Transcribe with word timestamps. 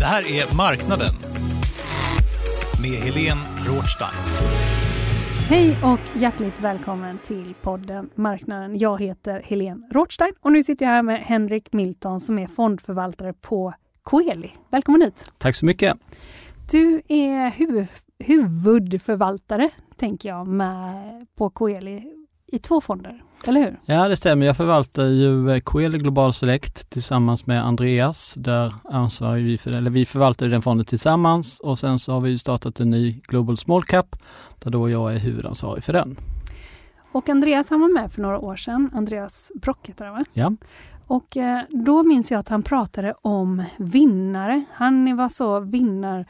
Det 0.00 0.06
här 0.06 0.20
är 0.20 0.56
Marknaden 0.56 1.14
med 2.82 2.90
Helene 2.90 3.40
Rothstein. 3.66 4.10
Hej 5.48 5.78
och 5.84 6.20
hjärtligt 6.20 6.60
välkommen 6.60 7.18
till 7.24 7.54
podden 7.62 8.10
Marknaden. 8.14 8.78
Jag 8.78 9.00
heter 9.00 9.42
Helene 9.44 9.88
Rothstein 9.90 10.34
och 10.40 10.52
nu 10.52 10.62
sitter 10.62 10.86
jag 10.86 10.92
här 10.92 11.02
med 11.02 11.20
Henrik 11.20 11.72
Milton 11.72 12.20
som 12.20 12.38
är 12.38 12.46
fondförvaltare 12.46 13.32
på 13.32 13.72
Coeli. 14.02 14.50
Välkommen 14.70 15.02
hit! 15.02 15.32
Tack 15.38 15.56
så 15.56 15.66
mycket! 15.66 15.96
Du 16.70 17.02
är 17.08 17.50
huvud, 17.50 17.88
huvudförvaltare, 18.18 19.70
tänker 19.96 20.28
jag, 20.28 20.46
med, 20.46 21.26
på 21.36 21.50
Coeli 21.50 22.02
i 22.46 22.58
två 22.58 22.80
fonder, 22.80 23.22
eller 23.48 23.60
hur? 23.60 23.76
Ja, 23.84 24.08
det 24.08 24.16
stämmer. 24.16 24.46
Jag 24.46 24.56
förvaltar 24.56 25.04
ju 25.04 25.60
Coeli 25.60 25.98
Global 25.98 26.34
Select 26.34 26.90
tillsammans 26.90 27.46
med 27.46 27.64
Andreas. 27.64 28.34
Där 28.38 28.74
ansvarar 28.84 29.36
vi 29.36 29.58
för, 29.58 29.70
eller 29.70 29.90
vi 29.90 30.06
förvaltar 30.06 30.48
den 30.48 30.62
fonden 30.62 30.86
tillsammans 30.86 31.60
och 31.60 31.78
sen 31.78 31.98
så 31.98 32.12
har 32.12 32.20
vi 32.20 32.38
startat 32.38 32.80
en 32.80 32.90
ny 32.90 33.20
Global 33.28 33.56
Small 33.56 33.82
Cap 33.84 34.16
där 34.58 34.70
då 34.70 34.90
jag 34.90 35.14
är 35.14 35.18
huvudansvarig 35.18 35.84
för 35.84 35.92
den. 35.92 36.16
Och 37.12 37.28
Andreas 37.28 37.70
han 37.70 37.80
var 37.80 37.88
med 37.88 38.12
för 38.12 38.22
några 38.22 38.38
år 38.38 38.56
sedan. 38.56 38.90
Andreas 38.94 39.52
Brock 39.54 39.88
heter 39.88 40.04
han 40.04 40.14
va? 40.14 40.24
Ja. 40.32 40.52
Och 41.06 41.36
eh, 41.36 41.60
då 41.68 42.02
minns 42.02 42.30
jag 42.30 42.38
att 42.38 42.48
han 42.48 42.62
pratade 42.62 43.14
om 43.22 43.64
vinnare. 43.78 44.64
Han 44.72 45.16
var 45.16 45.28
så 45.28 45.60
vinnar 45.60 46.26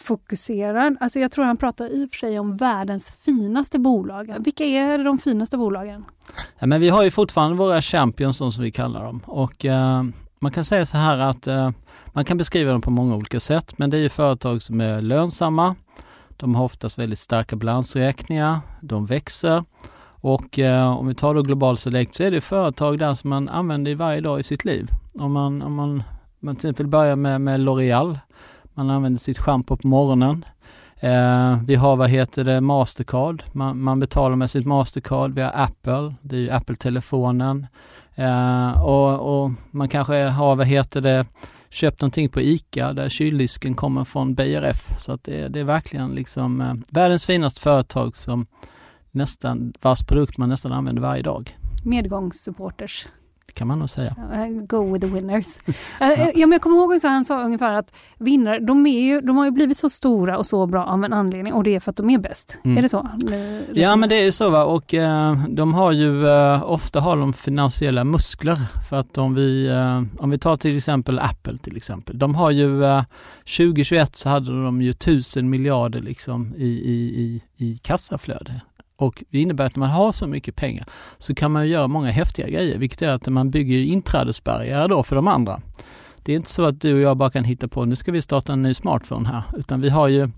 fokuserad. 0.00 0.96
Alltså 1.00 1.18
jag 1.18 1.32
tror 1.32 1.44
han 1.44 1.56
pratar 1.56 1.86
i 1.86 2.06
och 2.06 2.10
för 2.10 2.18
sig 2.18 2.38
om 2.38 2.56
världens 2.56 3.18
finaste 3.24 3.78
bolag. 3.78 4.34
Vilka 4.38 4.64
är 4.64 5.04
de 5.04 5.18
finaste 5.18 5.56
bolagen? 5.56 6.04
Ja, 6.58 6.66
men 6.66 6.80
vi 6.80 6.88
har 6.88 7.02
ju 7.02 7.10
fortfarande 7.10 7.56
våra 7.56 7.82
champions 7.82 8.36
som 8.36 8.52
vi 8.58 8.72
kallar 8.72 9.04
dem 9.04 9.20
och 9.26 9.64
eh, 9.64 10.02
man 10.40 10.52
kan 10.52 10.64
säga 10.64 10.86
så 10.86 10.96
här 10.96 11.18
att 11.18 11.46
eh, 11.46 11.70
man 12.06 12.24
kan 12.24 12.36
beskriva 12.36 12.72
dem 12.72 12.80
på 12.80 12.90
många 12.90 13.16
olika 13.16 13.40
sätt 13.40 13.78
men 13.78 13.90
det 13.90 13.96
är 13.96 14.00
ju 14.00 14.08
företag 14.08 14.62
som 14.62 14.80
är 14.80 15.00
lönsamma. 15.00 15.74
De 16.36 16.54
har 16.54 16.64
oftast 16.64 16.98
väldigt 16.98 17.18
starka 17.18 17.56
balansräkningar, 17.56 18.60
de 18.80 19.06
växer 19.06 19.64
och 20.20 20.58
eh, 20.58 20.98
om 20.98 21.06
vi 21.06 21.14
tar 21.14 21.34
då 21.34 21.42
Global 21.42 21.76
Select 21.76 22.14
så 22.14 22.22
är 22.22 22.30
det 22.30 22.40
företag 22.40 22.98
där 22.98 23.14
som 23.14 23.30
man 23.30 23.48
använder 23.48 23.94
varje 23.94 24.20
dag 24.20 24.40
i 24.40 24.42
sitt 24.42 24.64
liv. 24.64 24.88
Om 25.14 25.32
man, 25.32 25.62
om 25.62 25.74
man, 25.74 26.02
man 26.40 26.56
till 26.56 26.70
exempel 26.70 26.86
börjar 26.86 27.16
med, 27.16 27.40
med 27.40 27.60
L'Oreal 27.60 28.18
man 28.80 28.90
använder 28.90 29.20
sitt 29.20 29.38
schampo 29.38 29.76
på 29.76 29.88
morgonen. 29.88 30.44
Eh, 31.00 31.62
vi 31.66 31.74
har, 31.74 31.96
vad 31.96 32.10
heter 32.10 32.44
det, 32.44 32.60
Mastercard. 32.60 33.42
Man, 33.52 33.82
man, 33.82 34.00
betalar 34.00 34.36
med 34.36 34.50
sitt 34.50 34.66
Mastercard. 34.66 35.34
Vi 35.34 35.42
har 35.42 35.52
Apple, 35.54 36.14
det 36.22 36.36
är 36.36 36.40
ju 36.40 36.50
Apple-telefonen. 36.50 37.66
Eh, 38.14 38.82
och, 38.82 39.42
och, 39.42 39.50
man 39.70 39.88
kanske 39.88 40.22
har, 40.22 40.56
vad 40.56 40.66
heter 40.66 41.00
det, 41.00 41.26
köpt 41.70 42.00
någonting 42.00 42.28
på 42.28 42.40
ICA 42.40 42.92
där 42.92 43.08
kyldisken 43.08 43.74
kommer 43.74 44.04
från 44.04 44.34
BRF. 44.34 44.98
Så 44.98 45.12
att 45.12 45.24
det, 45.24 45.48
det 45.48 45.60
är 45.60 45.64
verkligen 45.64 46.10
liksom 46.10 46.60
eh, 46.60 46.74
världens 46.88 47.26
finaste 47.26 47.60
företag 47.60 48.16
som 48.16 48.46
nästan, 49.10 49.72
vars 49.80 50.02
produkt 50.06 50.38
man 50.38 50.48
nästan 50.48 50.72
använder 50.72 51.02
varje 51.02 51.22
dag. 51.22 51.56
Medgångssupporters 51.84 53.08
kan 53.54 53.68
man 53.68 53.78
nog 53.78 53.90
säga. 53.90 54.16
Go 54.68 54.92
with 54.92 55.06
the 55.06 55.12
winners. 55.14 55.58
ja. 56.00 56.16
ja, 56.34 56.46
men 56.46 56.52
jag 56.52 56.60
kommer 56.60 56.76
ihåg 56.76 56.94
att 56.94 57.02
han 57.02 57.24
sa 57.24 57.42
ungefär 57.42 57.74
att 57.74 57.94
vinnare, 58.18 58.58
de, 58.58 58.86
är 58.86 59.00
ju, 59.00 59.20
de 59.20 59.36
har 59.36 59.44
ju 59.44 59.50
blivit 59.50 59.76
så 59.76 59.90
stora 59.90 60.38
och 60.38 60.46
så 60.46 60.66
bra 60.66 60.84
av 60.84 61.04
en 61.04 61.12
anledning 61.12 61.52
och 61.52 61.64
det 61.64 61.74
är 61.74 61.80
för 61.80 61.90
att 61.90 61.96
de 61.96 62.10
är 62.10 62.18
bäst. 62.18 62.58
Mm. 62.64 62.78
Är 62.78 62.82
det 62.82 62.88
så? 62.88 63.08
Ja 63.72 63.96
men 63.96 64.08
det 64.08 64.16
är 64.16 64.24
ju 64.24 64.32
så 64.32 64.50
va 64.50 64.64
och 64.64 64.94
eh, 64.94 65.44
de 65.48 65.74
har 65.74 65.92
ju, 65.92 66.28
eh, 66.28 66.70
ofta 66.70 67.00
har 67.00 67.16
de 67.16 67.32
finansiella 67.32 68.04
muskler 68.04 68.58
för 68.88 68.96
att 68.96 69.18
om 69.18 69.34
vi, 69.34 69.68
eh, 69.68 70.02
om 70.22 70.30
vi 70.30 70.38
tar 70.38 70.56
till 70.56 70.76
exempel 70.76 71.18
Apple 71.18 71.58
till 71.58 71.76
exempel. 71.76 72.18
De 72.18 72.34
har 72.34 72.50
ju, 72.50 72.80
2021 73.44 74.16
så 74.16 74.28
hade 74.28 74.64
de 74.64 74.82
ju 74.82 74.92
tusen 74.92 75.50
miljarder 75.50 76.00
liksom 76.00 76.54
i, 76.56 76.64
i, 76.64 77.20
i, 77.20 77.42
i 77.56 77.78
kassaflöde 77.78 78.60
och 79.00 79.24
det 79.30 79.40
innebär 79.40 79.66
att 79.66 79.76
när 79.76 79.80
man 79.80 79.90
har 79.90 80.12
så 80.12 80.26
mycket 80.26 80.56
pengar 80.56 80.84
så 81.18 81.34
kan 81.34 81.52
man 81.52 81.68
göra 81.68 81.88
många 81.88 82.10
häftiga 82.10 82.48
grejer, 82.48 82.78
vilket 82.78 83.02
är 83.02 83.10
att 83.10 83.26
man 83.26 83.50
bygger 83.50 83.78
inträdesbarriärer 83.78 84.88
då 84.88 85.02
för 85.02 85.16
de 85.16 85.28
andra. 85.28 85.60
Det 86.22 86.32
är 86.32 86.36
inte 86.36 86.50
så 86.50 86.64
att 86.64 86.80
du 86.80 86.94
och 86.94 87.00
jag 87.00 87.16
bara 87.16 87.30
kan 87.30 87.44
hitta 87.44 87.68
på, 87.68 87.84
nu 87.84 87.96
ska 87.96 88.12
vi 88.12 88.22
starta 88.22 88.52
en 88.52 88.62
ny 88.62 88.74
smartphone 88.74 89.28
här, 89.28 89.42
utan 89.56 89.80
vi 89.80 89.88
har 89.88 90.08
ju 90.08 90.28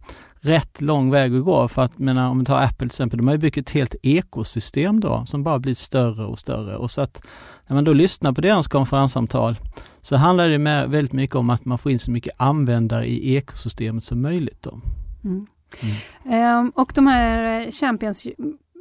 rätt 0.41 0.81
lång 0.81 1.11
väg 1.11 1.35
att 1.35 1.45
gå 1.45 1.69
för 1.69 1.83
att, 1.83 1.99
menar, 1.99 2.31
om 2.31 2.39
vi 2.39 2.45
tar 2.45 2.61
Apple 2.61 2.77
till 2.77 2.87
exempel, 2.87 3.19
de 3.19 3.27
har 3.27 3.35
ju 3.35 3.39
byggt 3.39 3.57
ett 3.57 3.71
helt 3.71 3.95
ekosystem 4.03 5.01
då 5.01 5.27
som 5.27 5.43
bara 5.43 5.59
blir 5.59 5.75
större 5.75 6.25
och 6.25 6.39
större 6.39 6.77
och 6.77 6.91
så 6.91 7.01
att 7.01 7.27
när 7.67 7.75
man 7.75 7.85
då 7.85 7.93
lyssnar 7.93 8.33
på 8.33 8.41
deras 8.41 8.69
konferenssamtal 8.69 9.57
så 10.03 10.17
handlar 10.17 10.49
det 10.49 10.59
med 10.59 10.91
väldigt 10.91 11.13
mycket 11.13 11.37
om 11.37 11.51
att 11.51 11.65
man 11.65 11.79
får 11.79 11.93
in 11.93 11.99
så 11.99 12.11
mycket 12.11 12.33
användare 12.37 13.07
i 13.07 13.35
ekosystemet 13.37 14.05
som 14.05 14.23
möjligt 14.23 14.63
då. 14.63 14.81
Mm. 15.25 15.47
Mm. 16.25 16.73
Och 16.75 16.93
de 16.95 17.07
här 17.07 17.71
Champions, 17.71 18.27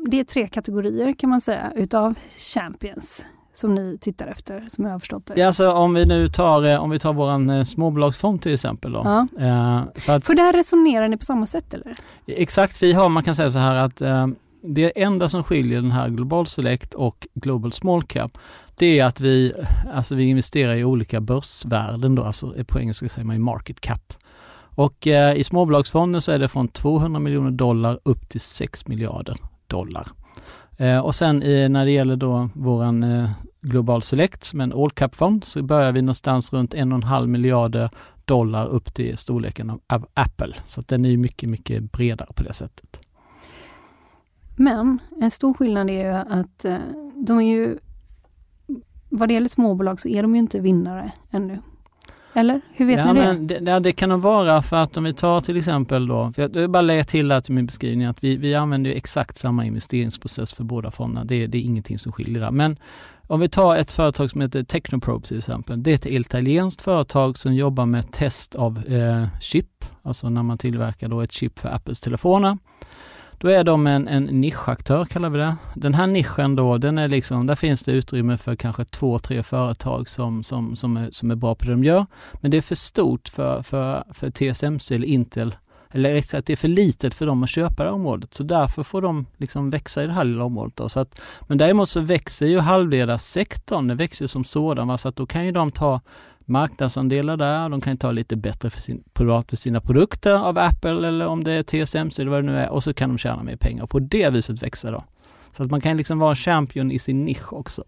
det 0.09 0.19
är 0.19 0.23
tre 0.23 0.47
kategorier 0.47 1.13
kan 1.13 1.29
man 1.29 1.41
säga 1.41 1.71
utav 1.75 2.15
Champions 2.53 3.25
som 3.53 3.75
ni 3.75 3.97
tittar 4.01 4.27
efter, 4.27 4.65
som 4.69 4.85
jag 4.85 4.91
har 4.91 4.99
förstått 4.99 5.25
det. 5.25 5.33
Ja, 5.39 5.47
alltså 5.47 5.71
om 5.71 5.93
vi 5.93 6.05
nu 6.05 6.27
tar, 6.27 6.65
eh, 6.65 6.83
om 6.83 6.89
vi 6.89 6.99
tar 6.99 7.13
våran 7.13 7.49
eh, 7.49 7.63
småbolagsfond 7.63 8.41
till 8.41 8.53
exempel 8.53 8.91
då. 8.91 9.27
Ja. 9.37 9.85
För, 9.95 10.15
att, 10.15 10.25
för 10.25 10.35
där 10.35 10.53
resonerar 10.53 11.07
ni 11.07 11.17
på 11.17 11.25
samma 11.25 11.47
sätt 11.47 11.73
eller? 11.73 11.95
Exakt, 12.27 12.83
vi 12.83 12.93
har, 12.93 13.09
man 13.09 13.23
kan 13.23 13.35
säga 13.35 13.51
så 13.51 13.59
här 13.59 13.75
att 13.75 14.01
det 14.63 15.01
enda 15.01 15.29
som 15.29 15.43
skiljer 15.43 15.81
den 15.81 15.91
här 15.91 16.09
Global 16.09 16.47
Select 16.47 16.93
och 16.93 17.27
Global 17.33 17.73
Small 17.73 18.03
Cap, 18.03 18.37
det 18.75 18.99
är 18.99 19.05
att 19.05 19.19
vi, 19.19 19.53
alltså 19.93 20.15
vi 20.15 20.23
investerar 20.23 20.75
i 20.75 20.83
olika 20.83 21.21
börsvärden 21.21 22.15
då, 22.15 22.23
alltså 22.23 22.55
på 22.67 22.79
engelska 22.79 23.09
säger 23.09 23.25
man 23.25 23.35
i 23.35 23.39
market 23.39 23.81
cap. 23.81 24.13
Och 24.75 25.07
eh, 25.07 25.35
i 25.35 25.43
småbolagsfonden 25.43 26.21
så 26.21 26.31
är 26.31 26.39
det 26.39 26.47
från 26.47 26.67
200 26.67 27.19
miljoner 27.19 27.51
dollar 27.51 27.99
upp 28.03 28.29
till 28.29 28.41
6 28.41 28.87
miljarder 28.87 29.35
dollar. 29.67 30.07
Eh, 30.77 30.99
och 30.99 31.15
sen 31.15 31.43
eh, 31.43 31.69
när 31.69 31.85
det 31.85 31.91
gäller 31.91 32.15
då 32.15 32.49
våran 32.53 33.03
eh, 33.03 33.29
Global 33.61 34.01
Select 34.01 34.43
som 34.43 34.59
är 34.59 34.63
en 34.63 34.73
all 34.73 34.91
cap-fond 34.91 35.43
så 35.43 35.63
börjar 35.63 35.91
vi 35.91 36.01
någonstans 36.01 36.53
runt 36.53 36.73
1,5 36.73 37.27
miljarder 37.27 37.89
dollar 38.25 38.67
upp 38.67 38.93
till 38.93 39.17
storleken 39.17 39.79
av 39.87 40.07
Apple. 40.13 40.55
Så 40.65 40.79
att 40.79 40.87
den 40.87 41.05
är 41.05 41.17
mycket, 41.17 41.49
mycket 41.49 41.91
bredare 41.91 42.29
på 42.35 42.43
det 42.43 42.53
sättet. 42.53 42.99
Men 44.55 44.99
en 45.21 45.31
stor 45.31 45.53
skillnad 45.53 45.89
är 45.89 46.05
ju 46.05 46.39
att 46.39 46.65
eh, 46.65 46.77
de 47.15 47.37
är 47.37 47.51
ju, 47.51 47.77
vad 49.09 49.29
det 49.29 49.33
gäller 49.33 49.49
småbolag 49.49 49.99
så 49.99 50.07
är 50.07 50.21
de 50.21 50.35
ju 50.35 50.39
inte 50.39 50.59
vinnare 50.59 51.11
ännu. 51.31 51.61
Eller? 52.33 52.61
Hur 52.73 52.85
vet 52.85 52.97
ja, 52.97 53.13
ni 53.13 53.19
det? 53.19 53.25
Men 53.25 53.47
det, 53.47 53.59
ja, 53.65 53.79
det 53.79 53.91
kan 53.91 54.09
nog 54.09 54.21
vara 54.21 54.61
för 54.61 54.77
att 54.77 54.97
om 54.97 55.03
vi 55.03 55.13
tar 55.13 55.41
till 55.41 55.57
exempel 55.57 56.07
då, 56.07 56.31
för 56.35 56.41
jag 56.41 56.49
vill 56.49 56.69
bara 56.69 56.81
lägga 56.81 57.03
till 57.03 57.31
här 57.31 57.41
till 57.41 57.53
min 57.53 57.65
beskrivning 57.65 58.07
att 58.07 58.23
vi, 58.23 58.37
vi 58.37 58.55
använder 58.55 58.91
exakt 58.91 59.37
samma 59.37 59.65
investeringsprocess 59.65 60.53
för 60.53 60.63
båda 60.63 60.91
fonderna. 60.91 61.25
Det, 61.25 61.47
det 61.47 61.57
är 61.57 61.61
ingenting 61.61 61.99
som 61.99 62.11
skiljer 62.11 62.41
där. 62.41 62.51
Men 62.51 62.77
om 63.27 63.39
vi 63.39 63.49
tar 63.49 63.75
ett 63.75 63.91
företag 63.91 64.31
som 64.31 64.41
heter 64.41 64.63
Technoprobe 64.63 65.27
till 65.27 65.37
exempel. 65.37 65.83
Det 65.83 65.91
är 65.91 65.95
ett 65.95 66.05
italienskt 66.05 66.81
företag 66.81 67.37
som 67.37 67.55
jobbar 67.55 67.85
med 67.85 68.11
test 68.11 68.55
av 68.55 68.83
eh, 68.87 69.27
chip, 69.39 69.85
alltså 70.01 70.29
när 70.29 70.43
man 70.43 70.57
tillverkar 70.57 71.07
då 71.07 71.21
ett 71.21 71.31
chip 71.31 71.59
för 71.59 71.69
Apples 71.69 72.01
telefoner. 72.01 72.57
Då 73.41 73.47
är 73.47 73.63
de 73.63 73.87
en, 73.87 74.07
en 74.07 74.23
nischaktör 74.23 75.05
kallar 75.05 75.29
vi 75.29 75.37
det. 75.37 75.55
Den 75.75 75.93
här 75.93 76.07
nischen 76.07 76.55
då, 76.55 76.77
den 76.77 76.97
är 76.97 77.07
liksom, 77.07 77.47
där 77.47 77.55
finns 77.55 77.83
det 77.83 77.91
utrymme 77.91 78.37
för 78.37 78.55
kanske 78.55 78.85
två, 78.85 79.19
tre 79.19 79.43
företag 79.43 80.09
som, 80.09 80.43
som, 80.43 80.75
som, 80.75 80.97
är, 80.97 81.11
som 81.11 81.31
är 81.31 81.35
bra 81.35 81.55
på 81.55 81.65
det 81.65 81.71
de 81.71 81.83
gör. 81.83 82.05
Men 82.33 82.51
det 82.51 82.57
är 82.57 82.61
för 82.61 82.75
stort 82.75 83.29
för, 83.29 83.63
för, 83.63 84.03
för 84.13 84.31
TSMC 84.31 84.95
eller 84.95 85.07
Intel 85.07 85.55
eller 85.91 86.13
rätt 86.13 86.27
sagt 86.27 86.47
det 86.47 86.53
är 86.53 86.57
för 86.57 86.67
litet 86.67 87.13
för 87.13 87.25
dem 87.25 87.43
att 87.43 87.49
köpa 87.49 87.83
det 87.83 87.89
här 87.89 87.95
området. 87.95 88.33
Så 88.33 88.43
därför 88.43 88.83
får 88.83 89.01
de 89.01 89.25
liksom 89.37 89.69
växa 89.69 90.03
i 90.03 90.07
det 90.07 90.13
här 90.13 90.23
lilla 90.23 90.43
området. 90.43 90.75
Då. 90.75 90.89
Så 90.89 90.99
att, 90.99 91.21
men 91.47 91.57
däremot 91.57 91.89
så 91.89 91.99
växer 91.99 92.45
ju 92.45 92.59
halvledarsektorn, 92.59 93.87
den 93.87 93.97
växer 93.97 94.23
ju 94.23 94.27
som 94.27 94.43
sådan. 94.43 94.87
Va? 94.87 94.97
Så 94.97 95.07
att 95.07 95.15
då 95.15 95.25
kan 95.25 95.45
ju 95.45 95.51
de 95.51 95.71
ta 95.71 96.01
marknadsandelar 96.51 97.37
där, 97.37 97.69
de 97.69 97.81
kan 97.81 97.97
ta 97.97 98.11
lite 98.11 98.35
bättre 98.35 98.69
för, 98.69 98.81
sin, 98.81 99.03
för 99.15 99.55
sina 99.55 99.81
produkter 99.81 100.33
av 100.33 100.57
Apple 100.57 101.07
eller 101.07 101.27
om 101.27 101.43
det 101.43 101.51
är 101.51 101.63
TSMC 101.63 102.21
eller 102.21 102.31
vad 102.31 102.43
det 102.43 102.51
nu 102.51 102.57
är 102.57 102.69
och 102.69 102.83
så 102.83 102.93
kan 102.93 103.09
de 103.09 103.17
tjäna 103.17 103.43
mer 103.43 103.55
pengar 103.55 103.83
och 103.83 103.89
på 103.89 103.99
det 103.99 104.29
viset 104.29 104.63
växa 104.63 104.91
då. 104.91 105.03
Så 105.57 105.63
att 105.63 105.71
man 105.71 105.81
kan 105.81 105.97
liksom 105.97 106.19
vara 106.19 106.35
champion 106.35 106.91
i 106.91 106.99
sin 106.99 107.25
nisch 107.25 107.53
också. 107.53 107.83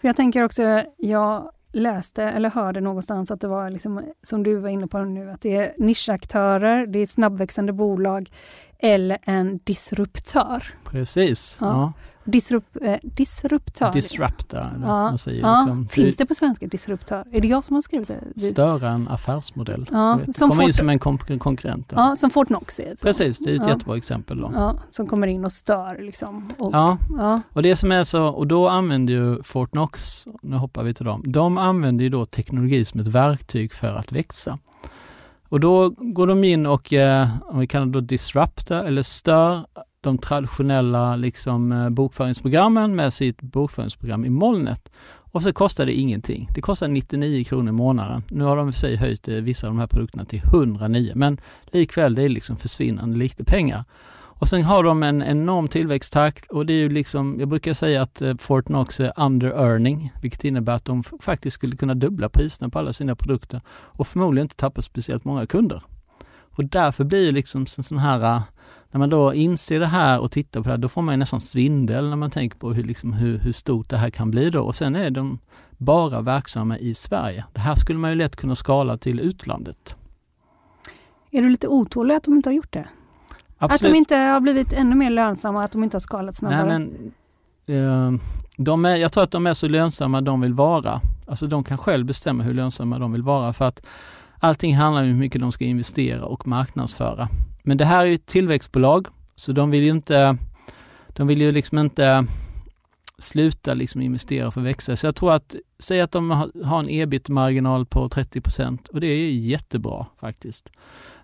För 0.00 0.08
jag 0.08 0.16
tänker 0.16 0.42
också, 0.44 0.82
jag 0.96 1.50
läste 1.72 2.24
eller 2.24 2.50
hörde 2.50 2.80
någonstans 2.80 3.30
att 3.30 3.40
det 3.40 3.48
var 3.48 3.70
liksom, 3.70 4.02
som 4.22 4.42
du 4.42 4.56
var 4.56 4.68
inne 4.68 4.86
på 4.86 4.98
nu, 5.04 5.30
att 5.30 5.40
det 5.40 5.56
är 5.56 5.74
nischaktörer, 5.78 6.86
det 6.86 6.98
är 6.98 7.06
snabbväxande 7.06 7.72
bolag 7.72 8.30
eller 8.78 9.18
en 9.22 9.60
disruptör. 9.64 10.64
Precis. 10.84 11.58
Ja. 11.60 11.66
ja. 11.66 11.92
Disrup, 12.24 12.76
eh, 12.82 12.96
disruptör. 13.02 13.92
Disruptor. 13.92 14.66
Ja. 14.82 15.16
ja. 15.26 15.60
Liksom. 15.62 15.88
Finns 15.88 16.16
det 16.16 16.26
på 16.26 16.34
svenska, 16.34 16.66
disruptör? 16.66 17.24
Är 17.32 17.40
det 17.40 17.48
jag 17.48 17.64
som 17.64 17.74
har 17.74 17.82
skrivit 17.82 18.08
det? 18.08 18.40
Störa 18.40 18.90
en 18.90 19.08
affärsmodell. 19.08 19.86
Ja. 19.92 20.20
Som 20.34 20.50
Komma 20.50 20.62
in 20.62 20.72
som 20.72 20.88
en 20.88 20.98
kon 20.98 21.18
konkurrent. 21.18 21.92
Ja, 21.96 22.16
som 22.16 22.30
Fortnox 22.30 22.80
är. 22.80 22.94
Precis, 23.02 23.38
det 23.38 23.50
är 23.50 23.54
ett 23.54 23.60
ja. 23.64 23.68
jättebra 23.68 23.96
exempel. 23.96 24.40
Då. 24.40 24.50
Ja, 24.54 24.76
som 24.90 25.06
kommer 25.06 25.26
in 25.26 25.44
och 25.44 25.52
stör. 25.52 25.98
Liksom. 26.02 26.50
Och, 26.58 26.74
ja. 26.74 26.98
ja, 27.18 27.40
och 27.52 27.62
det 27.62 27.76
som 27.76 27.92
är 27.92 28.04
så, 28.04 28.26
och 28.26 28.46
då 28.46 28.68
använder 28.68 29.12
ju 29.12 29.42
Fortnox, 29.42 30.26
nu 30.42 30.56
hoppar 30.56 30.82
vi 30.82 30.94
till 30.94 31.04
dem, 31.04 31.22
de 31.26 31.58
använder 31.58 32.02
ju 32.02 32.08
då 32.08 32.26
teknologi 32.26 32.84
som 32.84 33.00
ett 33.00 33.08
verktyg 33.08 33.72
för 33.72 33.94
att 33.94 34.12
växa. 34.12 34.58
Och 35.48 35.60
då 35.60 35.88
går 35.88 36.26
de 36.26 36.44
in 36.44 36.66
och, 36.66 36.92
eh, 36.92 37.28
om 37.42 37.58
vi 37.58 37.66
kallar 37.66 37.86
det 37.86 37.92
då 37.92 38.00
disrupta 38.00 38.86
eller 38.86 39.02
stör 39.02 39.66
de 40.00 40.18
traditionella 40.18 41.16
liksom, 41.16 41.72
eh, 41.72 41.90
bokföringsprogrammen 41.90 42.96
med 42.96 43.12
sitt 43.12 43.42
bokföringsprogram 43.42 44.24
i 44.24 44.30
molnet. 44.30 44.90
Och 45.32 45.42
så 45.42 45.52
kostar 45.52 45.86
det 45.86 45.92
ingenting. 45.92 46.48
Det 46.54 46.60
kostar 46.60 46.88
99 46.88 47.44
kronor 47.44 47.68
i 47.68 47.72
månaden. 47.72 48.22
Nu 48.28 48.44
har 48.44 48.56
de 48.56 48.68
i 48.68 48.72
sig 48.72 48.96
höjt 48.96 49.28
eh, 49.28 49.34
vissa 49.34 49.66
av 49.66 49.72
de 49.72 49.78
här 49.78 49.86
produkterna 49.86 50.24
till 50.24 50.38
109 50.38 51.12
men 51.14 51.40
likväl 51.72 52.14
det 52.14 52.22
är 52.22 52.28
liksom 52.28 52.56
försvinnande 52.56 53.18
lite 53.18 53.44
pengar. 53.44 53.84
Och 54.40 54.48
sen 54.48 54.62
har 54.62 54.82
de 54.82 55.02
en 55.02 55.22
enorm 55.22 55.68
tillväxttakt 55.68 56.50
och 56.50 56.66
det 56.66 56.72
är 56.72 56.78
ju 56.78 56.88
liksom, 56.88 57.36
jag 57.40 57.48
brukar 57.48 57.74
säga 57.74 58.02
att 58.02 58.22
eh, 58.22 58.36
Fortnox 58.36 59.00
är 59.00 59.12
under 59.16 59.48
earning, 59.48 60.12
vilket 60.22 60.44
innebär 60.44 60.72
att 60.72 60.84
de 60.84 61.02
faktiskt 61.02 61.54
skulle 61.54 61.76
kunna 61.76 61.94
dubbla 61.94 62.28
priserna 62.28 62.68
på 62.68 62.78
alla 62.78 62.92
sina 62.92 63.16
produkter 63.16 63.60
och 63.68 64.06
förmodligen 64.06 64.44
inte 64.44 64.56
tappa 64.56 64.82
speciellt 64.82 65.24
många 65.24 65.46
kunder. 65.46 65.82
Och 66.60 66.64
därför 66.64 67.04
blir 67.04 67.26
det 67.26 67.32
liksom 67.32 67.66
en 67.76 67.82
sån 67.82 67.98
här 67.98 68.42
när 68.90 68.98
man 68.98 69.10
då 69.10 69.34
inser 69.34 69.80
det 69.80 69.86
här 69.86 70.20
och 70.20 70.30
tittar 70.30 70.60
på 70.60 70.64
det 70.64 70.70
här, 70.70 70.78
då 70.78 70.88
får 70.88 71.02
man 71.02 71.18
nästan 71.18 71.40
svindel 71.40 72.08
när 72.08 72.16
man 72.16 72.30
tänker 72.30 72.58
på 72.58 72.72
hur, 72.72 72.84
liksom, 72.84 73.12
hur, 73.12 73.38
hur 73.38 73.52
stort 73.52 73.88
det 73.88 73.96
här 73.96 74.10
kan 74.10 74.30
bli 74.30 74.50
då. 74.50 74.62
Och 74.62 74.76
sen 74.76 74.96
är 74.96 75.10
de 75.10 75.38
bara 75.76 76.20
verksamma 76.20 76.78
i 76.78 76.94
Sverige. 76.94 77.44
Det 77.52 77.60
här 77.60 77.74
skulle 77.74 77.98
man 77.98 78.10
ju 78.10 78.16
lätt 78.16 78.36
kunna 78.36 78.54
skala 78.54 78.96
till 78.96 79.20
utlandet. 79.20 79.96
Är 81.30 81.42
du 81.42 81.50
lite 81.50 81.68
otålig 81.68 82.14
att 82.14 82.22
de 82.22 82.34
inte 82.34 82.48
har 82.48 82.54
gjort 82.54 82.72
det? 82.72 82.88
Absolut. 83.58 83.80
Att 83.80 83.92
de 83.92 83.98
inte 83.98 84.16
har 84.16 84.40
blivit 84.40 84.72
ännu 84.72 84.96
mer 84.96 85.10
lönsamma, 85.10 85.64
att 85.64 85.72
de 85.72 85.84
inte 85.84 85.94
har 85.94 86.00
skalat 86.00 86.36
snabbare? 86.36 86.78
Nej, 86.78 87.12
men, 87.66 88.14
eh, 88.14 88.20
de 88.56 88.84
är, 88.84 88.96
jag 88.96 89.12
tror 89.12 89.24
att 89.24 89.30
de 89.30 89.46
är 89.46 89.54
så 89.54 89.68
lönsamma 89.68 90.20
de 90.20 90.40
vill 90.40 90.54
vara. 90.54 91.00
Alltså 91.26 91.46
de 91.46 91.64
kan 91.64 91.78
själv 91.78 92.06
bestämma 92.06 92.42
hur 92.42 92.54
lönsamma 92.54 92.98
de 92.98 93.12
vill 93.12 93.22
vara 93.22 93.52
för 93.52 93.64
att 93.64 93.86
allting 94.38 94.76
handlar 94.76 95.02
om 95.02 95.08
hur 95.08 95.14
mycket 95.14 95.40
de 95.40 95.52
ska 95.52 95.64
investera 95.64 96.24
och 96.24 96.46
marknadsföra. 96.46 97.28
Men 97.62 97.76
det 97.76 97.84
här 97.84 98.00
är 98.00 98.06
ju 98.06 98.14
ett 98.14 98.26
tillväxtbolag, 98.26 99.06
så 99.36 99.52
de 99.52 99.70
vill 99.70 99.82
ju 99.82 99.90
inte, 99.90 100.36
de 101.08 101.26
vill 101.26 101.40
ju 101.40 101.52
liksom 101.52 101.78
inte 101.78 102.26
sluta 103.18 103.74
liksom 103.74 104.00
investera 104.00 104.50
för 104.50 104.60
att 104.60 104.66
växa. 104.66 104.96
Så 104.96 105.06
jag 105.06 105.16
tror 105.16 105.32
att, 105.32 105.54
säg 105.78 106.00
att 106.00 106.12
de 106.12 106.30
har 106.64 106.78
en 106.78 106.90
ebit-marginal 106.90 107.86
på 107.86 108.08
30 108.08 108.40
procent 108.40 108.88
och 108.88 109.00
det 109.00 109.06
är 109.06 109.30
jättebra 109.30 110.06
faktiskt. 110.20 110.70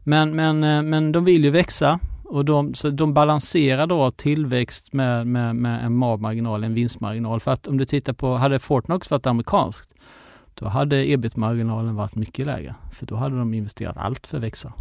Men, 0.00 0.36
men, 0.36 0.64
eh, 0.64 0.82
men 0.82 1.12
de 1.12 1.24
vill 1.24 1.44
ju 1.44 1.50
växa 1.50 2.00
och 2.24 2.44
de, 2.44 2.74
så 2.74 2.90
de 2.90 3.14
balanserar 3.14 3.86
då 3.86 4.10
tillväxt 4.10 4.92
med, 4.92 5.26
med, 5.26 5.56
med 5.56 5.84
en 5.84 5.96
MAB-marginal, 5.96 6.64
en 6.64 6.74
vinstmarginal. 6.74 7.40
För 7.40 7.52
att 7.52 7.66
om 7.66 7.76
du 7.76 7.84
tittar 7.84 8.12
på, 8.12 8.36
hade 8.36 8.58
Fortnox 8.58 9.10
varit 9.10 9.26
amerikanskt, 9.26 9.94
då 10.54 10.68
hade 10.68 11.10
ebit-marginalen 11.10 11.96
varit 11.96 12.14
mycket 12.14 12.46
lägre. 12.46 12.74
För 12.92 13.06
då 13.06 13.16
hade 13.16 13.38
de 13.38 13.54
investerat 13.54 13.96
allt 13.96 14.26
för 14.26 14.36
att 14.36 14.42
växa. 14.42 14.72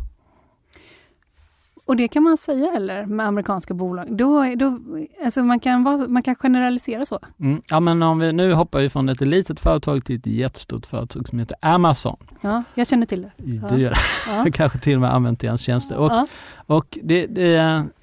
Och 1.85 1.95
det 1.95 2.07
kan 2.07 2.23
man 2.23 2.37
säga 2.37 2.71
eller 2.75 3.05
med 3.05 3.27
amerikanska 3.27 3.73
bolag? 3.73 4.17
Då, 4.17 4.55
då, 4.55 4.79
alltså 5.23 5.43
man, 5.43 5.59
kan 5.59 5.83
vara, 5.83 6.07
man 6.07 6.23
kan 6.23 6.35
generalisera 6.35 7.05
så? 7.05 7.19
Mm. 7.39 7.61
Ja 7.69 7.79
men 7.79 8.03
om 8.03 8.19
vi, 8.19 8.33
nu 8.33 8.53
hoppar 8.53 8.79
vi 8.79 8.89
från 8.89 9.09
ett 9.09 9.21
litet 9.21 9.59
företag 9.59 10.05
till 10.05 10.15
ett 10.15 10.27
jättestort 10.27 10.85
företag 10.85 11.27
som 11.27 11.39
heter 11.39 11.57
Amazon. 11.61 12.17
Ja, 12.41 12.63
jag 12.73 12.87
känner 12.87 13.05
till 13.05 13.21
det. 13.21 13.31
Du 13.37 13.81
gör 13.81 13.89
det. 13.89 13.97
Ja. 14.27 14.45
kanske 14.53 14.79
till 14.79 14.95
och 14.95 15.01
med 15.01 15.13
använt 15.13 15.39
deras 15.39 15.61
tjänster. 15.61 15.97
Och, 15.97 16.11
ja. 16.11 16.27
och 16.65 16.97
det, 17.03 17.25
det, 17.25 17.49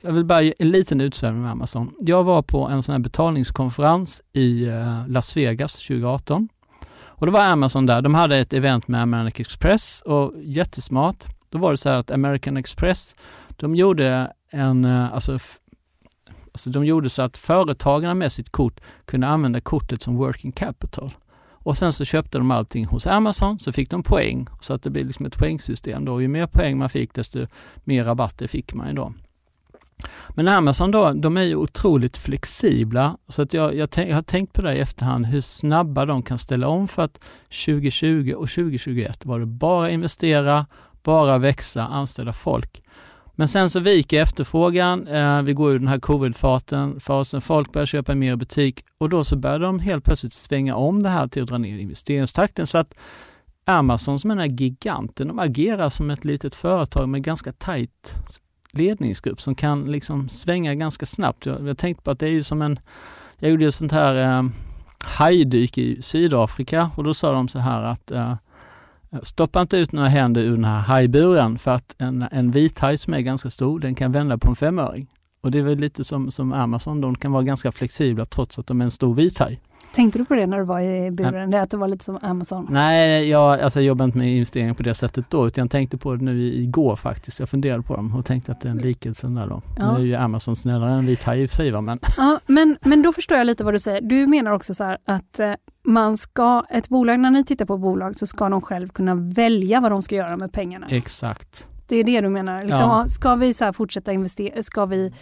jag 0.01 0.13
vill 0.13 0.25
bara 0.25 0.43
ge 0.43 0.55
en 0.59 0.71
liten 0.71 1.01
utsvävning 1.01 1.43
med 1.43 1.51
Amazon. 1.51 1.91
Jag 2.01 2.25
var 2.25 2.43
på 2.43 2.69
en 2.69 2.83
sån 2.83 2.93
här 2.93 3.01
betalningskonferens 3.01 4.23
i 4.33 4.69
eh, 4.69 5.09
Las 5.09 5.37
Vegas 5.37 5.75
2018. 5.75 6.49
Och 7.23 7.27
då 7.27 7.33
var 7.33 7.41
Amazon 7.41 7.87
där. 7.87 8.03
De 8.03 8.15
hade 8.15 8.37
ett 8.37 8.53
event 8.53 8.89
med 8.89 9.03
American 9.03 9.41
Express 9.41 10.03
och 10.03 10.33
jättesmart. 10.37 11.25
Då 11.53 11.59
var 11.59 11.71
det 11.71 11.77
så 11.77 11.89
här 11.89 11.99
att 11.99 12.11
American 12.11 12.57
Express 12.57 13.15
de 13.57 13.75
gjorde 13.75 14.33
en, 14.51 14.85
eh, 14.85 15.15
alltså, 15.15 15.39
alltså 16.53 16.71
de 16.71 16.85
gjorde 16.85 17.11
så 17.11 17.23
att 17.23 17.37
företagarna 17.37 18.15
med 18.15 18.33
sitt 18.33 18.51
kort 18.51 18.81
kunde 19.05 19.27
använda 19.27 19.61
kortet 19.61 20.03
som 20.03 20.17
working 20.17 20.53
capital. 20.53 21.15
Och 21.65 21.77
sen 21.77 21.93
så 21.93 22.05
köpte 22.05 22.39
de 22.39 22.51
allting 22.51 22.87
hos 22.87 23.07
Amazon, 23.07 23.59
så 23.59 23.73
fick 23.73 23.91
de 23.91 24.03
poäng, 24.03 24.47
så 24.61 24.75
att 24.75 24.83
det 24.83 24.91
blev 24.91 25.07
liksom 25.07 25.27
ett 25.27 25.39
poängsystem 25.39 26.05
då. 26.05 26.23
Ju 26.23 26.29
mer 26.29 26.47
poäng 26.47 26.79
man 26.79 26.89
fick, 26.91 27.15
desto 27.15 27.47
mer 27.85 28.05
rabatter 28.05 28.47
fick 28.47 28.75
man 28.75 28.89
ju 28.89 28.95
då. 28.95 29.13
Men 30.29 30.49
Amazon 30.49 30.91
då, 30.91 31.13
de 31.13 31.37
är 31.37 31.43
ju 31.43 31.57
otroligt 31.57 32.17
flexibla, 32.17 33.17
så 33.29 33.43
att 33.43 33.53
jag, 33.53 33.75
jag, 33.75 33.89
jag, 33.95 34.15
har 34.15 34.23
tänkt 34.23 34.53
på 34.53 34.63
det 34.63 34.75
i 34.75 34.79
efterhand, 34.79 35.27
hur 35.27 35.41
snabba 35.41 36.07
de 36.07 36.23
kan 36.23 36.39
ställa 36.39 36.69
om 36.69 36.89
för 36.89 37.03
att 37.03 37.19
2020 37.67 38.35
och 38.37 38.49
2021 38.49 39.25
var 39.25 39.41
det 39.41 39.47
bara 39.47 39.91
investera, 39.91 40.67
bara 41.03 41.39
växa, 41.39 41.87
anställa 41.87 42.33
folk. 42.33 42.83
Men 43.35 43.49
sen 43.49 43.71
så 43.71 43.81
viker 43.81 44.23
efterfrågan, 44.23 45.09
eh, 45.09 45.43
vi 45.43 45.53
går 45.53 45.71
ur 45.71 45.79
den 45.79 45.89
här 45.89 45.99
covid-fasen, 45.99 47.41
folk 47.41 47.73
börjar 47.73 47.87
köpa 47.87 48.15
mer 48.15 48.33
i 48.33 48.37
butik 48.37 48.85
och 48.99 49.09
då 49.09 49.25
så 49.25 49.37
börjar 49.37 49.59
de 49.59 49.79
helt 49.79 50.05
plötsligt 50.05 50.33
svänga 50.33 50.77
om 50.77 51.03
det 51.03 51.09
här 51.09 51.29
till 51.29 51.43
att 51.43 51.49
dra 51.49 51.59
ner 51.59 51.79
investeringstakten 51.79 52.67
så 52.67 52.79
att 52.79 52.95
Amazon 53.65 54.19
som 54.19 54.31
är 54.31 54.37
den 54.37 54.51
här 54.51 54.57
giganten, 54.59 55.29
de 55.29 55.39
agerar 55.39 55.91
som 55.91 56.11
ett 56.11 56.25
litet 56.25 56.55
företag 56.55 57.09
med 57.09 57.23
ganska 57.23 57.53
tajt 57.53 58.15
ledningsgrupp 58.73 59.41
som 59.41 59.55
kan 59.55 59.93
liksom 59.93 60.29
svänga 60.29 60.75
ganska 60.75 61.07
snabbt. 61.07 61.47
Jag, 61.47 61.69
jag 61.69 61.79
tänkte 61.79 62.05
på 62.05 62.11
att 62.11 62.19
det 62.19 62.27
är 62.27 62.31
ju 62.31 62.43
som 62.43 62.63
en, 62.63 62.79
jag 63.39 63.51
gjorde 63.51 63.65
ju 63.65 63.73
sånt 63.73 63.93
här 63.93 64.39
eh, 64.39 64.49
hajdyk 65.05 65.79
i 65.79 66.03
Sydafrika 66.03 66.91
och 66.97 67.05
då 67.05 67.15
sa 67.15 67.33
de 67.33 67.49
så 67.49 67.59
här 67.59 67.83
att 67.83 68.11
eh, 68.11 68.35
Stoppa 69.23 69.61
inte 69.61 69.77
ut 69.77 69.93
några 69.93 70.09
händer 70.09 70.43
ur 70.43 70.57
den 70.57 70.65
här 70.65 70.81
hajburen 70.81 71.59
för 71.59 71.71
att 71.71 71.95
en, 71.99 72.25
en 72.31 72.51
vithaj 72.51 72.99
som 72.99 73.15
är 73.15 73.21
ganska 73.21 73.51
stor, 73.51 73.81
den 73.81 73.95
kan 73.95 74.13
vända 74.13 74.39
på 74.39 74.49
en 74.49 74.57
femöring. 74.57 75.07
Och 75.43 75.51
det 75.51 75.59
är 75.59 75.63
väl 75.63 75.79
lite 75.79 76.05
som, 76.05 76.31
som 76.31 76.53
Amazon, 76.53 77.01
de 77.01 77.15
kan 77.15 77.33
vara 77.33 77.43
ganska 77.43 77.73
flexibla 77.73 78.25
trots 78.25 78.59
att 78.59 78.67
de 78.67 78.81
är 78.81 78.85
en 78.85 78.91
stor 78.91 79.15
vithaj. 79.15 79.61
Tänkte 79.95 80.19
du 80.19 80.25
på 80.25 80.35
det 80.35 80.47
när 80.47 80.59
du 80.59 80.65
var 80.65 80.81
i 80.81 81.11
buren, 81.11 81.51
det 81.51 81.63
att 81.63 81.71
det 81.71 81.77
var 81.77 81.89
lite 81.89 82.05
som 82.05 82.19
Amazon? 82.23 82.67
Nej, 82.71 83.29
jag, 83.29 83.61
alltså, 83.61 83.81
jag 83.81 83.87
jobbade 83.87 84.05
inte 84.05 84.19
med 84.19 84.33
investeringar 84.33 84.75
på 84.75 84.83
det 84.83 84.95
sättet 84.95 85.25
då, 85.29 85.47
utan 85.47 85.63
jag 85.63 85.71
tänkte 85.71 85.99
på 85.99 86.15
det 86.15 86.25
nu 86.25 86.43
igår 86.43 86.97
faktiskt. 86.97 87.41
Jag 87.41 87.49
funderade 87.49 87.83
på 87.83 87.97
dem 87.97 88.15
och 88.17 88.27
tänkte 88.27 88.53
att 88.53 88.61
det 88.61 88.69
är 88.69 88.71
en 88.71 88.79
likelse 88.79 89.27
där 89.27 89.47
då. 89.47 89.63
Ja. 89.79 89.93
Nu 89.93 90.03
är 90.03 90.07
ju 90.07 90.15
Amazon 90.15 90.57
snällare 90.57 90.91
än 90.91 91.07
vithaj 91.07 91.43
i 91.43 91.47
och 91.47 91.51
för 91.51 91.57
sig, 91.57 91.81
men... 91.81 91.99
Ja, 92.17 92.41
men, 92.47 92.77
men 92.81 93.03
då 93.03 93.13
förstår 93.13 93.39
jag 93.39 93.47
lite 93.47 93.65
vad 93.65 93.75
du 93.75 93.79
säger. 93.79 94.01
Du 94.01 94.27
menar 94.27 94.51
också 94.51 94.75
så 94.75 94.85
här 94.85 94.99
att 95.05 95.41
eh, 95.41 95.53
man 95.85 96.17
ska, 96.17 96.65
ett 96.71 96.89
bolag, 96.89 97.21
när 97.21 97.31
ni 97.31 97.45
tittar 97.45 97.65
på 97.65 97.79
bolag 97.79 98.17
så 98.17 98.27
ska 98.27 98.49
de 98.49 98.61
själv 98.61 98.89
kunna 98.89 99.15
välja 99.15 99.81
vad 99.81 99.91
de 99.91 100.03
ska 100.03 100.15
göra 100.15 100.37
med 100.37 100.53
pengarna. 100.53 100.87
Exakt. 100.91 101.67
Det 101.89 101.97
är 101.97 102.05
det 102.05 102.21
du 102.21 102.29
menar? 102.29 102.63
Liksom, 102.63 102.81
ja. 102.81 103.09
Ska 103.09 103.35
vi 103.35 103.55
så 103.55 103.73
fortsätta 103.73 104.13
investera, 104.13 104.63
ska 104.63 104.87
vi 104.87 105.13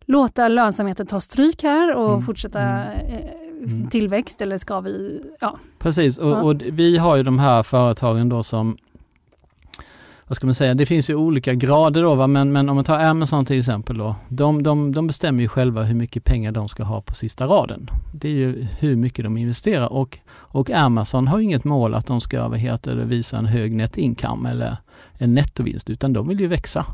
låta 0.00 0.48
lönsamheten 0.48 1.06
ta 1.06 1.20
stryk 1.20 1.62
här 1.62 1.94
och 1.94 2.10
mm. 2.10 2.22
fortsätta 2.22 2.60
mm. 2.60 3.08
Eh, 3.08 3.72
mm. 3.72 3.88
tillväxt 3.88 4.40
eller 4.40 4.58
ska 4.58 4.80
vi, 4.80 5.22
ja. 5.40 5.58
Precis 5.78 6.18
och, 6.18 6.30
ja. 6.30 6.42
och, 6.42 6.62
vi 6.72 6.98
har 6.98 7.16
ju 7.16 7.22
de 7.22 7.38
här 7.38 7.62
företagen 7.62 8.28
då 8.28 8.42
som 8.42 8.76
vad 10.30 10.36
ska 10.36 10.46
man 10.46 10.54
säga, 10.54 10.74
det 10.74 10.86
finns 10.86 11.10
ju 11.10 11.14
olika 11.14 11.54
grader 11.54 12.02
då 12.02 12.14
va? 12.14 12.26
Men, 12.26 12.52
men 12.52 12.68
om 12.68 12.74
man 12.74 12.84
tar 12.84 12.98
Amazon 12.98 13.44
till 13.44 13.58
exempel 13.58 13.98
då. 13.98 14.16
De, 14.28 14.62
de, 14.62 14.92
de 14.92 15.06
bestämmer 15.06 15.42
ju 15.42 15.48
själva 15.48 15.82
hur 15.82 15.94
mycket 15.94 16.24
pengar 16.24 16.52
de 16.52 16.68
ska 16.68 16.82
ha 16.82 17.00
på 17.00 17.14
sista 17.14 17.46
raden. 17.46 17.90
Det 18.14 18.28
är 18.28 18.32
ju 18.32 18.66
hur 18.78 18.96
mycket 18.96 19.24
de 19.24 19.36
investerar 19.36 19.92
och, 19.92 20.18
och 20.28 20.70
Amazon 20.70 21.28
har 21.28 21.40
inget 21.40 21.64
mål 21.64 21.94
att 21.94 22.06
de 22.06 22.20
ska 22.20 22.48
vad 22.48 22.58
heter 22.58 22.96
det, 22.96 23.04
visa 23.04 23.38
en 23.38 23.46
hög 23.46 23.72
net 23.72 23.98
income 23.98 24.50
eller 24.50 24.76
en 25.12 25.34
nettovinst 25.34 25.90
utan 25.90 26.12
de 26.12 26.28
vill 26.28 26.40
ju 26.40 26.46
växa. 26.46 26.86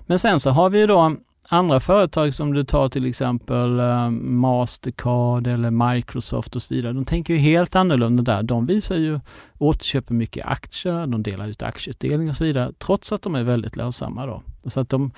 Men 0.00 0.18
sen 0.18 0.40
så 0.40 0.50
har 0.50 0.70
vi 0.70 0.78
ju 0.78 0.86
då 0.86 1.16
andra 1.48 1.80
företag 1.80 2.34
som 2.34 2.52
du 2.52 2.64
tar 2.64 2.88
till 2.88 3.06
exempel 3.06 3.80
uh, 3.80 4.10
Mastercard 4.10 5.46
eller 5.46 5.94
Microsoft 5.94 6.56
och 6.56 6.62
så 6.62 6.74
vidare, 6.74 6.92
de 6.92 7.04
tänker 7.04 7.34
ju 7.34 7.40
helt 7.40 7.76
annorlunda 7.76 8.22
där. 8.22 8.42
De 8.42 8.66
visar 8.66 8.96
ju 8.96 9.20
återköper 9.58 10.14
mycket 10.14 10.46
aktier, 10.46 11.06
de 11.06 11.22
delar 11.22 11.46
ut 11.46 11.62
aktieutdelning 11.62 12.30
och 12.30 12.36
så 12.36 12.44
vidare, 12.44 12.72
trots 12.78 13.12
att 13.12 13.22
de 13.22 13.34
är 13.34 13.42
väldigt 13.42 13.76
lönsamma 13.76 14.26
då. 14.26 14.42
Så 14.66 14.80
att 14.80 14.88
de, 14.88 15.10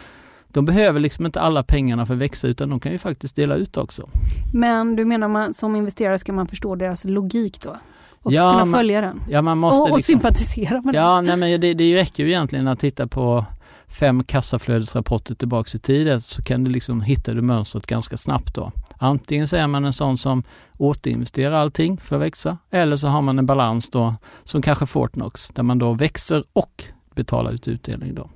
de 0.48 0.64
behöver 0.64 1.00
liksom 1.00 1.26
inte 1.26 1.40
alla 1.40 1.62
pengarna 1.62 2.06
för 2.06 2.14
att 2.14 2.20
växa 2.20 2.48
utan 2.48 2.70
de 2.70 2.80
kan 2.80 2.92
ju 2.92 2.98
faktiskt 2.98 3.36
dela 3.36 3.54
ut 3.54 3.76
också. 3.76 4.08
Men 4.52 4.96
du 4.96 5.04
menar 5.04 5.28
man 5.28 5.54
som 5.54 5.76
investerare 5.76 6.18
ska 6.18 6.32
man 6.32 6.46
förstå 6.46 6.74
deras 6.74 7.04
logik 7.04 7.60
då? 7.60 7.76
Och 8.22 8.32
ja, 8.32 8.50
kunna 8.50 8.64
man, 8.64 8.78
följa 8.78 9.00
den? 9.00 9.20
Ja, 9.30 9.42
man 9.42 9.58
måste 9.58 9.82
och, 9.82 9.90
och 9.90 9.96
liksom, 9.96 10.12
sympatisera 10.12 10.80
med 10.80 10.94
den? 10.94 11.02
Ja, 11.02 11.20
nej, 11.20 11.36
men 11.36 11.60
det, 11.60 11.74
det 11.74 11.96
räcker 11.96 12.22
ju 12.22 12.28
egentligen 12.28 12.68
att 12.68 12.80
titta 12.80 13.06
på 13.06 13.44
fem 13.88 14.24
kassaflödesrapporter 14.24 15.34
tillbaks 15.34 15.74
i 15.74 15.78
tiden 15.78 16.20
så 16.20 16.42
kan 16.42 16.64
du 16.64 16.70
liksom 16.70 17.00
hitta 17.00 17.34
det 17.34 17.42
mönstret 17.42 17.86
ganska 17.86 18.16
snabbt 18.16 18.54
då. 18.54 18.72
Antingen 18.98 19.48
så 19.48 19.56
är 19.56 19.66
man 19.66 19.84
en 19.84 19.92
sån 19.92 20.16
som 20.16 20.42
återinvesterar 20.76 21.56
allting 21.56 21.98
för 21.98 22.16
att 22.16 22.22
växa 22.22 22.58
eller 22.70 22.96
så 22.96 23.06
har 23.06 23.22
man 23.22 23.38
en 23.38 23.46
balans 23.46 23.90
då 23.90 24.14
som 24.44 24.62
kanske 24.62 24.86
Fortnox 24.86 25.48
där 25.48 25.62
man 25.62 25.78
då 25.78 25.92
växer 25.92 26.44
och 26.52 26.84
betalar 27.14 27.52
ut 27.52 27.68
utdelning 27.68 28.14
då. 28.14 28.30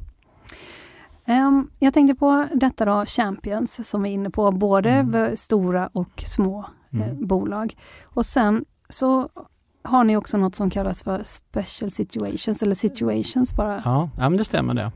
Um, 1.26 1.70
jag 1.78 1.94
tänkte 1.94 2.14
på 2.14 2.48
detta 2.54 2.84
då, 2.84 3.06
Champions, 3.06 3.88
som 3.88 4.02
vi 4.02 4.08
är 4.08 4.14
inne 4.14 4.30
på, 4.30 4.50
både 4.50 4.90
mm. 4.90 5.36
stora 5.36 5.90
och 5.92 6.22
små 6.26 6.64
eh, 6.92 7.02
mm. 7.02 7.26
bolag. 7.26 7.76
Och 8.04 8.26
sen 8.26 8.64
så 8.88 9.28
har 9.82 10.04
ni 10.04 10.16
också 10.16 10.36
något 10.36 10.54
som 10.54 10.70
kallas 10.70 11.02
för 11.02 11.22
special 11.22 11.90
situations 11.90 12.62
eller 12.62 12.74
situations 12.74 13.56
bara? 13.56 13.82
Ja, 13.84 14.10
ja 14.18 14.28
men 14.28 14.36
det 14.36 14.44
stämmer 14.44 14.74
det. 14.74 14.92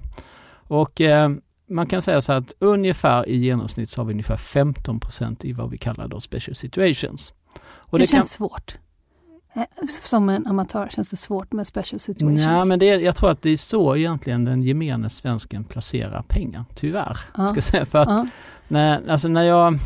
Och 0.68 1.00
eh, 1.00 1.30
man 1.68 1.86
kan 1.86 2.02
säga 2.02 2.20
så 2.20 2.32
att 2.32 2.54
ungefär 2.58 3.28
i 3.28 3.36
genomsnitt 3.36 3.90
så 3.90 4.00
har 4.00 4.06
vi 4.06 4.12
ungefär 4.12 4.36
15% 4.36 5.46
i 5.46 5.52
vad 5.52 5.70
vi 5.70 5.78
kallar 5.78 6.08
då 6.08 6.20
special 6.20 6.54
situations. 6.54 7.32
Det, 7.90 7.98
det 7.98 8.06
känns 8.06 8.10
kan... 8.10 8.24
svårt. 8.24 8.78
Eh, 9.56 9.62
som 10.02 10.28
en 10.28 10.46
amatör 10.46 10.88
känns 10.88 11.10
det 11.10 11.16
svårt 11.16 11.52
med 11.52 11.66
special 11.66 12.00
situations. 12.00 12.44
Ja, 12.44 12.64
men 12.64 12.78
det 12.78 12.90
är, 12.90 12.98
jag 12.98 13.16
tror 13.16 13.30
att 13.30 13.42
det 13.42 13.50
är 13.50 13.56
så 13.56 13.96
egentligen 13.96 14.44
den 14.44 14.62
gemene 14.62 15.10
svensken 15.10 15.64
placerar 15.64 16.22
pengar, 16.22 16.64
tyvärr. 16.74 17.18
Ja. 17.36 17.48
Ska 17.48 17.62
säga. 17.62 17.86
För 17.86 17.98
att 17.98 18.08
ja. 18.08 18.26
när, 18.68 19.10
alltså 19.10 19.28
när 19.28 19.42
jag, 19.42 19.78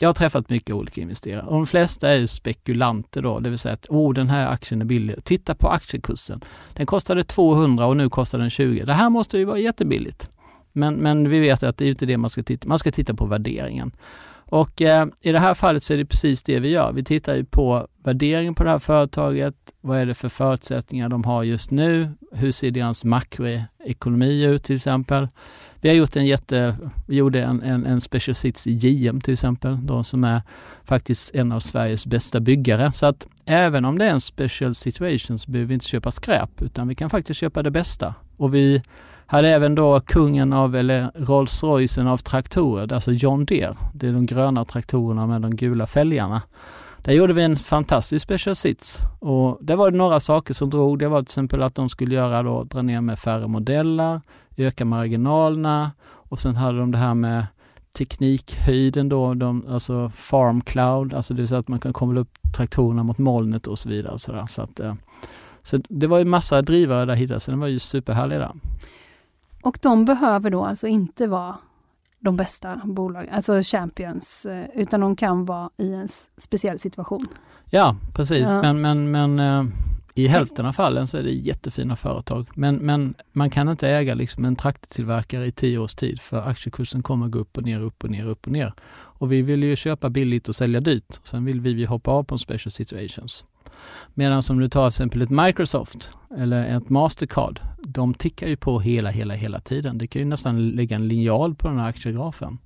jag 0.00 0.08
har 0.08 0.14
träffat 0.14 0.50
mycket 0.50 0.74
olika 0.74 1.00
investerare 1.00 1.46
och 1.46 1.52
de 1.52 1.66
flesta 1.66 2.08
är 2.08 2.16
ju 2.16 2.26
spekulanter 2.26 3.22
då, 3.22 3.38
det 3.38 3.50
vill 3.50 3.58
säga 3.58 3.74
att 3.74 3.86
oh, 3.88 4.14
den 4.14 4.30
här 4.30 4.46
aktien 4.46 4.80
är 4.80 4.84
billig. 4.84 5.24
Titta 5.24 5.54
på 5.54 5.68
aktiekursen. 5.68 6.40
Den 6.72 6.86
kostade 6.86 7.24
200 7.24 7.86
och 7.86 7.96
nu 7.96 8.08
kostar 8.08 8.38
den 8.38 8.50
20. 8.50 8.84
Det 8.84 8.92
här 8.92 9.10
måste 9.10 9.38
ju 9.38 9.44
vara 9.44 9.58
jättebilligt. 9.58 10.30
Men, 10.72 10.94
men 10.94 11.28
vi 11.28 11.40
vet 11.40 11.62
att 11.62 11.76
det 11.76 11.84
är 11.84 11.88
inte 11.88 12.06
det 12.06 12.16
man 12.16 12.30
ska 12.30 12.42
titta 12.42 12.68
Man 12.68 12.78
ska 12.78 12.92
titta 12.92 13.14
på 13.14 13.26
värderingen. 13.26 13.92
Och 14.50 14.82
eh, 14.82 15.06
i 15.20 15.32
det 15.32 15.38
här 15.38 15.54
fallet 15.54 15.82
så 15.82 15.92
är 15.92 15.96
det 15.96 16.04
precis 16.04 16.42
det 16.42 16.60
vi 16.60 16.68
gör. 16.68 16.92
Vi 16.92 17.04
tittar 17.04 17.34
ju 17.34 17.44
på 17.44 17.88
värderingen 18.04 18.54
på 18.54 18.64
det 18.64 18.70
här 18.70 18.78
företaget. 18.78 19.54
Vad 19.80 19.98
är 19.98 20.06
det 20.06 20.14
för 20.14 20.28
förutsättningar 20.28 21.08
de 21.08 21.24
har 21.24 21.42
just 21.42 21.70
nu? 21.70 22.10
Hur 22.32 22.52
ser 22.52 22.70
deras 22.70 23.04
makroekonomi 23.04 24.44
ut 24.44 24.64
till 24.64 24.76
exempel? 24.76 25.28
Vi 25.80 25.88
har 25.88 25.96
gjort 25.96 26.16
en 26.16 26.26
jätte, 26.26 26.76
vi 27.06 27.16
gjorde 27.16 27.42
en, 27.42 27.62
en, 27.62 27.86
en 27.86 28.00
special 28.00 28.34
sits 28.34 28.66
i 28.66 28.72
JM 28.72 29.20
till 29.20 29.34
exempel, 29.34 29.86
då, 29.86 30.04
som 30.04 30.24
är 30.24 30.42
faktiskt 30.84 31.34
en 31.34 31.52
av 31.52 31.60
Sveriges 31.60 32.06
bästa 32.06 32.40
byggare. 32.40 32.92
Så 32.92 33.06
att 33.06 33.26
även 33.44 33.84
om 33.84 33.98
det 33.98 34.04
är 34.04 34.10
en 34.10 34.20
special 34.20 34.74
situation 34.74 35.38
så 35.38 35.50
behöver 35.50 35.68
vi 35.68 35.74
inte 35.74 35.86
köpa 35.86 36.10
skräp 36.10 36.62
utan 36.62 36.88
vi 36.88 36.94
kan 36.94 37.10
faktiskt 37.10 37.40
köpa 37.40 37.62
det 37.62 37.70
bästa. 37.70 38.14
Och 38.36 38.54
vi 38.54 38.82
hade 39.30 39.48
även 39.48 39.74
då 39.74 40.00
kungen 40.00 40.52
av, 40.52 40.76
eller 40.76 41.10
Rolls 41.14 41.62
Roycen 41.62 42.06
av 42.06 42.18
traktorer, 42.18 42.92
alltså 42.92 43.12
John 43.12 43.44
Deere. 43.44 43.74
Det 43.94 44.08
är 44.08 44.12
de 44.12 44.26
gröna 44.26 44.64
traktorerna 44.64 45.26
med 45.26 45.42
de 45.42 45.56
gula 45.56 45.86
fälgarna. 45.86 46.42
Där 46.98 47.12
gjorde 47.12 47.32
vi 47.32 47.42
en 47.42 47.56
fantastisk 47.56 48.24
special 48.24 48.56
sits 48.56 48.98
och 49.20 49.58
det 49.60 49.76
var 49.76 49.90
några 49.90 50.20
saker 50.20 50.54
som 50.54 50.70
drog. 50.70 50.98
Det 50.98 51.08
var 51.08 51.18
till 51.18 51.24
exempel 51.24 51.62
att 51.62 51.74
de 51.74 51.88
skulle 51.88 52.14
göra 52.14 52.42
då, 52.42 52.64
dra 52.64 52.82
ner 52.82 53.00
med 53.00 53.18
färre 53.18 53.46
modeller, 53.46 54.20
öka 54.56 54.84
marginalerna 54.84 55.92
och 56.04 56.40
sen 56.40 56.56
hade 56.56 56.78
de 56.78 56.90
det 56.90 56.98
här 56.98 57.14
med 57.14 57.46
teknikhöjden 57.98 59.08
då, 59.08 59.34
de, 59.34 59.64
alltså 59.68 60.10
farm 60.14 60.60
cloud, 60.60 61.14
alltså 61.14 61.34
det 61.34 61.42
vill 61.42 61.48
säga 61.48 61.60
att 61.60 61.68
man 61.68 61.80
kan 61.80 61.92
komma 61.92 62.20
upp 62.20 62.38
traktorerna 62.56 63.02
mot 63.02 63.18
molnet 63.18 63.66
och 63.66 63.78
så 63.78 63.88
vidare. 63.88 64.18
Så, 64.18 64.32
där. 64.32 64.46
så, 64.46 64.62
att, 64.62 64.80
eh, 64.80 64.94
så 65.62 65.80
det 65.88 66.06
var 66.06 66.18
ju 66.18 66.24
massa 66.24 66.62
drivare 66.62 67.04
där 67.04 67.14
hittade, 67.14 67.40
så 67.40 67.50
den 67.50 67.60
var 67.60 67.66
ju 67.66 67.78
superhärlig 67.78 68.38
där. 68.38 68.52
Och 69.68 69.78
de 69.82 70.04
behöver 70.04 70.50
då 70.50 70.64
alltså 70.64 70.86
inte 70.86 71.26
vara 71.26 71.56
de 72.20 72.36
bästa 72.36 72.80
bolagen, 72.84 73.34
alltså 73.34 73.62
champions, 73.62 74.46
eh, 74.46 74.66
utan 74.74 75.00
de 75.00 75.16
kan 75.16 75.44
vara 75.44 75.70
i 75.76 75.92
en 75.94 76.08
speciell 76.36 76.78
situation. 76.78 77.26
Ja, 77.70 77.96
precis. 78.14 78.42
Ja. 78.50 78.62
Men, 78.62 78.80
men, 78.80 79.10
men 79.10 79.38
eh, 79.38 79.72
i 80.14 80.26
hälften 80.26 80.66
av 80.66 80.72
fallen 80.72 81.06
så 81.06 81.16
är 81.16 81.22
det 81.22 81.30
jättefina 81.30 81.96
företag. 81.96 82.46
Men, 82.54 82.76
men 82.76 83.14
man 83.32 83.50
kan 83.50 83.68
inte 83.68 83.88
äga 83.88 84.14
liksom 84.14 84.44
en 84.44 84.56
traktortillverkare 84.56 85.46
i 85.46 85.52
tio 85.52 85.78
års 85.78 85.94
tid 85.94 86.20
för 86.20 86.48
aktiekursen 86.48 87.02
kommer 87.02 87.28
gå 87.28 87.38
upp 87.38 87.56
och 87.56 87.62
ner, 87.62 87.80
upp 87.80 88.04
och 88.04 88.10
ner, 88.10 88.26
upp 88.26 88.46
och 88.46 88.52
ner. 88.52 88.72
Och 88.90 89.32
vi 89.32 89.42
vill 89.42 89.62
ju 89.62 89.76
köpa 89.76 90.10
billigt 90.10 90.48
och 90.48 90.56
sälja 90.56 90.80
dyrt. 90.80 91.20
Sen 91.22 91.44
vill 91.44 91.60
vi 91.60 91.84
hoppa 91.84 92.10
av 92.10 92.22
på 92.24 92.34
en 92.34 92.38
special 92.38 92.72
situations. 92.72 93.44
Medan 94.14 94.42
om 94.50 94.58
du 94.58 94.68
tar 94.68 94.90
till 94.90 94.94
exempel 94.94 95.22
ett 95.22 95.30
Microsoft 95.30 96.10
eller 96.36 96.76
ett 96.76 96.88
Mastercard, 96.88 97.60
de 97.82 98.14
tickar 98.14 98.46
ju 98.46 98.56
på 98.56 98.80
hela, 98.80 99.10
hela, 99.10 99.34
hela 99.34 99.60
tiden. 99.60 99.98
Det 99.98 100.06
kan 100.06 100.22
ju 100.22 100.28
nästan 100.28 100.70
lägga 100.70 100.96
en 100.96 101.08
linjal 101.08 101.54
på 101.54 101.68
den 101.68 101.78
här 101.78 101.88
aktiegrafen. 101.88 102.58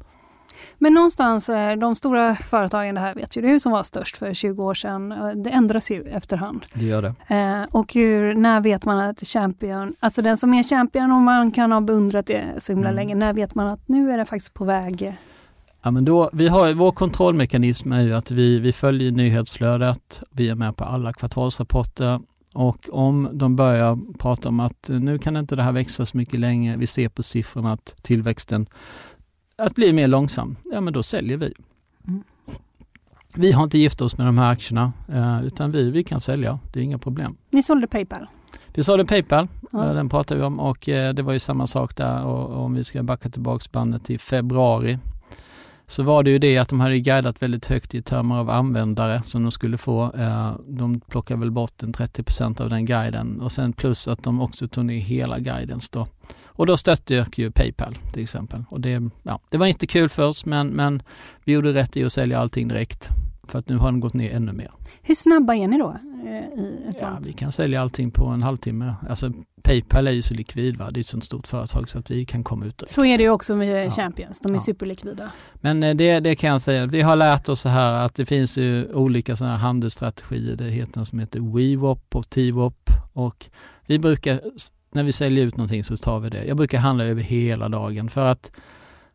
Men 0.78 0.94
någonstans, 0.94 1.48
eh, 1.48 1.76
de 1.76 1.94
stora 1.94 2.34
företagen, 2.34 2.94
det 2.94 3.00
här 3.00 3.14
vet 3.14 3.36
ju 3.36 3.42
du 3.42 3.60
som 3.60 3.72
var 3.72 3.82
störst 3.82 4.16
för 4.16 4.34
20 4.34 4.64
år 4.64 4.74
sedan, 4.74 5.12
eh, 5.12 5.28
det 5.28 5.50
ändras 5.50 5.90
ju 5.90 6.02
efterhand. 6.02 6.64
Det 6.74 6.84
gör 6.84 7.02
det. 7.02 7.14
Eh, 7.36 7.62
och 7.70 7.94
hur, 7.94 8.34
när 8.34 8.60
vet 8.60 8.84
man 8.84 8.98
att 8.98 9.20
champion, 9.20 9.94
alltså 10.00 10.22
den 10.22 10.36
som 10.36 10.54
är 10.54 10.62
champion 10.62 11.12
och 11.12 11.20
man 11.20 11.50
kan 11.50 11.72
ha 11.72 11.80
beundrat 11.80 12.26
det 12.26 12.44
så 12.58 12.72
himla 12.72 12.88
mm. 12.88 12.96
länge, 12.96 13.14
när 13.14 13.32
vet 13.32 13.54
man 13.54 13.68
att 13.68 13.88
nu 13.88 14.12
är 14.12 14.18
det 14.18 14.24
faktiskt 14.24 14.54
på 14.54 14.64
väg 14.64 15.16
Ja, 15.84 15.90
men 15.90 16.04
då, 16.04 16.30
vi 16.32 16.48
har, 16.48 16.74
vår 16.74 16.92
kontrollmekanism 16.92 17.92
är 17.92 18.02
ju 18.02 18.14
att 18.14 18.30
vi, 18.30 18.58
vi 18.58 18.72
följer 18.72 19.12
nyhetsflödet, 19.12 20.22
vi 20.30 20.48
är 20.48 20.54
med 20.54 20.76
på 20.76 20.84
alla 20.84 21.12
kvartalsrapporter 21.12 22.20
och 22.54 22.88
om 22.92 23.28
de 23.32 23.56
börjar 23.56 23.98
prata 24.18 24.48
om 24.48 24.60
att 24.60 24.88
nu 24.88 25.18
kan 25.18 25.36
inte 25.36 25.56
det 25.56 25.62
här 25.62 25.72
växa 25.72 26.06
så 26.06 26.16
mycket 26.16 26.40
längre, 26.40 26.76
vi 26.76 26.86
ser 26.86 27.08
på 27.08 27.22
siffrorna 27.22 27.72
att 27.72 27.94
tillväxten 28.02 28.66
att 29.56 29.74
blir 29.74 29.92
mer 29.92 30.08
långsam, 30.08 30.56
ja 30.72 30.80
men 30.80 30.92
då 30.92 31.02
säljer 31.02 31.36
vi. 31.36 31.54
Mm. 32.08 32.22
Vi 33.34 33.52
har 33.52 33.64
inte 33.64 33.78
gift 33.78 34.00
oss 34.00 34.18
med 34.18 34.26
de 34.26 34.38
här 34.38 34.52
aktierna 34.52 34.92
eh, 35.08 35.46
utan 35.46 35.72
vi, 35.72 35.90
vi 35.90 36.04
kan 36.04 36.20
sälja, 36.20 36.58
det 36.72 36.80
är 36.80 36.84
inga 36.84 36.98
problem. 36.98 37.36
Ni 37.50 37.62
sålde 37.62 37.86
Paypal? 37.86 38.26
Vi 38.74 38.84
sålde 38.84 39.04
Paypal, 39.04 39.48
ja. 39.70 39.88
Eh, 39.88 39.94
den 39.94 40.08
pratade 40.08 40.40
vi 40.40 40.46
om 40.46 40.60
och 40.60 40.88
eh, 40.88 41.14
det 41.14 41.22
var 41.22 41.32
ju 41.32 41.38
samma 41.38 41.66
sak 41.66 41.96
där 41.96 42.24
och 42.24 42.64
om 42.64 42.74
vi 42.74 42.84
ska 42.84 43.02
backa 43.02 43.30
tillbaks 43.30 43.72
bandet 43.72 44.04
till 44.04 44.20
februari 44.20 44.98
så 45.92 46.02
var 46.02 46.22
det 46.22 46.30
ju 46.30 46.38
det 46.38 46.58
att 46.58 46.68
de 46.68 46.80
hade 46.80 46.98
guidat 46.98 47.42
väldigt 47.42 47.66
högt 47.66 47.94
i 47.94 48.02
termer 48.02 48.34
av 48.34 48.50
användare 48.50 49.22
som 49.22 49.42
de 49.42 49.52
skulle 49.52 49.78
få. 49.78 50.12
Eh, 50.14 50.56
de 50.66 51.00
plockade 51.00 51.40
väl 51.40 51.50
bort 51.50 51.82
en 51.82 51.92
30% 51.92 52.60
av 52.60 52.70
den 52.70 52.84
guiden 52.84 53.40
och 53.40 53.52
sen 53.52 53.72
plus 53.72 54.08
att 54.08 54.22
de 54.22 54.40
också 54.40 54.68
tog 54.68 54.84
ner 54.84 54.98
hela 54.98 55.38
guidens 55.38 55.90
då. 55.90 56.06
Och 56.44 56.66
då 56.66 56.76
störtdök 56.76 57.38
ju 57.38 57.50
Paypal 57.50 57.98
till 58.12 58.22
exempel. 58.22 58.64
Och 58.68 58.80
det, 58.80 59.02
ja, 59.22 59.40
det 59.48 59.58
var 59.58 59.66
inte 59.66 59.86
kul 59.86 60.08
för 60.08 60.28
oss 60.28 60.44
men, 60.46 60.68
men 60.68 61.02
vi 61.44 61.52
gjorde 61.52 61.74
rätt 61.74 61.96
i 61.96 62.04
att 62.04 62.12
sälja 62.12 62.38
allting 62.38 62.68
direkt. 62.68 63.08
För 63.48 63.58
att 63.58 63.68
nu 63.68 63.76
har 63.76 63.90
den 63.90 64.00
gått 64.00 64.14
ner 64.14 64.32
ännu 64.32 64.52
mer. 64.52 64.70
Hur 65.02 65.14
snabba 65.14 65.54
är 65.54 65.68
ni 65.68 65.78
då? 65.78 65.96
Eh, 66.26 66.60
I 66.60 66.84
ett 66.88 66.96
ja, 67.00 67.08
sånt? 67.08 67.26
vi 67.26 67.32
kan 67.32 67.52
sälja 67.52 67.82
allting 67.82 68.10
på 68.10 68.26
en 68.26 68.42
halvtimme. 68.42 68.94
Alltså 69.08 69.32
Paypal 69.62 70.06
är 70.06 70.12
ju 70.12 70.22
så 70.22 70.34
likvid, 70.34 70.76
va? 70.76 70.90
det 70.90 70.98
är 70.98 71.00
ett 71.00 71.06
sånt 71.06 71.24
stort 71.24 71.46
företag 71.46 71.88
så 71.88 71.98
att 71.98 72.10
vi 72.10 72.26
kan 72.26 72.44
komma 72.44 72.66
ut. 72.66 72.82
Så 72.86 73.04
är 73.04 73.18
det 73.18 73.24
ju 73.24 73.30
också 73.30 73.56
med 73.56 73.86
ja. 73.86 73.90
Champions, 73.90 74.40
de 74.40 74.52
är 74.52 74.56
ja. 74.56 74.60
superlikvida. 74.60 75.30
Men 75.54 75.82
eh, 75.82 75.94
det, 75.94 76.20
det 76.20 76.34
kan 76.34 76.50
jag 76.50 76.60
säga, 76.60 76.86
vi 76.86 77.00
har 77.00 77.16
lärt 77.16 77.48
oss 77.48 77.60
så 77.60 77.68
här 77.68 77.92
att 77.92 78.14
det 78.14 78.26
finns 78.26 78.58
ju 78.58 78.92
olika 78.92 79.36
sådana 79.36 79.56
här 79.56 79.62
handelsstrategier. 79.62 80.56
Det 80.56 80.64
heter 80.64 80.98
något 80.98 81.08
som 81.08 81.18
heter 81.18 81.40
WeWop 81.40 82.16
och 82.16 82.30
TWOP 82.30 82.90
och 83.12 83.46
vi 83.86 83.98
brukar, 83.98 84.40
när 84.92 85.02
vi 85.02 85.12
säljer 85.12 85.46
ut 85.46 85.56
någonting 85.56 85.84
så 85.84 85.96
tar 85.96 86.20
vi 86.20 86.30
det. 86.30 86.44
Jag 86.44 86.56
brukar 86.56 86.78
handla 86.78 87.04
över 87.04 87.22
hela 87.22 87.68
dagen 87.68 88.10
för 88.10 88.26
att 88.26 88.50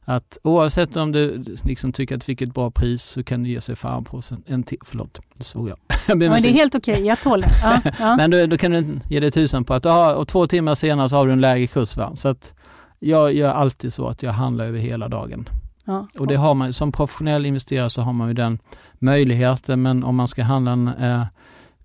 att 0.09 0.37
oavsett 0.43 0.97
om 0.97 1.11
du 1.11 1.43
liksom 1.63 1.91
tycker 1.91 2.15
att 2.15 2.21
du 2.21 2.25
fick 2.25 2.41
ett 2.41 2.53
bra 2.53 2.71
pris 2.71 3.03
så 3.03 3.23
kan 3.23 3.43
du 3.43 3.49
ge 3.49 3.61
sig 3.61 3.75
fan 3.75 4.03
på 4.03 4.21
en, 4.45 4.63
till, 4.63 4.77
förlåt, 4.85 5.19
det 5.33 5.43
svor 5.43 5.69
jag. 5.69 5.77
jag 6.07 6.17
Men 6.17 6.41
det 6.41 6.49
är 6.49 6.53
helt 6.53 6.75
okej, 6.75 7.05
jag 7.05 7.21
tål 7.21 7.41
det. 7.41 7.49
Ja, 7.63 7.81
ja. 7.99 8.15
Men 8.15 8.31
då, 8.31 8.45
då 8.45 8.57
kan 8.57 8.71
du 8.71 8.99
ge 9.09 9.19
dig 9.19 9.31
tusan 9.31 9.63
på 9.63 9.73
att 9.73 9.85
aha, 9.85 10.13
och 10.13 10.27
två 10.27 10.47
timmar 10.47 10.75
senare 10.75 11.09
så 11.09 11.15
har 11.15 11.27
du 11.27 11.33
en 11.33 11.41
lägre 11.41 11.67
kurs. 11.67 11.97
Va? 11.97 12.13
Så 12.15 12.27
att 12.27 12.53
jag 12.99 13.33
gör 13.33 13.53
alltid 13.53 13.93
så 13.93 14.07
att 14.07 14.23
jag 14.23 14.31
handlar 14.31 14.65
över 14.65 14.79
hela 14.79 15.07
dagen. 15.07 15.49
Ja. 15.85 16.07
Och 16.17 16.27
det 16.27 16.35
har 16.35 16.53
man, 16.53 16.73
som 16.73 16.91
professionell 16.91 17.45
investerare 17.45 17.89
så 17.89 18.01
har 18.01 18.13
man 18.13 18.27
ju 18.27 18.33
den 18.33 18.59
möjligheten 18.93 19.81
men 19.81 20.03
om 20.03 20.15
man 20.15 20.27
ska 20.27 20.43
handla 20.43 20.71
en, 20.71 20.87
eh, 20.87 21.23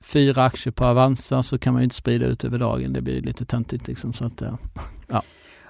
fyra 0.01 0.45
aktier 0.45 0.73
på 0.73 0.85
Avanza 0.85 1.43
så 1.43 1.59
kan 1.59 1.73
man 1.73 1.83
ju 1.83 1.85
inte 1.85 1.97
sprida 1.97 2.27
ut 2.27 2.45
över 2.45 2.59
dagen. 2.59 2.93
Det 2.93 3.01
blir 3.01 3.23
lite 3.23 3.45
töntigt 3.45 3.89
liksom. 3.89 4.13
Så 4.13 4.25
att, 4.25 4.43
eh, 4.43 4.55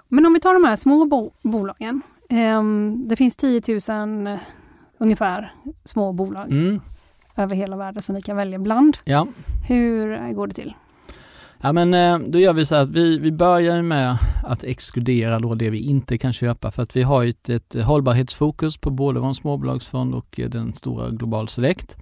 Men 0.09 0.27
om 0.27 0.33
vi 0.33 0.41
tar 0.41 0.55
de 0.55 0.65
här 0.65 0.77
små 0.77 1.05
bo 1.05 1.33
bolagen. 1.43 2.03
Ehm, 2.33 3.09
det 3.09 3.17
finns 3.17 3.37
10 3.37 3.63
000 3.89 4.27
eh, 4.27 4.39
ungefär 4.99 5.53
små 5.85 6.13
bolag 6.13 6.53
mm, 6.53 6.81
över 7.37 7.57
hela 7.57 7.77
världen 7.77 8.03
som 8.03 8.15
ni 8.15 8.23
kan 8.23 8.37
välja 8.37 8.59
bland. 8.59 8.97
ja. 9.05 9.27
Hur 9.69 10.13
eh, 10.13 10.29
går 10.29 10.47
det 10.47 10.55
till? 10.55 10.75
Ja 11.61 11.73
men 11.73 11.95
eh, 11.95 12.19
då 12.19 12.39
gör 12.39 12.53
vi 12.53 12.67
så 12.67 12.75
att 12.75 12.89
vi, 12.89 13.19
vi 13.19 13.33
börjar 13.33 13.83
med 13.83 14.17
att 14.45 14.65
exkludera 14.65 15.39
då 15.39 15.55
det 15.55 15.71
vi 15.71 15.79
inte 15.79 16.19
kan 16.19 16.33
köpa 16.33 16.71
för 16.71 16.83
att 16.83 16.97
vi 16.97 17.03
har 17.03 17.25
ett, 17.25 17.49
ett 17.49 17.75
hållbarhetsfokus 17.75 18.77
på 18.77 18.91
både 18.91 19.21
vår 19.21 19.35
småbolagsfond 19.35 20.15
och 20.15 20.41
den 20.49 20.75
stora 20.75 21.11
Global 21.11 21.49
Select. 21.49 21.97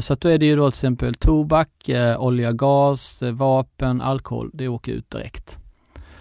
Så 0.00 0.12
att 0.12 0.20
då 0.20 0.28
är 0.28 0.38
det 0.38 0.46
ju 0.46 0.56
då 0.56 0.70
till 0.70 0.78
exempel 0.78 1.14
tobak, 1.14 1.90
olja, 2.18 2.52
gas, 2.52 3.22
vapen, 3.32 4.00
alkohol. 4.00 4.50
Det 4.52 4.68
åker 4.68 4.92
ut 4.92 5.10
direkt. 5.10 5.58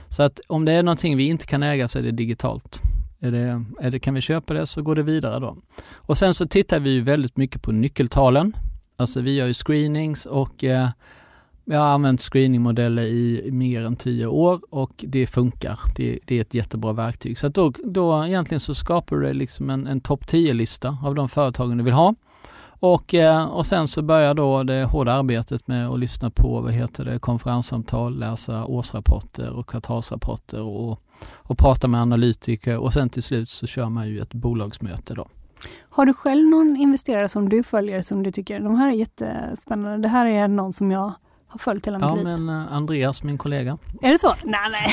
Så 0.09 0.23
att 0.23 0.39
om 0.47 0.65
det 0.65 0.71
är 0.71 0.83
någonting 0.83 1.17
vi 1.17 1.23
inte 1.23 1.45
kan 1.45 1.63
äga 1.63 1.87
så 1.87 1.99
är 1.99 2.03
det 2.03 2.11
digitalt. 2.11 2.81
Är 3.19 3.31
det, 3.31 3.65
är 3.79 3.91
det, 3.91 4.00
kan 4.00 4.13
vi 4.13 4.22
köpa 4.22 4.53
det 4.53 4.67
så 4.67 4.81
går 4.81 4.95
det 4.95 5.03
vidare 5.03 5.39
då. 5.39 5.57
Och 5.95 6.17
sen 6.17 6.34
så 6.34 6.48
tittar 6.48 6.79
vi 6.79 6.89
ju 6.89 7.01
väldigt 7.01 7.38
mycket 7.38 7.62
på 7.62 7.72
nyckeltalen. 7.72 8.55
Alltså 8.98 9.22
vi 9.22 9.36
gör 9.36 9.48
ju 9.48 9.53
screenings 9.53 10.25
och 10.25 10.63
eh, 10.63 10.89
jag 11.65 11.79
har 11.79 11.88
använt 11.88 12.22
screeningmodeller 12.22 13.03
i 13.03 13.50
mer 13.51 13.86
än 13.86 13.95
tio 13.95 14.25
år 14.25 14.62
och 14.69 15.05
det 15.07 15.27
funkar. 15.27 15.79
Det, 15.95 16.19
det 16.25 16.38
är 16.38 16.41
ett 16.41 16.53
jättebra 16.53 16.93
verktyg. 16.93 17.38
Så 17.38 17.48
att 17.48 17.53
då, 17.53 17.74
då 17.84 18.25
egentligen 18.25 18.60
så 18.60 18.75
skapar 18.75 19.15
du 19.15 19.34
liksom 19.34 19.69
en, 19.69 19.88
en 19.88 20.01
topp 20.01 20.25
10-lista 20.25 20.98
av 21.03 21.15
de 21.15 21.29
företagen 21.29 21.77
du 21.77 21.84
vill 21.84 21.93
ha. 21.93 22.15
Och, 22.79 23.13
eh, 23.13 23.45
och 23.45 23.65
sen 23.65 23.88
så 23.88 24.01
börjar 24.01 24.34
då 24.34 24.63
det 24.63 24.84
hårda 24.84 25.13
arbetet 25.13 25.67
med 25.67 25.89
att 25.89 26.00
lyssna 26.00 26.29
på 26.29 26.62
vad 26.62 26.72
heter 26.72 27.05
det, 27.05 27.19
konferenssamtal, 27.19 28.19
läsa 28.19 28.65
årsrapporter 28.65 29.50
och 29.51 29.67
kvartalsrapporter 29.67 30.62
och, 30.62 31.01
och 31.34 31.57
prata 31.57 31.88
med 31.88 32.01
analytiker 32.01 32.77
och 32.77 32.93
sen 32.93 33.10
till 33.10 33.24
slut 33.24 33.50
så 33.50 33.67
kör 33.67 33.89
man 33.89 34.07
ju 34.07 34.19
ett 34.19 34.34
bolagsmöte 34.34 35.13
då. 35.13 35.27
Har 35.89 36.05
du 36.05 36.13
själv 36.13 36.48
någon 36.48 36.75
investerare 36.77 37.29
som 37.29 37.50
du 37.50 37.63
följer 37.63 38.01
som 38.01 38.24
du 38.24 38.31
tycker, 38.31 38.60
de 38.60 38.75
här 38.75 38.88
är 38.88 38.91
jättespännande, 38.91 39.98
det 39.98 40.07
här 40.07 40.25
är 40.25 40.48
någon 40.48 40.74
som 40.74 40.91
jag 40.91 41.13
har 41.48 41.60
följt 41.60 41.88
hela 41.88 41.98
mitt 42.00 42.07
Ja 42.10 42.15
liv. 42.15 42.24
men 42.24 42.50
eh, 42.50 42.74
Andreas, 42.74 43.24
min 43.24 43.38
kollega, 43.38 43.77
Är 44.01 44.12
det 44.12 44.19
så? 44.19 44.34
Nej, 44.43 44.60
nej. 44.72 44.88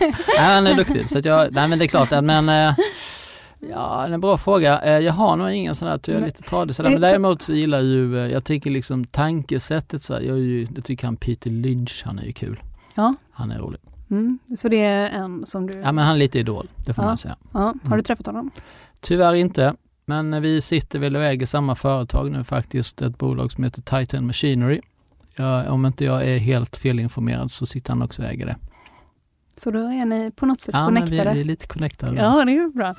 nej, 0.38 0.54
han 0.54 0.66
är 0.66 0.74
duktig. 0.74 1.10
Så 1.10 1.20
jag, 1.24 1.52
nej 1.52 1.68
men 1.68 1.78
det 1.78 1.84
är 1.84 1.88
klart 1.88 2.12
att 2.12 2.24
men 2.24 2.48
eh, 2.48 2.74
Ja, 3.70 4.06
en 4.06 4.20
bra 4.20 4.38
fråga. 4.38 4.80
Eh, 4.82 4.98
Jag 4.98 5.12
har 5.12 5.36
nog 5.36 5.50
ingen 5.50 5.74
sån 5.74 5.88
där, 5.88 6.00
jag 6.06 6.16
är 6.22 6.26
lite 6.26 6.42
tradig 6.42 6.76
sådär. 6.76 6.90
Men 6.90 7.00
däremot 7.00 7.42
så 7.42 7.52
gillar 7.52 7.80
ju, 7.80 8.18
eh, 8.18 8.32
jag 8.32 8.44
tycker 8.44 8.70
liksom 8.70 9.04
tankesättet 9.04 10.02
så 10.02 10.14
här, 10.14 10.20
jag, 10.20 10.38
ju, 10.38 10.66
jag 10.74 10.84
tycker 10.84 11.04
han 11.06 11.16
Peter 11.16 11.50
Lynch, 11.50 12.02
han 12.04 12.18
är 12.18 12.22
ju 12.24 12.32
kul. 12.32 12.60
Ja. 12.94 13.14
Han 13.32 13.50
är 13.50 13.58
rolig. 13.58 13.80
Mm. 14.10 14.38
Så 14.56 14.68
det 14.68 14.80
är 14.84 15.10
en 15.10 15.46
som 15.46 15.66
du... 15.66 15.72
Ja 15.80 15.92
men 15.92 16.04
han 16.04 16.14
är 16.14 16.18
lite 16.18 16.38
idol, 16.38 16.68
det 16.86 16.94
får 16.94 17.04
Ja. 17.04 17.08
man 17.08 17.18
säga. 17.18 17.36
Ja. 17.52 17.58
Har 17.60 17.72
du 17.82 17.86
Mm. 17.92 18.02
träffat 18.04 18.26
honom? 18.26 18.50
Tyvärr 19.00 19.34
inte, 19.34 19.74
men 20.04 20.42
vi 20.42 20.60
sitter 20.60 20.98
väl 20.98 21.16
och 21.16 21.22
äger 21.24 21.46
samma 21.46 21.74
företag 21.74 22.30
nu 22.30 22.44
faktiskt, 22.44 23.02
ett 23.02 23.18
bolag 23.18 23.52
som 23.52 23.64
heter 23.64 23.82
Titan 23.82 24.26
Machinery. 24.26 24.80
Jag, 25.36 25.72
om 25.72 25.86
inte 25.86 26.04
jag 26.04 26.26
är 26.28 26.38
helt 26.38 26.76
felinformerad 26.76 27.50
så 27.50 27.66
sitter 27.66 27.90
han 27.90 28.02
också 28.02 28.22
och 28.22 28.28
äger 28.28 28.46
det. 28.46 28.56
Så 29.56 29.70
då 29.70 29.78
är 29.78 30.04
ni 30.04 30.30
på 30.30 30.46
något 30.46 30.60
sätt 30.60 30.74
Ja, 30.78 30.84
connectade? 30.86 31.32
vi 31.34 31.40
är 31.40 31.44
lite 31.44 31.66
connectade. 31.66 32.16
Ja, 32.16 32.44
det 32.44 32.52
är 32.52 32.54
ju 32.54 32.70
bra. 32.72 32.94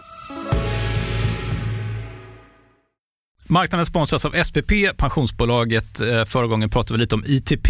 Marknaden 3.50 3.86
sponsras 3.86 4.26
av 4.26 4.32
SPP, 4.44 4.72
pensionsbolaget. 4.98 6.02
Eh, 6.02 6.26
Förra 6.26 6.48
gången 6.48 6.70
pratade 6.70 6.94
vi 6.98 7.00
lite 7.04 7.16
om 7.16 7.24
ITP. 7.26 7.70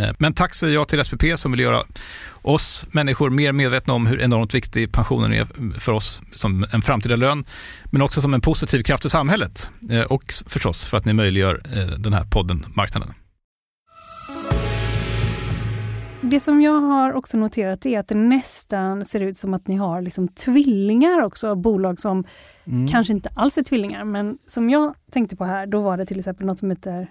Eh, 0.00 0.10
Men 0.18 0.32
tack 0.34 0.54
säger 0.54 0.74
jag 0.74 0.88
till 0.88 1.04
SPP 1.04 1.22
som 1.36 1.50
vill 1.50 1.60
göra 1.60 1.82
oss 2.42 2.86
människor 2.90 3.30
mer 3.30 3.52
medvetna 3.52 3.92
om 3.94 4.06
hur 4.06 4.20
enormt 4.20 4.54
viktig 4.54 4.92
pensionen 4.92 5.32
är 5.32 5.46
för 5.80 5.92
oss 5.92 6.22
som 6.34 6.66
en 6.72 6.82
framtida 6.82 7.16
lön, 7.16 7.44
men 7.90 8.02
också 8.02 8.20
som 8.20 8.34
en 8.34 8.40
positiv 8.40 8.82
kraft 8.82 9.04
i 9.04 9.10
samhället 9.10 9.70
Eh, 9.90 10.02
och 10.02 10.32
förstås 10.46 10.84
för 10.86 10.96
att 10.96 11.04
ni 11.04 11.12
möjliggör 11.12 11.62
eh, 11.76 11.98
den 11.98 12.12
här 12.12 12.24
podden 12.24 12.66
Marknaden. 12.74 13.14
Det 16.22 16.40
som 16.40 16.60
jag 16.62 16.80
har 16.80 17.12
också 17.12 17.36
noterat 17.36 17.86
är 17.86 17.98
att 17.98 18.08
det 18.08 18.14
nästan 18.14 19.04
ser 19.06 19.20
ut 19.20 19.38
som 19.38 19.54
att 19.54 19.66
ni 19.68 19.76
har 19.76 20.02
liksom 20.02 20.28
tvillingar 20.28 21.22
också, 21.22 21.54
bolag 21.54 22.00
som 22.00 22.24
Mm. 22.64 22.88
kanske 22.88 23.12
inte 23.12 23.28
alls 23.34 23.58
är 23.58 23.62
tvillingar, 23.62 24.04
men 24.04 24.38
som 24.46 24.70
jag 24.70 24.94
tänkte 25.12 25.36
på 25.36 25.44
här, 25.44 25.66
då 25.66 25.80
var 25.80 25.96
det 25.96 26.06
till 26.06 26.18
exempel 26.18 26.46
något 26.46 26.58
som 26.58 26.70
heter 26.70 27.08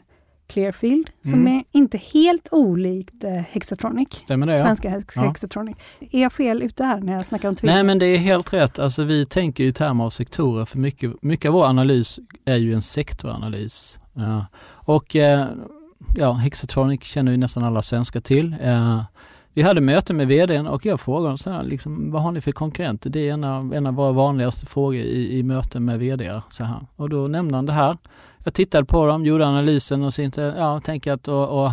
Clearfield, 0.47 1.09
som 1.21 1.39
Mm. 1.39 1.53
är 1.57 1.63
inte 1.71 1.97
helt 1.97 2.47
olikt 2.51 3.23
eh, 3.23 3.31
Hexatronic. 3.31 4.07
Stämmer 4.11 4.47
det? 4.47 4.53
Ja. 4.53 4.59
Svenska 4.59 4.89
Hex- 4.89 5.13
Ja. 5.15 5.21
Hexatronic. 5.21 5.77
Är 6.11 6.21
jag 6.21 6.33
fel 6.33 6.61
ute 6.63 6.83
här 6.83 7.01
när 7.01 7.13
jag 7.13 7.25
snackar 7.25 7.49
om 7.49 7.55
tvillingar? 7.55 7.75
Nej 7.75 7.83
men 7.83 7.99
det 7.99 8.05
är 8.05 8.17
helt 8.17 8.53
rätt. 8.53 8.79
Alltså 8.79 9.03
vi 9.03 9.25
tänker 9.25 9.63
i 9.63 9.73
termer 9.73 10.03
av 10.05 10.09
sektorer 10.09 10.65
för 10.65 10.77
mycket, 10.77 11.23
mycket 11.23 11.49
av 11.49 11.53
vår 11.53 11.65
analys 11.65 12.19
är 12.45 12.55
ju 12.57 12.73
en 12.73 12.81
sektoranalys. 12.81 13.97
Ja. 14.13 14.45
Och 14.67 15.15
eh, 15.15 15.45
ja, 16.17 16.31
Hexatronic 16.33 17.03
känner 17.03 17.31
ju 17.31 17.37
nästan 17.37 17.63
alla 17.63 17.81
svenskar 17.81 18.19
till. 18.21 18.55
Eh, 18.61 19.01
vi 19.53 19.61
hade 19.61 19.81
möte 19.81 20.13
med 20.13 20.27
vdn 20.27 20.67
och 20.67 20.85
jag 20.85 20.99
frågade 21.01 21.37
så 21.37 21.49
här, 21.49 21.63
liksom, 21.63 22.11
vad 22.11 22.21
har 22.21 22.31
ni 22.31 22.41
för 22.41 22.51
konkurrenter? 22.51 23.09
Det 23.09 23.29
är 23.29 23.33
en 23.33 23.43
av, 23.43 23.73
en 23.73 23.87
av 23.87 23.93
våra 23.93 24.11
vanligaste 24.11 24.65
frågor 24.65 24.95
i, 24.99 25.37
i 25.37 25.43
möten 25.43 25.85
med 25.85 25.99
vd. 25.99 26.41
Så 26.49 26.63
här. 26.63 26.85
Och 26.95 27.09
då 27.09 27.27
nämnde 27.27 27.55
han 27.55 27.65
det 27.65 27.71
här. 27.73 27.97
Jag 28.45 28.53
tittade 28.53 28.85
på 28.85 29.05
dem, 29.05 29.25
gjorde 29.25 29.47
analysen 29.47 30.03
och 30.03 30.13
så 30.13 30.21
inte, 30.21 30.55
ja, 30.57 30.79
tänkte 30.79 31.13
att 31.13 31.27
och, 31.27 31.63
och 31.63 31.71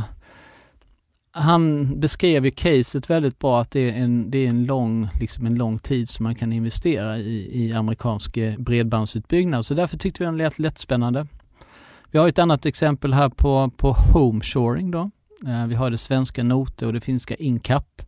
han 1.33 2.01
beskrev 2.01 2.45
ju 2.45 2.51
caset 2.51 3.11
väldigt 3.11 3.39
bra 3.39 3.61
att 3.61 3.71
det 3.71 3.91
är 3.91 4.03
en, 4.03 4.31
det 4.31 4.39
är 4.39 4.49
en, 4.49 4.65
lång, 4.65 5.09
liksom 5.21 5.47
en 5.47 5.55
lång 5.55 5.79
tid 5.79 6.09
som 6.09 6.25
man 6.25 6.35
kan 6.35 6.53
investera 6.53 7.19
i, 7.19 7.65
i 7.65 7.73
amerikansk 7.73 8.37
eh, 8.37 8.59
bredbandsutbyggnad. 8.59 9.67
Så 9.67 9.75
därför 9.75 9.99
tyckte 9.99 10.23
vi 10.23 10.25
den 10.25 10.37
lät 10.37 10.59
lättspännande. 10.59 11.27
Vi 12.11 12.19
har 12.19 12.29
ett 12.29 12.39
annat 12.39 12.67
exempel 12.67 13.15
här 13.15 13.29
på, 13.29 13.71
på 13.77 13.93
homeshoring 13.93 14.91
då. 14.91 15.11
Eh, 15.47 15.67
vi 15.67 15.75
har 15.75 15.91
det 15.91 15.99
svenska 15.99 16.45
Note 16.45 16.87
och 16.87 16.93
det 16.93 17.01
finska 17.01 17.35
Incap. 17.35 18.03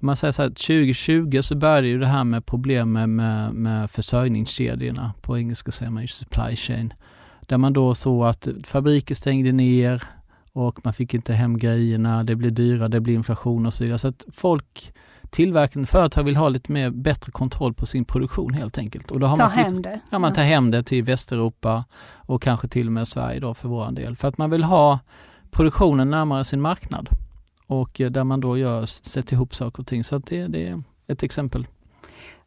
Man 0.00 0.16
säger 0.16 0.32
så 0.32 0.42
här, 0.42 0.48
2020 0.48 1.40
så 1.42 1.56
började 1.56 1.88
ju 1.88 1.98
det 1.98 2.06
här 2.06 2.24
med 2.24 2.46
problem 2.46 2.92
med, 2.92 3.08
med, 3.08 3.52
med 3.52 3.90
försörjningskedjorna. 3.90 5.12
På 5.22 5.38
engelska 5.38 5.72
säger 5.72 5.92
man 5.92 6.02
ju 6.02 6.08
supply 6.08 6.56
chain. 6.56 6.92
Där 7.46 7.58
man 7.58 7.72
då 7.72 7.94
såg 7.94 8.26
att 8.26 8.48
fabriker 8.64 9.14
stängde 9.14 9.52
ner, 9.52 10.02
och 10.52 10.80
man 10.84 10.92
fick 10.92 11.14
inte 11.14 11.32
hem 11.32 11.58
grejerna, 11.58 12.24
det 12.24 12.36
blir 12.36 12.50
dyrare, 12.50 12.88
det 12.88 13.00
blir 13.00 13.14
inflation 13.14 13.66
och 13.66 13.72
så 13.72 13.84
vidare. 13.84 13.98
Så 13.98 14.08
att 14.08 14.24
folk, 14.32 14.92
tillverkande 15.30 15.86
företag 15.86 16.24
vill 16.24 16.36
ha 16.36 16.48
lite 16.48 16.72
mer 16.72 16.90
bättre 16.90 17.32
kontroll 17.32 17.74
på 17.74 17.86
sin 17.86 18.04
produktion 18.04 18.54
helt 18.54 18.78
enkelt. 18.78 19.10
Och 19.10 19.20
då 19.20 19.26
har 19.26 19.36
ta 19.36 19.42
man 19.42 19.52
flytt, 19.52 19.66
hem 19.66 19.82
det? 19.82 20.00
Ja, 20.10 20.18
man 20.18 20.32
tar 20.32 20.42
hem 20.42 20.70
det 20.70 20.82
till 20.82 21.04
Västeuropa 21.04 21.84
och 22.16 22.42
kanske 22.42 22.68
till 22.68 22.86
och 22.86 22.92
med 22.92 23.08
Sverige 23.08 23.40
då 23.40 23.54
för 23.54 23.68
vår 23.68 23.92
del. 23.92 24.16
För 24.16 24.28
att 24.28 24.38
man 24.38 24.50
vill 24.50 24.64
ha 24.64 24.98
produktionen 25.50 26.10
närmare 26.10 26.44
sin 26.44 26.60
marknad 26.60 27.08
och 27.66 28.00
eh, 28.00 28.10
där 28.10 28.24
man 28.24 28.40
då 28.40 28.58
gör, 28.58 28.86
sätter 28.86 29.34
ihop 29.34 29.54
saker 29.54 29.80
och 29.80 29.86
ting. 29.86 30.04
Så 30.04 30.16
att 30.16 30.26
det, 30.26 30.46
det 30.46 30.68
är 30.68 30.82
ett 31.06 31.22
exempel. 31.22 31.66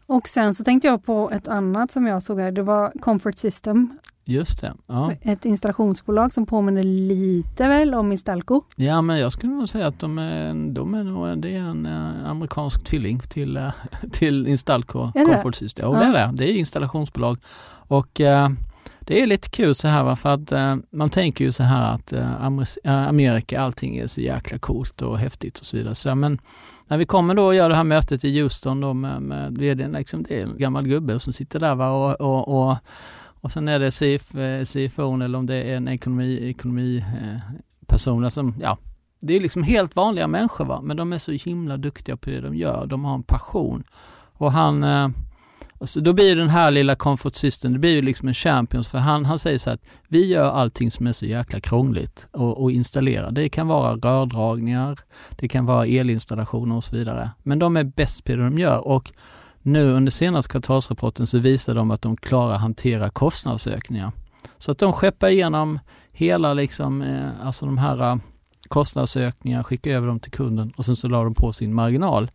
Och 0.09 0.29
sen 0.29 0.55
så 0.55 0.63
tänkte 0.63 0.87
jag 0.87 1.05
på 1.05 1.31
ett 1.31 1.47
annat 1.47 1.91
som 1.91 2.07
jag 2.07 2.23
såg 2.23 2.39
här, 2.39 2.51
det 2.51 2.63
var 2.63 2.91
Comfort 3.01 3.37
System. 3.37 3.99
Just 4.25 4.61
det. 4.61 4.73
Ja. 4.87 5.11
Ett 5.21 5.45
installationsbolag 5.45 6.33
som 6.33 6.45
påminner 6.45 6.83
lite 6.83 7.67
väl 7.67 7.93
om 7.93 8.11
Instalco. 8.11 8.61
Ja, 8.75 9.01
men 9.01 9.19
jag 9.19 9.31
skulle 9.31 9.53
nog 9.53 9.69
säga 9.69 9.87
att 9.87 9.99
de 9.99 10.17
är, 10.19 10.73
de 10.73 10.93
är 10.93 11.03
nog, 11.03 11.37
det 11.37 11.55
är 11.55 11.59
en 11.59 11.85
eh, 11.85 12.29
amerikansk 12.29 12.83
tvilling 12.83 13.19
till, 13.19 13.57
eh, 13.57 13.69
till 14.11 14.47
Instalco 14.47 15.11
är 15.15 15.25
Comfort 15.25 15.55
System. 15.55 15.85
Ja, 15.85 15.93
ja, 15.93 16.11
det 16.11 16.19
är 16.19 16.27
det. 16.27 16.33
Det 16.35 16.51
är 16.51 16.53
installationsbolag. 16.53 17.37
Och 17.87 18.21
eh, 18.21 18.49
det 19.09 19.21
är 19.21 19.27
lite 19.27 19.49
kul 19.49 19.75
så 19.75 19.87
här 19.87 20.15
för 20.15 20.29
att 20.29 20.51
eh, 20.51 20.75
man 20.89 21.09
tänker 21.09 21.45
ju 21.45 21.51
så 21.51 21.63
här 21.63 21.95
att 21.95 22.13
eh, 22.13 22.45
eh, 22.83 23.07
Amerika, 23.07 23.61
allting 23.61 23.97
är 23.97 24.07
så 24.07 24.21
jäkla 24.21 24.59
coolt 24.59 25.01
och 25.01 25.17
häftigt 25.17 25.59
och 25.59 25.65
så 25.65 25.77
vidare. 25.77 25.95
Så 25.95 26.07
där, 26.07 26.15
men 26.15 26.39
när 26.87 26.97
vi 26.97 27.05
kommer 27.05 27.35
då 27.35 27.45
och 27.45 27.55
gör 27.55 27.69
det 27.69 27.75
här 27.75 27.83
mötet 27.83 28.23
i 28.23 28.41
Houston 28.41 28.81
då 28.81 28.93
med, 28.93 29.21
med 29.21 29.57
vdn, 29.57 29.91
liksom, 29.91 30.23
det 30.23 30.39
är 30.39 30.43
en 30.43 30.57
gammal 30.57 30.87
gubbe 30.87 31.19
som 31.19 31.33
sitter 31.33 31.59
där 31.59 31.75
va, 31.75 31.89
och, 31.89 32.21
och, 32.21 32.69
och 32.69 32.77
och 33.41 33.51
sen 33.51 33.67
är 33.67 33.79
det 33.79 33.91
CF, 33.91 34.35
eh, 34.35 34.65
CFO 34.65 35.21
eller 35.21 35.39
om 35.39 35.45
det 35.45 35.55
är 35.55 35.77
en 35.77 35.87
ekonomi, 35.87 36.49
ekonomiperson 36.49 38.23
eh, 38.23 38.29
som, 38.29 38.47
alltså, 38.47 38.61
ja, 38.61 38.77
det 39.19 39.35
är 39.35 39.39
liksom 39.39 39.63
helt 39.63 39.95
vanliga 39.95 40.27
människor 40.27 40.65
va, 40.65 40.81
men 40.81 40.97
de 40.97 41.13
är 41.13 41.19
så 41.19 41.31
himla 41.31 41.77
duktiga 41.77 42.17
på 42.17 42.29
det 42.29 42.41
de 42.41 42.55
gör. 42.55 42.85
De 42.85 43.05
har 43.05 43.15
en 43.15 43.23
passion. 43.23 43.83
Och 44.33 44.51
han, 44.51 44.83
eh, 44.83 45.09
alltså 45.79 46.01
då 46.01 46.13
blir 46.13 46.35
den 46.35 46.49
här 46.49 46.71
lilla 46.71 46.95
comfort 46.95 47.35
system, 47.35 47.73
det 47.73 47.79
blir 47.79 47.95
ju 47.95 48.01
liksom 48.01 48.27
en 48.27 48.33
champions 48.33 48.87
för 48.87 48.97
han, 48.97 49.25
han 49.25 49.39
säger 49.39 49.59
så 49.59 49.69
här 49.69 49.75
att 49.75 49.87
vi 50.07 50.25
gör 50.25 50.51
allting 50.51 50.91
som 50.91 51.07
är 51.07 51.13
så 51.13 51.25
jäkla 51.25 51.59
krångligt 51.59 52.27
att 52.33 52.71
installera. 52.71 53.31
Det 53.31 53.49
kan 53.49 53.67
vara 53.67 53.95
rördragningar, 53.95 54.99
det 55.29 55.47
kan 55.47 55.65
vara 55.65 55.85
elinstallationer 55.85 56.75
och 56.75 56.83
så 56.83 56.95
vidare. 56.95 57.31
Men 57.43 57.59
de 57.59 57.77
är 57.77 57.83
bäst 57.83 58.23
på 58.23 58.31
det 58.31 58.43
de 58.43 58.57
gör 58.59 58.87
och 58.87 59.11
nu 59.61 59.91
under 59.91 60.11
senaste 60.11 60.51
kvartalsrapporten 60.51 61.27
så 61.27 61.37
visar 61.37 61.75
de 61.75 61.91
att 61.91 62.01
de 62.01 62.17
klarar 62.17 62.53
att 62.53 62.61
hantera 62.61 63.09
kostnadsökningar. 63.09 64.11
Så 64.57 64.71
att 64.71 64.77
de 64.77 64.93
skeppar 64.93 65.29
igenom 65.29 65.79
hela 66.11 66.53
liksom, 66.53 67.01
eh, 67.01 67.45
alltså 67.45 67.65
de 67.65 67.77
här 67.77 68.11
eh, 68.11 68.15
kostnadsökningar, 68.67 69.63
skickar 69.63 69.91
över 69.91 70.07
dem 70.07 70.19
till 70.19 70.31
kunden 70.31 70.71
och 70.77 70.85
sen 70.85 70.95
så 70.95 71.07
la 71.07 71.23
de 71.23 71.33
på 71.33 71.53
sin 71.53 71.73
marginal. 71.73 72.31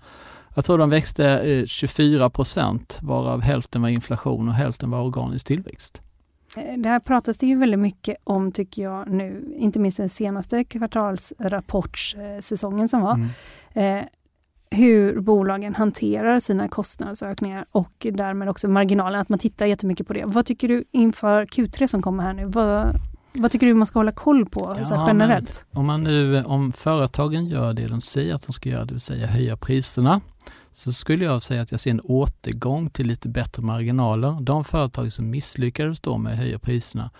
Jag 0.54 0.64
tror 0.64 0.78
de 0.78 0.90
växte 0.90 1.64
24 1.66 2.24
eh, 2.24 2.28
procent 2.28 2.98
varav 3.02 3.40
hälften 3.40 3.82
var 3.82 3.88
inflation 3.88 4.48
och 4.48 4.54
hälften 4.54 4.90
var 4.90 5.02
organisk 5.02 5.46
tillväxt. 5.46 6.00
Det 6.76 6.88
här 6.88 7.00
pratas 7.00 7.36
det 7.36 7.46
ju 7.46 7.58
väldigt 7.58 7.80
mycket 7.80 8.16
om 8.24 8.52
tycker 8.52 8.82
jag 8.82 9.10
nu, 9.10 9.54
inte 9.56 9.78
minst 9.78 9.96
den 9.96 10.08
senaste 10.08 10.64
kvartalsrapportsäsongen 10.64 12.88
som 12.88 13.02
var. 13.02 13.14
Mm 13.14 13.28
hur 14.74 15.20
bolagen 15.20 15.74
hanterar 15.74 16.40
sina 16.40 16.68
kostnadsökningar 16.68 17.64
och 17.70 18.06
därmed 18.12 18.48
också 18.48 18.68
marginalen, 18.68 19.20
att 19.20 19.28
man 19.28 19.38
tittar 19.38 19.66
jättemycket 19.66 20.06
på 20.06 20.12
det. 20.12 20.24
Vad 20.26 20.46
tycker 20.46 20.68
du 20.68 20.84
inför 20.90 21.44
Q3 21.44 21.86
som 21.86 22.02
kommer 22.02 22.22
här 22.22 22.32
nu? 22.32 22.44
Vad, 22.44 23.00
vad 23.32 23.50
tycker 23.50 23.66
du 23.66 23.74
man 23.74 23.86
ska 23.86 23.98
hålla 23.98 24.12
koll 24.12 24.46
på 24.46 24.76
ja, 24.90 25.04
generellt? 25.06 25.66
om, 25.70 25.86
man 25.86 26.02
nu, 26.02 26.44
om 26.44 26.72
företagen 26.72 27.46
gör 27.46 27.72
det 27.72 27.88
de 27.88 28.00
säger 28.00 28.34
att 28.34 28.46
de 28.46 28.52
ska 28.52 28.68
göra, 28.68 28.84
det 28.84 28.94
vill 28.94 29.00
säga 29.00 29.26
höja 29.26 29.56
priserna, 29.56 30.20
så 30.74 30.92
skulle 30.92 31.24
jag 31.24 31.42
säga 31.42 31.62
att 31.62 31.70
jag 31.70 31.80
ser 31.80 31.90
en 31.90 32.00
återgång 32.00 32.90
till 32.90 33.06
lite 33.06 33.28
bättre 33.28 33.62
marginaler. 33.62 34.36
De 34.40 34.64
företag 34.64 35.12
som 35.12 35.30
misslyckades 35.30 36.00
då 36.00 36.18
med 36.18 36.32
att 36.32 36.38
höja 36.38 36.58
priserna, 36.58 37.10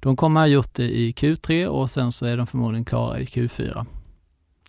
de 0.00 0.16
kommer 0.16 0.40
ha 0.40 0.46
gjort 0.46 0.74
det 0.74 0.98
i 0.98 1.12
Q3 1.12 1.66
och 1.66 1.90
sen 1.90 2.12
så 2.12 2.26
är 2.26 2.36
de 2.36 2.46
förmodligen 2.46 2.84
klara 2.84 3.20
i 3.20 3.24
Q4. 3.24 3.86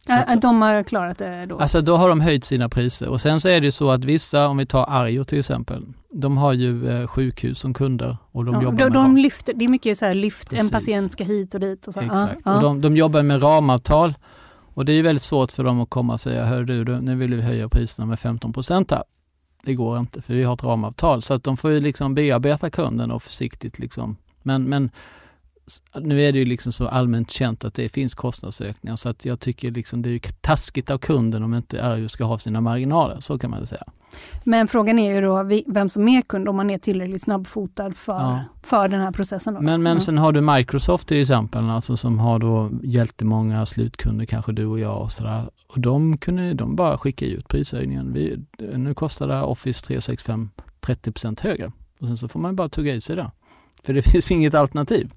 Att 0.08 0.42
de 0.42 0.62
har 0.62 0.84
klarat 0.84 1.18
det 1.18 1.46
då? 1.46 1.58
Alltså 1.58 1.82
då 1.82 1.98
har 1.98 2.10
de 2.10 2.22
höjt 2.22 2.44
sina 2.44 2.70
priser 2.70 3.10
och 3.10 3.22
sen 3.22 3.42
så 3.42 3.50
är 3.50 3.60
det 3.60 3.66
ju 3.66 3.72
så 3.72 3.92
att 3.92 4.06
vissa, 4.06 4.48
om 4.48 4.58
vi 4.58 4.66
tar 4.66 4.86
Arjo 4.90 5.24
till 5.24 5.40
exempel, 5.40 5.86
de 6.12 6.38
har 6.38 6.54
ju 6.54 6.90
eh, 6.90 7.08
sjukhus 7.08 7.60
som 7.60 7.74
kunder 7.74 8.18
och 8.32 8.46
de 8.46 8.54
ja, 8.56 8.64
jobbar 8.64 8.78
de, 8.78 8.84
med 8.84 8.92
de 8.92 9.18
lyfter, 9.18 9.54
Det 9.54 9.66
är 9.66 9.70
mycket 9.70 9.98
så 9.98 10.06
här 10.06 10.14
lyft, 10.14 10.50
Precis. 10.50 10.66
en 10.66 10.80
patient 10.80 11.12
ska 11.12 11.24
hit 11.24 11.54
och 11.54 11.60
dit. 11.60 11.88
Och 11.88 11.94
så. 11.94 12.02
Exakt, 12.02 12.42
ja, 12.46 12.56
och 12.56 12.62
de, 12.62 12.82
de, 12.82 12.98
jobbar 12.98 13.24
med 13.24 13.44
ramavtal 13.44 14.14
och 14.80 14.86
det 14.86 14.94
är 14.94 15.04
väldigt 15.04 15.24
svårt 15.24 15.52
för 15.52 15.64
dem 15.64 15.82
att 15.82 15.90
komma 15.90 16.14
och 16.14 16.22
säga, 16.22 16.46
hör 16.46 16.64
du, 16.64 17.02
nu 17.02 17.16
vill 17.16 17.36
vi 17.36 17.42
höja 17.42 17.70
priserna 17.70 18.06
med 18.06 18.20
15 18.20 18.54
procent 18.54 18.92
här. 18.92 19.04
Det 19.64 19.74
går 19.74 20.00
inte 20.00 20.22
för 20.22 20.34
vi 20.34 20.44
har 20.44 20.54
ett 20.54 20.64
ramavtal 20.64 21.22
så 21.22 21.34
att 21.34 21.44
de 21.44 21.58
får 21.58 21.72
ju 21.72 21.80
liksom 21.80 22.14
bearbeta 22.14 22.70
kunden 22.70 23.12
och 23.12 23.24
försiktigt 23.24 23.80
liksom. 23.80 24.18
Men, 24.42 24.64
men 24.64 24.92
nu 25.96 26.22
är 26.22 26.32
det 26.32 26.40
ju 26.40 26.46
liksom 26.46 26.72
så 26.72 26.88
allmänt 26.88 27.32
känt 27.32 27.64
att 27.64 27.74
det 27.74 27.90
finns 27.90 28.16
kostnadsökningar 28.16 28.96
så 28.96 29.10
att 29.10 29.26
jag 29.26 29.40
tycker 29.40 29.72
liksom 29.72 30.02
det 30.02 30.10
är 30.10 30.20
taskigt 30.42 30.90
av 30.90 30.98
kunden 30.98 31.44
om 31.44 31.54
inte 31.54 31.84
Arjo 31.84 32.10
ska 32.10 32.24
ha 32.24 32.40
sina 32.40 32.62
marginaler, 32.62 33.20
så 33.20 33.40
kan 33.40 33.50
man 33.50 33.68
säga. 33.68 33.84
Men 34.44 34.68
frågan 34.68 35.00
är 35.00 35.16
ju 35.16 35.22
då 35.22 35.50
vem 35.68 35.90
som 35.90 36.08
är 36.08 36.22
kund 36.22 36.50
om 36.50 36.56
man 36.56 36.70
är 36.70 36.78
tillräckligt 36.78 37.22
snabbfotad 37.22 37.92
för, 37.92 38.14
ja. 38.14 38.44
för 38.64 38.88
den 38.88 39.02
här 39.02 39.12
processen. 39.12 39.54
Då. 39.54 39.62
Men, 39.62 39.84
men 39.84 39.94
ja. 39.94 40.00
sen 40.00 40.18
har 40.18 40.32
du 40.32 40.42
Microsoft 40.42 41.08
till 41.08 41.22
exempel, 41.22 41.70
alltså 41.70 41.98
som 41.98 42.20
har 42.20 42.40
då 42.40 42.72
jättemånga 42.84 43.66
slutkunder, 43.66 44.26
kanske 44.26 44.52
du 44.52 44.66
och 44.66 44.80
jag 44.80 45.02
och 45.02 45.12
sådär. 45.12 45.44
Och 45.68 45.80
de 45.80 46.18
kunde 46.18 46.54
de 46.54 46.76
bara 46.76 46.98
skicka 46.98 47.26
ut 47.26 47.48
prishöjningen. 47.48 48.14
Vi, 48.14 48.46
nu 48.58 48.94
kostar 48.94 49.28
det 49.28 49.42
Office 49.42 49.86
365 49.86 50.50
30 50.80 51.42
högre 51.42 51.72
och 52.00 52.08
sen 52.08 52.18
så 52.18 52.28
får 52.28 52.40
man 52.40 52.56
bara 52.56 52.70
tugga 52.70 52.96
i 52.96 53.02
sig 53.02 53.16
det. 53.16 53.32
För 53.84 53.94
det 53.94 54.02
finns 54.12 54.32
inget 54.32 54.56
alternativ. 54.56 55.12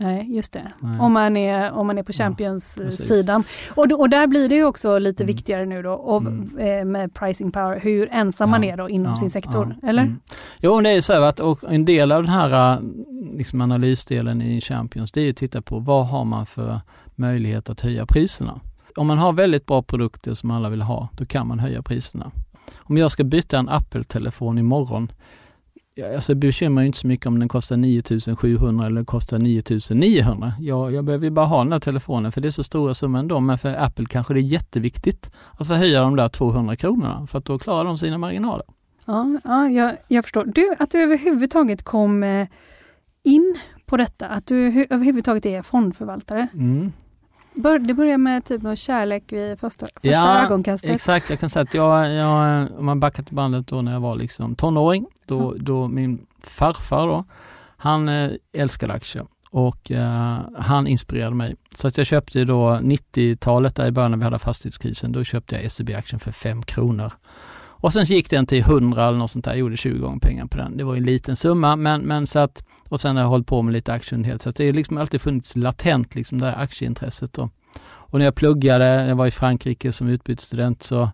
Nej, 0.00 0.34
just 0.34 0.52
det. 0.52 0.72
Om 1.00 1.12
man 1.12 1.36
är, 1.36 1.72
om 1.72 1.86
man 1.86 1.98
är 1.98 2.02
på 2.02 2.12
Champions-sidan. 2.12 3.44
Ja, 3.76 3.82
och, 3.82 4.00
och 4.00 4.10
där 4.10 4.26
blir 4.26 4.48
det 4.48 4.54
ju 4.54 4.64
också 4.64 4.98
lite 4.98 5.22
mm. 5.22 5.34
viktigare 5.34 5.66
nu 5.66 5.82
då 5.82 5.92
och, 5.92 6.20
mm. 6.20 6.58
Eh, 6.58 6.84
med 6.84 7.14
pricing 7.14 7.52
power, 7.52 7.80
hur 7.80 8.08
ensam 8.12 8.48
ja. 8.48 8.50
man 8.50 8.64
är 8.64 8.76
då 8.76 8.88
inom 8.88 9.12
ja, 9.12 9.16
sin 9.16 9.30
sektor, 9.30 9.76
eller? 9.82 10.02
Mm. 10.02 10.20
Jo, 10.60 10.80
det 10.80 10.90
är 10.90 11.00
så 11.00 11.22
att 11.22 11.40
och 11.40 11.64
en 11.68 11.84
del 11.84 12.12
av 12.12 12.22
den 12.22 12.32
här 12.32 12.72
äh, 12.72 12.80
liksom 13.36 13.60
analysdelen 13.60 14.42
i 14.42 14.60
Champions, 14.60 15.12
det 15.12 15.20
är 15.20 15.30
att 15.30 15.36
titta 15.36 15.62
på 15.62 15.78
vad 15.78 16.06
har 16.06 16.24
man 16.24 16.46
för 16.46 16.80
möjlighet 17.14 17.70
att 17.70 17.80
höja 17.80 18.06
priserna. 18.06 18.60
Om 18.96 19.06
man 19.06 19.18
har 19.18 19.32
väldigt 19.32 19.66
bra 19.66 19.82
produkter 19.82 20.34
som 20.34 20.50
alla 20.50 20.68
vill 20.68 20.82
ha, 20.82 21.08
då 21.12 21.24
kan 21.24 21.46
man 21.46 21.58
höja 21.58 21.82
priserna. 21.82 22.30
Om 22.76 22.96
jag 22.96 23.10
ska 23.10 23.24
byta 23.24 23.58
en 23.58 23.68
Apple-telefon 23.68 24.58
imorgon, 24.58 25.12
alltså 26.02 26.34
bekymrar 26.34 26.74
mig 26.74 26.86
inte 26.86 26.98
så 26.98 27.06
mycket 27.06 27.26
om 27.26 27.38
den 27.38 27.48
kostar 27.48 27.76
9700 27.76 28.86
eller 28.86 29.04
kostar 29.04 29.38
9900. 29.38 30.52
Jag, 30.60 30.92
jag 30.92 31.04
behöver 31.04 31.30
bara 31.30 31.46
ha 31.46 31.64
den 31.64 31.72
här 31.72 31.80
telefonen 31.80 32.32
för 32.32 32.40
det 32.40 32.48
är 32.48 32.52
så 32.52 32.64
stora 32.64 32.94
summor 32.94 33.18
ändå. 33.18 33.40
Men 33.40 33.58
för 33.58 33.74
Apple 33.74 34.06
kanske 34.06 34.34
det 34.34 34.40
är 34.40 34.42
jätteviktigt 34.42 35.30
att 35.58 35.66
få 35.66 35.74
höja 35.74 36.00
de 36.00 36.16
där 36.16 36.28
200 36.28 36.76
kronorna 36.76 37.26
för 37.26 37.38
att 37.38 37.44
då 37.44 37.58
klarar 37.58 37.84
de 37.84 37.98
sina 37.98 38.18
marginaler. 38.18 38.66
Ja, 39.04 39.40
ja 39.44 39.68
jag, 39.68 39.96
jag 40.08 40.24
förstår. 40.24 40.44
Du, 40.44 40.74
att 40.78 40.90
du 40.90 41.02
överhuvudtaget 41.02 41.82
kom 41.82 42.22
eh, 42.22 42.48
in 43.22 43.58
på 43.86 43.96
detta, 43.96 44.26
att 44.26 44.46
du 44.46 44.86
överhuvudtaget 44.90 45.46
är 45.46 45.62
fondförvaltare. 45.62 46.48
Mm. 46.54 46.92
Det 47.54 47.94
börjar 47.94 48.18
med 48.18 48.44
typ 48.44 48.62
någon 48.62 48.76
kärlek 48.76 49.32
vid 49.32 49.60
första, 49.60 49.86
första 49.86 50.08
ja, 50.08 50.44
ögonkastet? 50.44 50.90
exakt. 50.90 51.30
Jag 51.30 51.40
kan 51.40 51.50
säga 51.50 51.62
att 51.62 51.74
jag, 51.74 52.12
jag 52.12 52.68
om 52.78 52.86
man 52.86 53.00
backar 53.00 53.22
till 53.22 53.34
bandet 53.34 53.66
då 53.66 53.82
när 53.82 53.92
jag 53.92 54.00
var 54.00 54.16
liksom 54.16 54.54
tonåring, 54.54 55.06
då, 55.26 55.50
mm. 55.50 55.64
då 55.64 55.88
min 55.88 56.26
farfar 56.42 57.06
då, 57.06 57.24
han 57.76 58.08
eh, 58.08 58.30
älskade 58.52 58.92
aktier 58.92 59.26
och 59.50 59.90
eh, 59.90 60.38
han 60.58 60.86
inspirerade 60.86 61.36
mig. 61.36 61.56
Så 61.74 61.88
att 61.88 61.98
jag 61.98 62.06
köpte 62.06 62.44
då 62.44 62.70
90-talet 62.70 63.76
där 63.76 63.86
i 63.86 63.90
början 63.90 64.10
när 64.10 64.18
vi 64.18 64.24
hade 64.24 64.38
fastighetskrisen, 64.38 65.12
då 65.12 65.24
köpte 65.24 65.56
jag 65.56 65.72
SEB-aktien 65.72 66.20
för 66.20 66.32
5 66.32 66.62
kronor. 66.62 67.12
Och 67.80 67.92
sen 67.92 68.04
gick 68.04 68.30
den 68.30 68.46
till 68.46 68.60
100 68.60 69.06
eller 69.06 69.18
något 69.18 69.30
sånt 69.30 69.44
där, 69.44 69.52
jag 69.52 69.58
gjorde 69.58 69.76
20 69.76 69.98
gånger 69.98 70.18
pengar 70.18 70.46
på 70.46 70.58
den. 70.58 70.76
Det 70.76 70.84
var 70.84 70.96
en 70.96 71.04
liten 71.04 71.36
summa 71.36 71.76
men, 71.76 72.02
men 72.02 72.26
så 72.26 72.38
att, 72.38 72.64
och 72.88 73.00
sen 73.00 73.16
har 73.16 73.22
jag 73.22 73.28
hållit 73.28 73.46
på 73.46 73.62
med 73.62 73.72
lite 73.72 73.92
aktier 73.92 74.38
så 74.38 74.48
att 74.48 74.56
det 74.56 74.66
har 74.66 74.72
liksom 74.72 74.98
alltid 74.98 75.20
funnits 75.20 75.56
latent 75.56 76.14
liksom 76.14 76.40
det 76.40 76.46
här 76.46 76.62
aktieintresset 76.62 77.32
då. 77.32 77.50
Och 77.82 78.18
när 78.18 78.24
jag 78.24 78.34
pluggade, 78.34 79.06
jag 79.06 79.16
var 79.16 79.26
i 79.26 79.30
Frankrike 79.30 79.92
som 79.92 80.08
utbytesstudent 80.08 80.82
så 80.82 81.10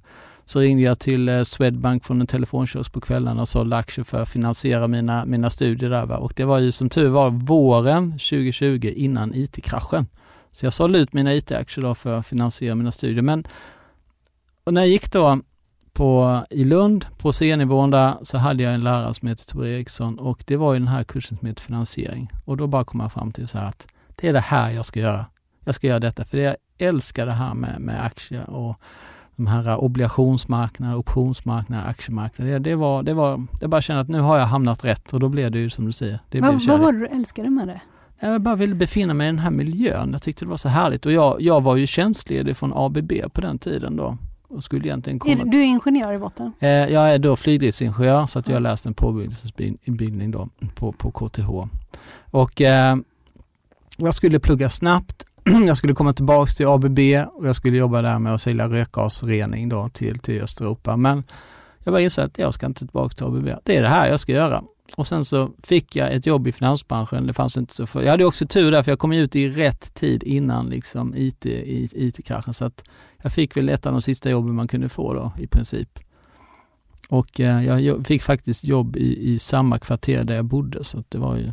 så 0.48 0.60
ringde 0.60 0.82
jag 0.82 0.98
till 0.98 1.28
eh, 1.28 1.42
Swedbank 1.42 2.04
från 2.04 2.20
en 2.20 2.26
telefonkiosk 2.26 2.92
på 2.92 3.00
kvällen 3.00 3.38
och 3.38 3.48
sålde 3.48 3.76
aktier 3.76 4.04
för 4.04 4.22
att 4.22 4.28
finansiera 4.28 4.86
mina, 4.86 5.24
mina 5.24 5.50
studier 5.50 5.90
där. 5.90 6.06
Va? 6.06 6.16
Och 6.16 6.32
det 6.36 6.44
var 6.44 6.58
ju 6.58 6.72
som 6.72 6.90
tur 6.90 7.08
var 7.08 7.30
våren 7.30 8.12
2020 8.12 8.92
innan 8.96 9.34
IT-kraschen. 9.34 10.06
Så 10.52 10.66
jag 10.66 10.72
sålde 10.72 10.98
ut 10.98 11.12
mina 11.12 11.34
IT-aktier 11.34 11.84
då 11.84 11.94
för 11.94 12.18
att 12.18 12.26
finansiera 12.26 12.74
mina 12.74 12.92
studier. 12.92 13.22
Men 13.22 13.46
och 14.64 14.74
när 14.74 14.80
jag 14.80 14.88
gick 14.88 15.12
då 15.12 15.40
på, 15.96 16.40
i 16.50 16.64
Lund 16.64 17.06
på 17.18 17.32
C-nivån 17.32 17.90
där 17.90 18.14
så 18.22 18.38
hade 18.38 18.62
jag 18.62 18.74
en 18.74 18.84
lärare 18.84 19.14
som 19.14 19.28
heter 19.28 19.44
Tor 19.44 19.66
Eriksson 19.66 20.18
och 20.18 20.44
det 20.46 20.56
var 20.56 20.72
ju 20.72 20.78
den 20.78 20.88
här 20.88 21.04
kursen 21.04 21.38
som 21.38 21.48
heter 21.48 21.62
finansiering. 21.62 22.30
Och 22.44 22.56
då 22.56 22.66
bara 22.66 22.84
kom 22.84 23.00
jag 23.00 23.12
fram 23.12 23.32
till 23.32 23.48
så 23.48 23.58
här 23.58 23.68
att 23.68 23.86
det 24.16 24.28
är 24.28 24.32
det 24.32 24.40
här 24.40 24.70
jag 24.70 24.84
ska 24.84 25.00
göra. 25.00 25.26
Jag 25.64 25.74
ska 25.74 25.86
göra 25.86 26.00
detta 26.00 26.24
för 26.24 26.38
jag 26.38 26.56
älskar 26.78 27.26
det 27.26 27.32
här 27.32 27.54
med, 27.54 27.80
med 27.80 28.04
aktier 28.04 28.50
och 28.50 28.80
de 29.36 29.46
här 29.46 29.76
obligationsmarknaden, 29.76 30.96
optionsmarknaden, 30.96 31.86
aktiemarknaden. 31.86 32.52
Det, 32.52 32.70
det, 32.70 32.76
var, 32.76 33.02
det 33.02 33.14
var, 33.14 33.46
jag 33.60 33.70
bara 33.70 33.82
kände 33.82 34.02
att 34.02 34.08
nu 34.08 34.20
har 34.20 34.38
jag 34.38 34.46
hamnat 34.46 34.84
rätt 34.84 35.12
och 35.12 35.20
då 35.20 35.28
blev 35.28 35.50
det 35.50 35.58
ju 35.58 35.70
som 35.70 35.86
du 35.86 35.92
säger. 35.92 36.18
Det 36.28 36.40
vad, 36.40 36.62
vad 36.62 36.80
var 36.80 36.92
det 36.92 36.98
du 36.98 37.06
älskade 37.06 37.50
med 37.50 37.68
det? 37.68 37.80
Jag 38.20 38.40
bara 38.40 38.54
ville 38.54 38.74
befinna 38.74 39.14
mig 39.14 39.26
i 39.26 39.30
den 39.30 39.38
här 39.38 39.50
miljön. 39.50 40.12
Jag 40.12 40.22
tyckte 40.22 40.44
det 40.44 40.48
var 40.48 40.56
så 40.56 40.68
härligt 40.68 41.06
och 41.06 41.12
jag, 41.12 41.40
jag 41.40 41.62
var 41.62 41.76
ju 41.76 41.86
tjänstledig 41.86 42.56
från 42.56 42.72
ABB 42.74 43.12
på 43.32 43.40
den 43.40 43.58
tiden 43.58 43.96
då. 43.96 44.18
Och 44.48 44.64
skulle 44.64 44.88
egentligen 44.88 45.18
komma... 45.18 45.44
du 45.44 45.58
är 45.58 45.64
ingenjör 45.64 46.12
i 46.12 46.18
botten? 46.18 46.52
Eh, 46.60 46.68
jag 46.68 47.14
är 47.14 47.18
då 47.18 47.36
flygdriftsingenjör 47.36 48.26
så 48.26 48.38
att 48.38 48.48
jag 48.48 48.54
har 48.54 48.60
läst 48.60 48.86
en 48.86 48.94
påbyggnadsutbildning 48.94 50.30
då 50.30 50.48
på, 50.74 50.92
på 50.92 51.10
KTH. 51.10 51.50
Och 52.30 52.60
eh, 52.60 52.96
jag 53.96 54.14
skulle 54.14 54.40
plugga 54.40 54.70
snabbt 54.70 55.26
jag 55.66 55.76
skulle 55.76 55.94
komma 55.94 56.12
tillbaks 56.12 56.54
till 56.54 56.66
ABB 56.66 56.98
och 57.32 57.48
jag 57.48 57.56
skulle 57.56 57.76
jobba 57.76 58.02
där 58.02 58.18
med 58.18 58.34
att 58.34 58.40
sälja 58.40 58.68
rökgasrening 58.68 59.68
då 59.68 59.88
till, 59.88 60.18
till 60.18 60.42
Östeuropa. 60.42 60.96
Men 60.96 61.24
jag 61.84 61.92
bara 61.92 62.00
insåg 62.00 62.24
att 62.24 62.38
jag 62.38 62.54
ska 62.54 62.66
inte 62.66 62.78
tillbaka 62.78 63.14
till 63.14 63.26
ABB. 63.26 63.48
Det 63.64 63.76
är 63.76 63.82
det 63.82 63.88
här 63.88 64.08
jag 64.08 64.20
ska 64.20 64.32
göra. 64.32 64.62
Och 64.94 65.06
sen 65.06 65.24
så 65.24 65.50
fick 65.62 65.96
jag 65.96 66.12
ett 66.12 66.26
jobb 66.26 66.46
i 66.46 66.52
finansbranschen. 66.52 67.26
Det 67.26 67.32
fanns 67.32 67.56
inte 67.56 67.74
så 67.74 67.86
för... 67.86 68.02
Jag 68.02 68.10
hade 68.10 68.24
också 68.24 68.46
tur 68.46 68.70
där 68.70 68.82
för 68.82 68.92
jag 68.92 68.98
kom 68.98 69.12
ut 69.12 69.36
i 69.36 69.48
rätt 69.48 69.94
tid 69.94 70.22
innan 70.22 70.66
liksom 70.66 71.14
IT, 71.16 71.46
IT-kraschen 71.46 72.54
så 72.54 72.64
att 72.64 72.84
jag 73.22 73.32
fick 73.32 73.56
väl 73.56 73.68
ett 73.68 73.86
av 73.86 73.92
de 73.92 74.02
sista 74.02 74.30
jobben 74.30 74.54
man 74.54 74.68
kunde 74.68 74.88
få 74.88 75.14
då 75.14 75.32
i 75.38 75.46
princip. 75.46 75.98
Och 77.08 77.40
eh, 77.40 77.80
jag 77.80 78.06
fick 78.06 78.22
faktiskt 78.22 78.64
jobb 78.64 78.96
i, 78.96 79.34
i 79.34 79.38
samma 79.38 79.78
kvarter 79.78 80.24
där 80.24 80.34
jag 80.34 80.44
bodde 80.44 80.84
så 80.84 81.04
det 81.08 81.18
var 81.18 81.36
ju 81.36 81.52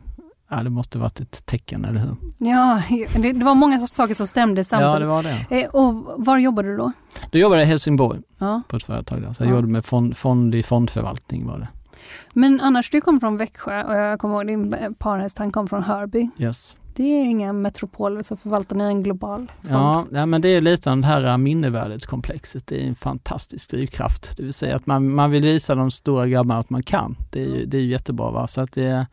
Ja, 0.55 0.63
det 0.63 0.69
måste 0.69 0.97
varit 0.97 1.19
ett 1.19 1.45
tecken, 1.45 1.85
eller 1.85 1.99
hur? 1.99 2.15
Ja, 2.37 2.81
det, 3.21 3.31
det 3.31 3.45
var 3.45 3.55
många 3.55 3.87
saker 3.87 4.13
som 4.13 4.27
stämde 4.27 4.63
samtidigt. 4.63 4.93
Ja, 4.93 4.99
det 4.99 5.05
var 5.05 5.23
det. 5.23 5.61
Eh, 5.61 5.69
och 5.69 6.25
var 6.25 6.37
jobbade 6.37 6.67
du 6.67 6.77
då? 6.77 6.91
Då 7.31 7.37
jobbade 7.37 7.61
jag 7.61 7.67
i 7.67 7.69
Helsingborg 7.69 8.19
ja. 8.37 8.61
på 8.67 8.77
ett 8.77 8.83
företag 8.83 9.21
där. 9.21 9.33
Så 9.33 9.43
jag 9.43 9.47
ja. 9.47 9.51
jobbade 9.51 9.67
med 9.67 9.85
fond, 9.85 10.17
fond 10.17 10.55
i 10.55 10.63
fondförvaltning 10.63 11.45
var 11.47 11.59
det. 11.59 11.67
Men 12.33 12.61
annars, 12.61 12.89
du 12.89 13.01
kom 13.01 13.19
från 13.19 13.37
Växjö 13.37 13.83
och 13.83 13.95
jag 13.95 14.19
kommer 14.19 14.35
ihåg 14.35 14.47
din 14.47 14.95
parhäst, 14.99 15.37
han 15.37 15.51
kom 15.51 15.67
från 15.67 15.83
Hörby. 15.83 16.29
Yes. 16.37 16.75
Det 16.95 17.03
är 17.03 17.25
inga 17.25 17.53
metropoler, 17.53 18.21
så 18.21 18.35
förvaltar 18.35 18.75
ni 18.75 18.83
en 18.83 19.03
global 19.03 19.51
fond. 19.61 19.73
Ja, 19.73 20.05
ja 20.11 20.25
men 20.25 20.41
det 20.41 20.49
är 20.49 20.61
lite 20.61 20.91
av 20.91 20.97
det 20.97 21.07
här 21.07 21.37
minnevärdeskomplexet. 21.37 22.67
Det 22.67 22.83
är 22.83 22.87
en 22.87 22.95
fantastisk 22.95 23.69
drivkraft. 23.69 24.37
Det 24.37 24.43
vill 24.43 24.53
säga 24.53 24.75
att 24.75 24.85
man, 24.85 25.09
man 25.09 25.31
vill 25.31 25.43
visa 25.43 25.75
de 25.75 25.91
stora 25.91 26.27
grabbarna 26.27 26.59
att 26.59 26.69
man 26.69 26.83
kan. 26.83 27.17
Det 27.31 27.41
är 27.41 27.47
ju, 27.47 27.65
det 27.65 27.77
är 27.77 27.81
jättebra. 27.81 28.31
Va? 28.31 28.47
Så 28.47 28.61
att 28.61 28.71
det 28.71 29.05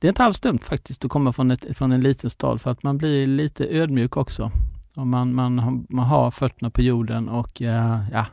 det 0.00 0.06
är 0.06 0.08
inte 0.08 0.24
alls 0.24 0.40
dumt 0.40 0.58
faktiskt 0.58 1.04
att 1.04 1.10
komma 1.10 1.32
från, 1.32 1.50
ett, 1.50 1.76
från 1.76 1.92
en 1.92 2.00
liten 2.00 2.30
stad 2.30 2.60
för 2.60 2.70
att 2.70 2.82
man 2.82 2.98
blir 2.98 3.26
lite 3.26 3.66
ödmjuk 3.66 4.16
också. 4.16 4.50
Och 4.94 5.06
man, 5.06 5.34
man, 5.34 5.58
har, 5.58 5.82
man 5.88 6.04
har 6.04 6.30
fötterna 6.30 6.70
på 6.70 6.82
jorden 6.82 7.28
och 7.28 7.60
uh, 7.60 8.10
ja, 8.12 8.26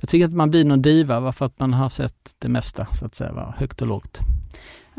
jag 0.00 0.08
tycker 0.08 0.26
att 0.26 0.32
man 0.32 0.50
blir 0.50 0.64
någon 0.64 0.82
diva 0.82 1.32
för 1.32 1.46
att 1.46 1.60
man 1.60 1.72
har 1.72 1.88
sett 1.88 2.34
det 2.38 2.48
mesta 2.48 2.86
så 2.92 3.06
att 3.06 3.14
säga, 3.14 3.54
högt 3.58 3.82
och 3.82 3.88
lågt. 3.88 4.20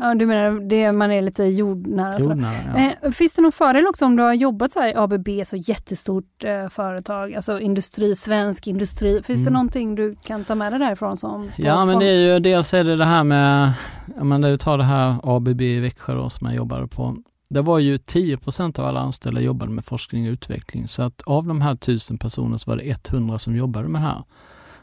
Ja, 0.00 0.14
du 0.14 0.26
menar 0.26 0.68
det 0.68 0.92
man 0.92 1.10
är 1.12 1.22
lite 1.22 1.44
jordnära? 1.44 2.18
jordnära 2.20 2.56
ja. 2.76 2.92
eh, 3.02 3.10
finns 3.10 3.34
det 3.34 3.42
någon 3.42 3.52
fördel 3.52 3.86
också 3.86 4.04
om 4.04 4.16
du 4.16 4.22
har 4.22 4.32
jobbat 4.32 4.72
så 4.72 4.80
här 4.80 4.88
i 4.88 4.94
ABB, 4.94 5.28
så 5.46 5.56
jättestort 5.56 6.44
eh, 6.44 6.68
företag, 6.68 7.34
alltså 7.34 7.60
industri, 7.60 8.16
svensk 8.16 8.66
industri. 8.66 9.22
Finns 9.22 9.40
mm. 9.40 9.44
det 9.44 9.50
någonting 9.50 9.94
du 9.94 10.16
kan 10.24 10.44
ta 10.44 10.54
med 10.54 10.72
dig 10.72 10.78
därifrån? 10.78 11.16
Som 11.16 11.50
ja, 11.56 11.84
men 11.84 11.98
det 11.98 12.06
är 12.06 12.34
ju 12.34 12.40
dels 12.40 12.74
är 12.74 12.84
det 12.84 12.96
det 12.96 13.04
här 13.04 13.24
med, 13.24 13.72
om 14.20 14.28
man 14.28 14.58
tar 14.58 14.78
det 14.78 14.84
här 14.84 15.16
ABB 15.22 15.60
i 15.60 15.80
Växjö 15.80 16.14
då, 16.14 16.30
som 16.30 16.46
jag 16.46 16.56
jobbade 16.56 16.88
på. 16.88 17.16
Det 17.50 17.62
var 17.62 17.78
ju 17.78 17.96
10% 17.96 18.78
av 18.80 18.86
alla 18.86 19.00
anställda 19.00 19.40
jobbade 19.40 19.72
med 19.72 19.84
forskning 19.84 20.28
och 20.28 20.32
utveckling 20.32 20.88
så 20.88 21.02
att 21.02 21.22
av 21.22 21.46
de 21.46 21.60
här 21.60 21.76
tusen 21.76 22.18
personerna 22.18 22.58
så 22.58 22.70
var 22.70 22.76
det 22.76 23.08
100 23.08 23.38
som 23.38 23.56
jobbade 23.56 23.88
med 23.88 24.02
det 24.02 24.06
här. 24.06 24.24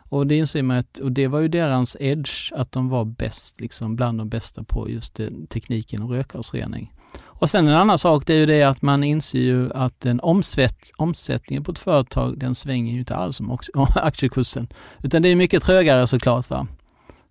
Och 0.09 0.27
det 0.27 0.35
inser 0.35 0.63
man 0.63 0.77
att, 0.77 0.97
och 0.97 1.11
det 1.11 1.27
var 1.27 1.39
ju 1.39 1.47
deras 1.47 1.97
edge, 1.99 2.51
att 2.53 2.71
de 2.71 2.89
var 2.89 3.05
bäst, 3.05 3.61
liksom 3.61 3.95
bland 3.95 4.17
de 4.17 4.29
bästa 4.29 4.63
på 4.63 4.89
just 4.89 5.19
tekniken 5.49 6.01
och 6.01 6.09
rökgasrening. 6.09 6.91
Och 7.23 7.49
sen 7.49 7.67
en 7.67 7.73
annan 7.73 7.99
sak, 7.99 8.23
det 8.25 8.33
är 8.33 8.37
ju 8.37 8.45
det 8.45 8.63
att 8.63 8.81
man 8.81 9.03
inser 9.03 9.39
ju 9.39 9.73
att 9.73 9.99
den 9.99 10.19
omsvett, 10.19 10.77
omsättningen 10.97 11.63
på 11.63 11.71
ett 11.71 11.79
företag, 11.79 12.39
den 12.39 12.55
svänger 12.55 12.93
ju 12.93 12.99
inte 12.99 13.15
alls 13.15 13.39
om 13.39 13.57
aktiekursen. 13.95 14.67
Utan 15.03 15.21
det 15.21 15.29
är 15.29 15.35
mycket 15.35 15.63
trögare 15.63 16.07
såklart. 16.07 16.49
Va? 16.49 16.67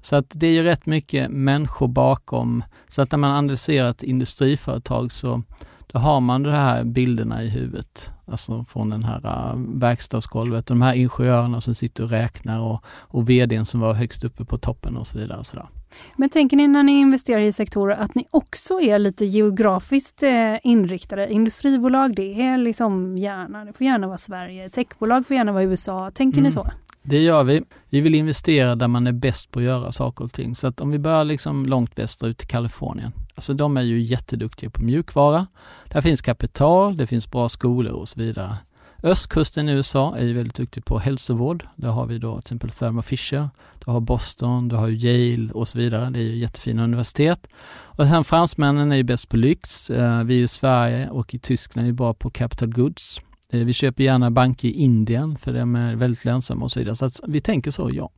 Så 0.01 0.17
att 0.17 0.27
det 0.31 0.47
är 0.47 0.51
ju 0.51 0.63
rätt 0.63 0.87
mycket 0.87 1.31
människor 1.31 1.89
bakom. 1.89 2.65
Så 2.89 3.03
att 3.03 3.11
när 3.11 3.19
man 3.19 3.31
analyserar 3.31 3.91
ett 3.91 4.03
industriföretag 4.03 5.13
så 5.13 5.43
då 5.87 5.99
har 5.99 6.21
man 6.21 6.43
de 6.43 6.51
här 6.51 6.85
bilderna 6.85 7.43
i 7.43 7.49
huvudet, 7.49 8.14
alltså 8.27 8.65
från 8.65 8.91
den 8.91 9.05
här 9.05 9.27
uh, 9.27 9.79
verkstadsgolvet, 9.81 10.67
de 10.67 10.83
här 10.83 10.95
ingenjörerna 10.95 11.61
som 11.61 11.75
sitter 11.75 12.03
och 12.05 12.11
räknar 12.11 12.61
och, 12.61 12.85
och 12.87 13.31
vdn 13.31 13.67
som 13.67 13.81
var 13.81 13.95
högst 13.95 14.25
uppe 14.25 14.45
på 14.45 14.59
toppen 14.59 14.97
och 14.97 15.07
så 15.07 15.19
vidare. 15.19 15.39
Och 15.39 15.47
så 15.47 15.57
där. 15.57 15.69
Men 16.17 16.31
tänker 16.31 16.57
ni 16.57 16.69
när 16.69 16.83
ni 16.83 16.93
investerar 16.93 17.41
i 17.41 17.53
sektorer 17.53 17.97
att 17.97 18.15
ni 18.15 18.27
också 18.31 18.81
är 18.81 18.99
lite 18.99 19.25
geografiskt 19.25 20.23
eh, 20.23 20.57
inriktade? 20.63 21.33
Industribolag, 21.33 22.17
det 22.17 22.43
är 22.43 22.59
liksom 22.59 23.19
gärna, 23.19 23.65
det 23.65 23.73
får 23.73 23.87
gärna 23.87 24.07
vara 24.07 24.19
Sverige. 24.19 24.71
Techbolag 24.71 25.27
får 25.27 25.37
gärna 25.37 25.53
vara 25.53 25.63
USA. 25.63 26.11
Tänker 26.11 26.39
mm. 26.39 26.49
ni 26.49 26.53
så? 26.53 26.71
Det 27.07 27.23
gör 27.23 27.45
vi. 27.45 27.63
Vi 27.89 28.01
vill 28.01 28.15
investera 28.15 28.77
där 28.77 28.89
man 28.89 29.07
är 29.07 29.13
bäst 29.13 29.51
på 29.51 29.59
att 29.59 29.65
göra 29.65 29.93
saker 29.93 30.25
och 30.25 30.33
ting. 30.33 30.55
Så 30.55 30.67
att 30.67 30.81
om 30.81 30.91
vi 30.91 30.99
börjar 30.99 31.25
liksom 31.25 31.67
långt 31.67 31.99
västerut 31.99 32.43
i 32.43 32.47
Kalifornien, 32.47 33.13
Alltså 33.35 33.55
de 33.55 33.77
är 33.77 33.83
ju 33.83 34.01
jätteduktiga 34.03 34.71
på 34.71 34.85
mjukvara. 34.85 35.47
Där 35.89 36.01
finns 36.01 36.23
kapital, 36.23 36.97
det 36.97 37.07
finns 37.07 37.31
bra 37.31 37.49
skolor 37.49 37.93
och 37.93 38.09
så 38.09 38.21
vidare. 38.21 38.57
Östkusten 39.03 39.69
i 39.69 39.73
USA 39.73 40.17
är 40.17 40.25
ju 40.25 40.33
väldigt 40.33 40.55
duktig 40.55 40.85
på 40.85 40.99
hälsovård. 40.99 41.65
Där 41.77 41.89
har 41.89 42.07
vi 42.07 42.19
då 42.19 42.33
till 42.33 42.39
exempel 42.39 42.71
Thermo 42.71 43.03
Fisher, 43.03 43.49
du 43.85 43.91
har 43.91 44.01
Boston, 44.01 44.69
du 44.69 44.77
har 44.77 44.89
Yale 44.89 45.53
och 45.53 45.69
så 45.69 45.79
vidare. 45.79 46.11
Det 46.11 46.19
är 46.19 46.23
ju 46.23 46.37
jättefina 46.37 46.85
universitet. 46.85 47.47
Och 47.71 48.07
sen 48.07 48.25
fransmännen 48.25 48.93
är 48.93 48.97
ju 48.97 49.03
bäst 49.03 49.29
på 49.29 49.37
lyx. 49.37 49.91
Eh, 49.91 50.23
vi 50.25 50.41
i 50.41 50.49
Sverige 50.49 51.11
och 51.11 51.35
i 51.35 51.39
Tyskland 51.39 51.85
är 51.85 51.87
ju 51.87 51.93
bra 51.93 52.15
på 52.15 52.31
capital 52.31 52.73
goods. 52.73 53.21
Eh, 53.55 53.65
vi 53.65 53.73
köper 53.73 54.05
gärna 54.05 54.31
banker 54.31 54.69
i 54.69 54.71
Indien 54.71 55.37
för 55.39 55.53
de 55.53 55.77
är 55.77 55.95
väldigt 55.95 56.25
lönsamma 56.25 56.65
och 56.65 56.73
så 56.73 56.81
vidare. 56.81 56.97
Så 56.97 57.05
att 57.05 57.21
vi 57.27 57.41
tänker 57.41 57.71
så, 57.71 57.91
ja. 57.93 58.11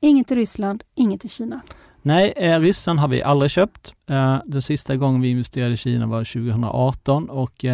Inget 0.00 0.30
i 0.30 0.34
Ryssland, 0.34 0.82
inget 0.94 1.24
i 1.24 1.28
Kina. 1.28 1.60
Nej, 2.02 2.32
eh, 2.36 2.60
Ryssland 2.60 2.98
har 2.98 3.08
vi 3.08 3.22
aldrig 3.22 3.50
köpt. 3.50 3.94
Eh, 4.06 4.38
den 4.46 4.62
sista 4.62 4.96
gången 4.96 5.20
vi 5.20 5.28
investerade 5.28 5.74
i 5.74 5.76
Kina 5.76 6.06
var 6.06 6.24
2018 6.24 7.30
och 7.30 7.64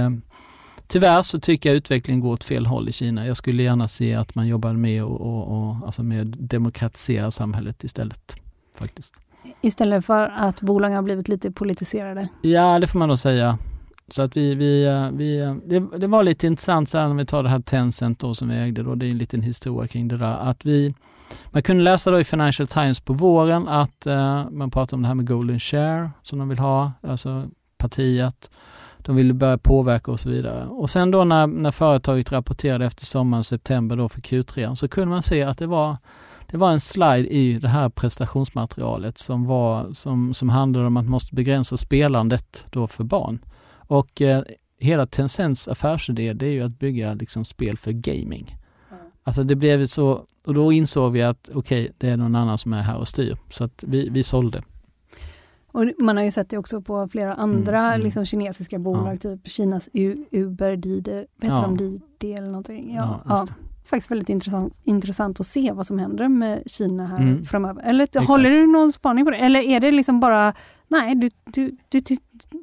tyvärr 0.87 1.23
så 1.23 1.41
tycker 1.41 1.69
jag 1.69 1.77
utvecklingen 1.77 2.21
går 2.21 2.33
åt 2.33 2.45
fel 2.45 2.67
håll 2.67 2.89
i 2.89 2.93
Kina. 2.93 3.27
Jag 3.27 3.37
skulle 3.37 3.63
gärna 3.63 3.89
se 3.89 4.15
att 4.15 4.35
man 4.35 4.49
jobbar 4.49 4.73
med 4.73 5.05
och, 5.05 5.21
och, 5.21 5.59
och 5.59 5.77
alltså 5.87 6.03
med 6.03 6.27
demokratisera 6.27 7.31
samhället 7.31 7.85
istället. 7.85 8.37
faktiskt. 8.79 9.15
Istället 9.61 10.07
för 10.07 10.29
att 10.37 10.61
bolagen 10.61 10.97
har 10.97 11.03
blivit 11.03 11.29
lite 11.29 11.51
politiserade? 11.51 12.29
Ja, 12.43 12.79
det 12.79 12.87
får 12.87 12.99
man 12.99 13.09
nog 13.09 13.19
säga. 13.19 13.59
Så 14.09 14.23
att 14.23 14.37
vi, 14.37 14.55
vi, 14.55 14.87
eh, 14.87 15.11
vi 15.13 15.41
eh, 15.41 15.55
det, 15.67 15.99
det, 15.99 16.07
var 16.07 16.23
lite 16.23 16.47
intressant 16.47 16.89
så 16.89 16.99
här 16.99 17.09
när 17.09 17.15
vi 17.15 17.27
tar 17.27 17.43
det 17.43 17.49
här 17.49 17.61
Tencent 17.61 18.19
då 18.19 18.35
som 18.35 18.49
vi 18.49 18.57
ägde 18.57 18.83
då, 18.83 18.95
det 18.95 19.07
är 19.07 19.11
en 19.11 19.19
liten 19.19 19.43
historia 19.43 19.89
kring 19.89 20.09
det 20.09 20.17
där, 20.17 20.37
att 20.37 20.65
vi 20.65 20.95
man 21.51 21.63
kunde 21.63 21.83
läsa 21.83 22.11
då 22.11 22.21
i 22.21 22.25
Financial 22.25 22.69
Times 22.69 23.01
på 23.01 23.13
våren 23.13 23.69
att 23.69 24.07
eh, 24.07 24.51
man 24.51 24.71
pratar 24.71 24.97
om 24.97 25.03
det 25.03 25.09
här 25.09 25.15
med 25.15 25.27
Golden 25.27 25.61
Share 25.61 26.11
som 26.23 26.39
de 26.39 26.49
vill 26.49 26.59
ha, 26.59 26.93
alltså 27.03 27.49
partiet. 27.79 28.51
De 28.99 29.17
ville 29.17 29.35
börja 29.35 29.59
påverka 29.59 30.11
och 30.11 30.21
så 30.21 30.29
vidare. 30.29 30.65
Och 30.67 30.91
sen 30.91 31.11
då 31.11 31.25
när, 31.25 31.47
när 31.47 31.71
företaget 31.71 32.33
rapporterade 32.33 32.87
efter 32.87 33.07
sommaren, 33.07 33.45
september 33.45 33.97
då 33.97 34.09
för 34.09 34.21
Q3, 34.21 34.75
så 34.75 34.89
kunde 34.89 35.09
man 35.09 35.23
se 35.23 35.43
att 35.43 35.59
det 35.59 35.67
var 35.67 35.97
det 36.47 36.59
var 36.59 36.71
en 36.71 36.81
slide 36.81 37.29
i 37.29 37.59
det 37.59 37.69
här 37.69 37.89
prestationsmaterialet 37.89 39.19
som, 39.19 39.45
var, 39.45 39.93
som, 39.95 40.35
som 40.35 40.49
handlade 40.49 40.87
om 40.87 40.97
att 40.97 41.05
man 41.05 41.11
måste 41.11 41.35
begränsa 41.35 41.77
spelandet 41.77 42.65
då 42.71 42.87
för 42.87 43.05
barn. 43.05 43.39
Och 43.93 44.23
eh, 44.23 44.43
hela 44.79 45.07
Tencents 45.07 45.69
affärsidé 45.69 46.33
det 46.33 46.47
är 46.47 46.51
ju 46.51 46.63
att 46.63 46.79
bygga 46.79 47.15
liksom 47.15 47.45
spel 47.45 47.77
för 47.77 47.93
gaming. 47.93 48.57
Alltså 49.25 49.45
det 49.45 49.57
blev 49.57 49.87
så, 49.87 50.27
och 50.45 50.55
då 50.55 50.73
insåg 50.73 51.13
vi 51.13 51.23
att 51.23 51.51
okej, 51.55 51.83
okay, 51.83 51.95
det 51.99 52.09
är 52.09 52.17
någon 52.17 52.35
annan 52.35 52.59
som 52.59 52.73
är 52.73 52.83
här 52.83 52.99
och 52.99 53.09
styr. 53.09 53.37
Så 53.51 53.65
att 53.65 53.85
vi, 53.87 54.09
vi 54.09 54.23
sålde. 54.23 54.63
Och 55.73 55.85
man 55.99 56.17
har 56.17 56.25
ju 56.25 56.31
sett 56.31 56.49
det 56.49 56.59
också 56.59 56.81
på 56.81 57.09
flera 57.09 57.35
andra 57.35 57.79
mm, 57.79 57.93
mm. 57.93 58.01
Liksom, 58.01 58.25
kinesiska 58.25 58.79
bolag, 58.79 59.15
ja. 59.15 59.17
typ 59.17 59.49
Kinas 59.49 59.89
U 59.93 60.25
Uber, 60.31 60.77
Didi, 60.77 61.13
heter 61.13 61.27
ja. 61.49 61.61
de 61.61 61.77
Didi 61.77 62.33
eller 62.33 62.49
någonting? 62.49 62.95
Ja, 62.95 63.23
ja, 63.29 63.47
Faktiskt 63.85 64.11
väldigt 64.11 64.29
intressant, 64.29 64.75
intressant 64.83 65.41
att 65.41 65.47
se 65.47 65.73
vad 65.73 65.87
som 65.87 65.99
händer 65.99 66.29
med 66.29 66.63
Kina 66.67 67.07
här 67.07 67.21
mm. 67.21 67.45
framöver. 67.45 67.83
Eller 67.83 68.05
Exakt. 68.05 68.27
håller 68.27 68.51
du 68.51 68.67
någon 68.67 68.93
spaning 68.93 69.25
på 69.25 69.31
det? 69.31 69.37
Eller 69.37 69.61
är 69.61 69.81
det 69.81 69.91
liksom 69.91 70.21
bara, 70.21 70.55
nej, 70.89 71.15
du, 71.15 71.31
du, 71.45 71.77
du, 71.89 72.01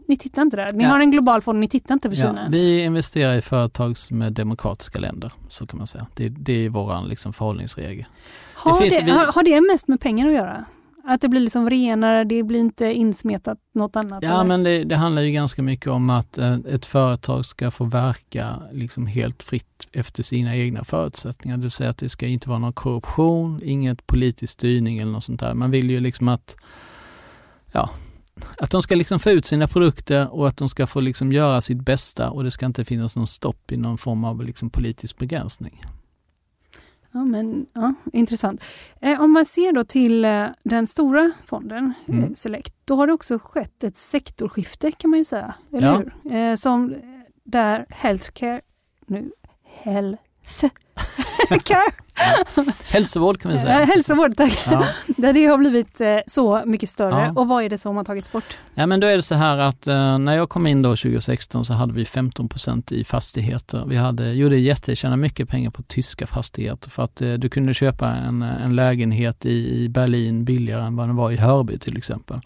ni 0.08 0.18
tittar 0.18 0.42
inte 0.42 0.58
där. 0.58 0.70
Ni 0.74 0.84
har 0.84 1.00
en 1.00 1.12
global 1.12 1.42
fond, 1.42 1.60
ni 1.60 1.68
tittar 1.68 1.94
inte 1.94 2.10
på 2.10 2.16
Kina 2.16 2.40
ens. 2.40 2.56
Vi 2.56 2.84
investerar 2.84 3.38
i 3.38 3.42
företag 3.42 3.98
som 3.98 4.22
är 4.22 4.30
demokratiska 4.30 5.00
länder, 5.00 5.32
så 5.50 5.68
kan 5.68 5.78
man 5.78 5.88
säga. 5.88 6.08
Det, 6.16 6.30
det 6.30 6.66
är 6.66 6.70
vår 6.70 7.08
liksom 7.08 7.34
förhållningsregel. 7.34 8.06
Har 8.54 8.82
det, 8.82 8.90
det 8.90 9.06
vi... 9.06 9.12
har, 9.12 9.26
har 9.26 9.44
det 9.44 9.62
mest 9.62 9.88
med 9.88 10.00
pengar 10.00 10.28
att 10.28 10.34
göra? 10.34 10.66
Att 11.04 11.22
det 11.22 11.30
blir 11.30 11.42
liksom 11.42 11.70
renare, 11.70 12.24
det 12.24 12.44
blir 12.44 12.60
inte 12.60 12.94
insmetat 12.94 13.58
något 13.74 13.96
annat? 13.96 14.24
Ja, 14.24 14.34
eller? 14.34 14.44
men 14.44 14.64
det, 14.64 14.84
det, 14.84 14.96
handlar 14.96 15.22
ju 15.22 15.32
ganska 15.32 15.62
mycket 15.62 15.88
om 15.88 16.10
att 16.10 16.38
eh, 16.38 16.54
ett 16.54 16.86
företag 16.86 17.46
ska 17.46 17.72
få 17.72 17.84
verka 17.84 18.62
liksom 18.72 19.08
helt 19.08 19.44
fritt 19.44 19.88
efter 19.92 20.24
sina 20.24 20.56
egna 20.56 20.84
förutsättningar. 20.84 21.58
Det 21.58 21.62
vill 21.62 21.72
säga 21.72 21.90
att 21.90 21.98
det 21.98 22.10
ska 22.10 22.28
inte 22.28 22.50
vara 22.50 22.60
någon 22.60 22.74
korruption, 22.74 23.62
inget 23.64 24.08
politisk 24.08 24.54
styrning 24.54 25.00
eller 25.00 25.12
något 25.12 25.24
sånt 25.24 25.40
där. 25.40 25.54
Man 25.54 25.72
vill 25.72 25.90
ju 25.90 26.00
liksom 26.00 26.28
att, 26.28 26.56
ja, 27.72 27.90
att 28.58 28.72
de 28.72 28.82
ska 28.82 28.96
liksom 28.96 29.20
få 29.20 29.30
ut 29.30 29.46
sina 29.46 29.68
produkter 29.68 30.34
och 30.34 30.48
att 30.48 30.58
de 30.58 30.70
ska 30.70 30.88
få 30.88 31.00
liksom 31.00 31.32
göra 31.32 31.62
sitt 31.62 31.82
bästa 31.82 32.30
och 32.30 32.44
det 32.44 32.52
ska 32.52 32.66
inte 32.66 32.86
finnas 32.86 33.16
någon 33.16 33.28
stopp 33.28 33.72
i 33.72 33.78
någon 33.78 33.98
form 33.98 34.24
av 34.24 34.44
liksom 34.44 34.70
politisk 34.70 35.18
begränsning. 35.18 35.82
Ja, 37.12 37.26
men, 37.26 37.66
ja, 37.74 37.94
intressant. 38.14 38.64
Eh, 39.02 39.22
om 39.22 39.32
man 39.32 39.46
ser 39.46 39.74
då 39.74 39.84
till 39.84 40.26
eh, 40.26 40.46
den 40.64 40.88
stora 40.88 41.32
fonden, 41.46 41.94
eh, 42.08 42.18
mm. 42.18 42.36
Select, 42.36 42.74
då 42.86 42.96
har 42.96 43.08
det 43.08 43.14
också 43.14 43.40
skett 43.40 43.84
ett 43.84 43.98
sektorskifte 43.98 44.92
kan 44.92 45.10
man 45.10 45.20
ju 45.20 45.26
säga, 45.26 45.54
eller 45.74 45.88
ja. 45.88 46.04
hur? 46.24 46.36
Eh, 46.36 46.56
som 46.56 46.96
där 47.44 47.86
healthcare, 47.90 48.62
nu 49.06 49.32
health 49.64 50.22
care. 51.64 51.92
Hälsovård 52.92 53.42
kan 53.42 53.52
vi 53.52 53.60
säga. 53.60 53.86
hälsovård, 53.86 54.38
tack. 54.38 54.60
Ja. 54.72 54.86
Där 55.08 55.34
det 55.34 55.46
har 55.46 55.58
blivit 55.58 56.02
eh, 56.02 56.18
så 56.28 56.62
mycket 56.66 56.90
större. 56.90 57.22
Ja. 57.22 57.42
Och 57.42 57.48
vad 57.48 57.64
är 57.64 57.70
det 57.70 57.78
som 57.78 57.98
har 57.98 58.04
tagits 58.04 58.32
bort? 58.32 58.58
Ja 58.76 58.86
men 58.86 59.00
då 59.00 59.08
är 59.08 59.16
det 59.16 59.22
så 59.22 59.36
här 59.36 59.58
att 59.58 59.88
eh, 59.88 60.18
när 60.18 60.36
jag 60.36 60.50
kom 60.50 60.68
in 60.68 60.82
då 60.82 60.90
2016 60.90 61.66
så 61.66 61.74
hade 61.74 61.94
vi 61.94 62.04
15% 62.04 62.94
i 62.94 63.04
fastigheter. 63.04 63.84
Vi 63.88 63.96
hade, 63.96 64.34
gjorde 64.34 64.58
jätte, 64.58 64.96
tjänade 64.96 65.22
mycket 65.22 65.50
pengar 65.50 65.72
på 65.72 65.84
tyska 65.84 66.28
fastigheter 66.28 66.90
för 66.90 67.04
att 67.04 67.22
eh, 67.22 67.34
du 67.34 67.50
kunde 67.50 67.74
köpa 67.74 68.08
en, 68.08 68.42
en 68.42 68.76
lägenhet 68.76 69.46
i, 69.46 69.84
i 69.84 69.90
Berlin 69.90 70.46
billigare 70.46 70.86
än 70.86 70.96
vad 70.96 71.10
den 71.10 71.16
var 71.16 71.32
i 71.32 71.36
Hörby 71.36 71.80
till 71.80 71.98
exempel. 71.98 72.40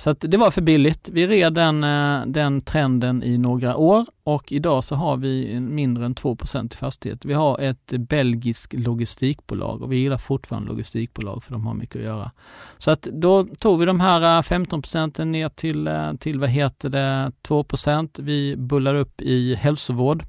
Så 0.00 0.10
att 0.10 0.24
det 0.28 0.36
var 0.36 0.50
för 0.50 0.62
billigt. 0.62 1.08
Vi 1.08 1.26
red 1.26 1.52
den, 1.52 1.84
eh, 1.84 2.26
den 2.26 2.60
trenden 2.60 3.22
i 3.22 3.38
några 3.38 3.76
år 3.76 4.06
och 4.24 4.52
idag 4.52 4.84
så 4.84 4.94
har 4.94 5.16
vi 5.16 5.60
mindre 5.60 6.06
än 6.06 6.14
2% 6.14 6.74
i 6.74 6.76
fastighet. 6.76 7.24
Vi 7.24 7.34
har 7.34 7.58
ett 7.58 7.92
belgiskt 7.98 8.72
logistikbolag 8.72 9.82
och 9.82 9.92
vi 9.92 9.96
gillar 9.96 10.18
fortfarande 10.18 10.68
logistikbolag 10.68 11.44
för 11.44 11.52
de 11.52 11.66
har 11.66 11.74
mycket 11.74 11.96
att 11.96 12.02
göra. 12.02 12.30
Så 12.78 12.90
att 12.90 13.02
då 13.02 13.44
tog 13.44 13.80
vi 13.80 13.86
de 13.86 14.00
här 14.00 14.38
eh, 14.38 14.42
15 14.42 14.82
procenten 14.82 15.32
ner 15.32 15.48
till, 15.48 15.86
eh, 15.86 16.14
till 16.14 16.40
vad 16.40 16.48
heter 16.48 16.88
det, 16.88 17.32
2% 17.42 18.18
Vi 18.18 18.56
bullar 18.56 18.94
upp 18.94 19.20
i 19.20 19.54
hälsovård 19.54 20.24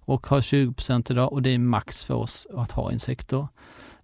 och 0.00 0.26
har 0.26 0.40
20% 0.40 1.10
idag 1.10 1.32
och 1.32 1.42
det 1.42 1.54
är 1.54 1.58
max 1.58 2.04
för 2.04 2.14
oss 2.14 2.46
att 2.56 2.72
ha 2.72 2.90
i 2.90 2.94
en 2.94 3.00
sektor. 3.00 3.48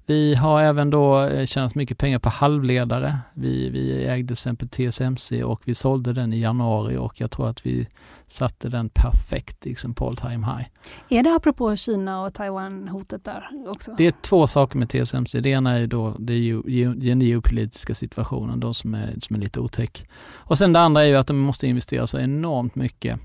Vi 0.09 0.35
har 0.35 0.63
även 0.63 0.91
då 0.91 1.25
eh, 1.25 1.47
tjänat 1.47 1.75
mycket 1.75 1.99
pengar 1.99 2.19
på 2.19 2.29
halvledare. 2.29 3.19
Vi, 3.35 3.71
vi 3.71 4.05
ägde 4.05 4.27
till 4.27 4.33
exempel 4.33 4.69
TSMC 4.69 5.45
och 5.45 5.61
vi 5.65 5.75
sålde 5.75 6.13
den 6.13 6.33
i 6.33 6.41
januari 6.41 6.97
och 6.97 7.21
jag 7.21 7.31
tror 7.31 7.49
att 7.49 7.67
vi 7.67 7.89
satte 8.27 8.69
den 8.69 8.89
perfekt 8.89 9.65
liksom 9.65 9.95
på 9.95 10.09
all 10.09 10.17
time 10.17 10.47
high. 10.47 10.67
Är 11.09 11.23
det 11.23 11.35
apropå 11.35 11.77
Kina 11.77 12.23
och 12.23 12.35
Taiwan-hotet 12.35 13.25
där 13.25 13.49
också? 13.69 13.95
Det 13.99 14.07
är 14.07 14.13
två 14.23 14.47
saker 14.47 14.79
med 14.79 14.89
TSMC. 14.89 15.41
Det 15.41 15.49
ena 15.49 15.73
är 15.73 15.87
då 15.87 16.17
det 16.19 16.53
den 16.97 17.21
geopolitiska 17.21 17.95
situationen 17.95 18.61
då 18.61 18.75
som 18.75 18.95
är, 18.95 19.15
som 19.21 19.37
är 19.37 19.41
lite 19.41 19.61
otäck. 19.61 20.09
Och 20.35 20.59
sen 20.59 20.73
det 20.73 20.81
andra 20.81 21.03
är 21.03 21.09
ju 21.09 21.17
att 21.17 21.27
de 21.27 21.39
måste 21.39 21.67
investera 21.67 22.07
så 22.07 22.19
enormt 22.19 22.75
mycket 22.75 23.21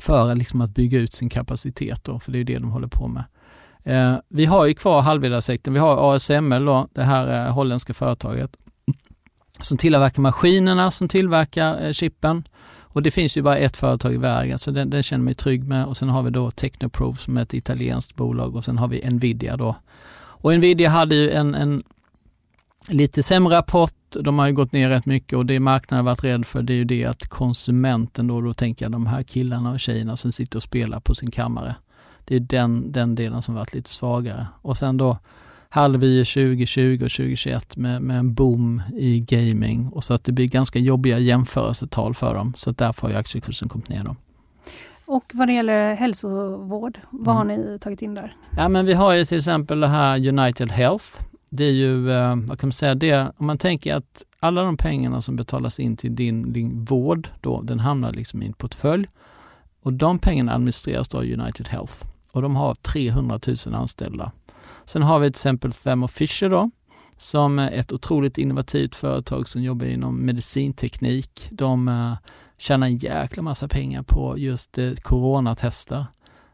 för 0.00 0.34
liksom 0.34 0.60
att 0.60 0.74
bygga 0.74 0.98
ut 0.98 1.14
sin 1.14 1.28
kapacitet 1.28 2.04
då, 2.04 2.18
för 2.18 2.32
det 2.32 2.38
är 2.38 2.44
det 2.44 2.58
de 2.58 2.70
håller 2.70 2.88
på 2.88 3.08
med. 3.08 3.24
Eh, 3.84 4.16
vi 4.28 4.44
har 4.44 4.66
ju 4.66 4.74
kvar 4.74 5.02
halvledarsektorn. 5.02 5.74
Vi 5.74 5.80
har 5.80 6.14
ASML 6.14 6.64
då, 6.64 6.88
det 6.92 7.02
här 7.02 7.46
eh, 7.46 7.52
holländska 7.52 7.94
företaget 7.94 8.56
som 9.60 9.78
tillverkar 9.78 10.22
maskinerna 10.22 10.90
som 10.90 11.08
tillverkar 11.08 11.86
eh, 11.86 11.92
chippen. 11.92 12.48
Och 12.78 13.02
det 13.02 13.10
finns 13.10 13.36
ju 13.36 13.42
bara 13.42 13.56
ett 13.56 13.76
företag 13.76 14.14
i 14.14 14.16
världen, 14.16 14.58
så 14.58 14.70
den, 14.70 14.90
den 14.90 15.02
känner 15.02 15.24
mig 15.24 15.34
trygg 15.34 15.64
med. 15.64 15.86
Och 15.86 15.96
sen 15.96 16.08
har 16.08 16.22
vi 16.22 16.30
då 16.30 16.50
Technoprove 16.50 17.18
som 17.18 17.36
är 17.36 17.42
ett 17.42 17.54
italienskt 17.54 18.14
bolag 18.16 18.56
och 18.56 18.64
sen 18.64 18.78
har 18.78 18.88
vi 18.88 19.10
Nvidia 19.10 19.56
då. 19.56 19.76
Och 20.16 20.54
Nvidia 20.54 20.90
hade 20.90 21.14
ju 21.14 21.30
en, 21.30 21.54
en 21.54 21.82
lite 22.88 23.22
sämre 23.22 23.56
rapport. 23.56 23.94
De 24.10 24.38
har 24.38 24.46
ju 24.46 24.52
gått 24.52 24.72
ner 24.72 24.88
rätt 24.88 25.06
mycket 25.06 25.38
och 25.38 25.46
det 25.46 25.60
marknaden 25.60 26.04
varit 26.04 26.24
rädd 26.24 26.46
för 26.46 26.62
det 26.62 26.72
är 26.72 26.76
ju 26.76 26.84
det 26.84 27.04
att 27.04 27.28
konsumenten 27.28 28.26
då, 28.26 28.40
då 28.40 28.54
tänker 28.54 28.84
jag 28.84 28.92
de 28.92 29.06
här 29.06 29.22
killarna 29.22 29.70
och 29.70 29.80
tjejerna 29.80 30.16
som 30.16 30.32
sitter 30.32 30.56
och 30.56 30.62
spelar 30.62 31.00
på 31.00 31.14
sin 31.14 31.30
kammare. 31.30 31.74
Det 32.24 32.36
är 32.36 32.40
den, 32.40 32.92
den 32.92 33.14
delen 33.14 33.42
som 33.42 33.54
varit 33.54 33.74
lite 33.74 33.90
svagare. 33.90 34.46
Och 34.62 34.78
sen 34.78 34.96
då 34.96 35.18
hade 35.68 35.98
vi 35.98 36.24
2020 36.24 36.94
och 37.04 37.10
2021 37.10 37.76
med, 37.76 38.02
med 38.02 38.18
en 38.18 38.34
boom 38.34 38.82
i 38.96 39.20
gaming 39.20 39.88
och 39.88 40.04
så 40.04 40.14
att 40.14 40.24
det 40.24 40.32
blir 40.32 40.46
ganska 40.46 40.78
jobbiga 40.78 41.18
jämförelsetal 41.18 42.14
för 42.14 42.34
dem. 42.34 42.52
Så 42.56 42.70
att 42.70 42.78
därför 42.78 43.02
har 43.02 43.10
ju 43.10 43.16
aktiekursen 43.16 43.68
kommit 43.68 43.88
ner 43.88 44.04
då. 44.04 44.16
Och 45.06 45.30
vad 45.34 45.48
det 45.48 45.52
gäller 45.52 45.94
hälsovård, 45.94 46.98
vad 47.10 47.36
mm. 47.36 47.36
har 47.36 47.44
ni 47.44 47.78
tagit 47.78 48.02
in 48.02 48.14
där? 48.14 48.32
Ja 48.56 48.68
men 48.68 48.86
vi 48.86 48.92
har 48.94 49.14
ju 49.14 49.24
till 49.24 49.38
exempel 49.38 49.80
det 49.80 49.88
här 49.88 50.28
United 50.28 50.72
Health. 50.72 51.06
Det 51.50 51.64
är 51.64 51.72
ju, 51.72 52.10
eh, 52.10 52.36
vad 52.36 52.58
kan 52.58 52.68
man 52.68 52.72
säga, 52.72 52.94
det, 52.94 53.32
om 53.36 53.46
man 53.46 53.58
tänker 53.58 53.94
att 53.94 54.22
alla 54.40 54.62
de 54.62 54.76
pengarna 54.76 55.22
som 55.22 55.36
betalas 55.36 55.80
in 55.80 55.96
till 55.96 56.14
din, 56.14 56.52
din 56.52 56.84
vård 56.84 57.28
då, 57.40 57.62
den 57.62 57.80
hamnar 57.80 58.12
liksom 58.12 58.42
i 58.42 58.46
en 58.46 58.52
portfölj. 58.52 59.08
Och 59.82 59.92
de 59.92 60.18
pengarna 60.18 60.54
administreras 60.54 61.14
av 61.14 61.22
United 61.22 61.68
Health 61.68 61.94
och 62.34 62.42
de 62.42 62.56
har 62.56 62.74
300 62.74 63.40
000 63.66 63.74
anställda. 63.74 64.32
Sen 64.86 65.02
har 65.02 65.18
vi 65.18 65.26
till 65.26 65.30
exempel 65.30 65.72
Thermo 65.72 66.08
Fisher 66.08 66.50
då, 66.50 66.70
som 67.16 67.58
är 67.58 67.70
ett 67.70 67.92
otroligt 67.92 68.38
innovativt 68.38 68.94
företag 68.94 69.48
som 69.48 69.62
jobbar 69.62 69.86
inom 69.86 70.20
medicinteknik. 70.20 71.48
De 71.50 71.88
uh, 71.88 72.14
tjänar 72.58 72.86
en 72.86 72.96
jäkla 72.96 73.42
massa 73.42 73.68
pengar 73.68 74.02
på 74.02 74.38
just 74.38 74.78
uh, 74.78 74.94
coronatester. 74.94 76.06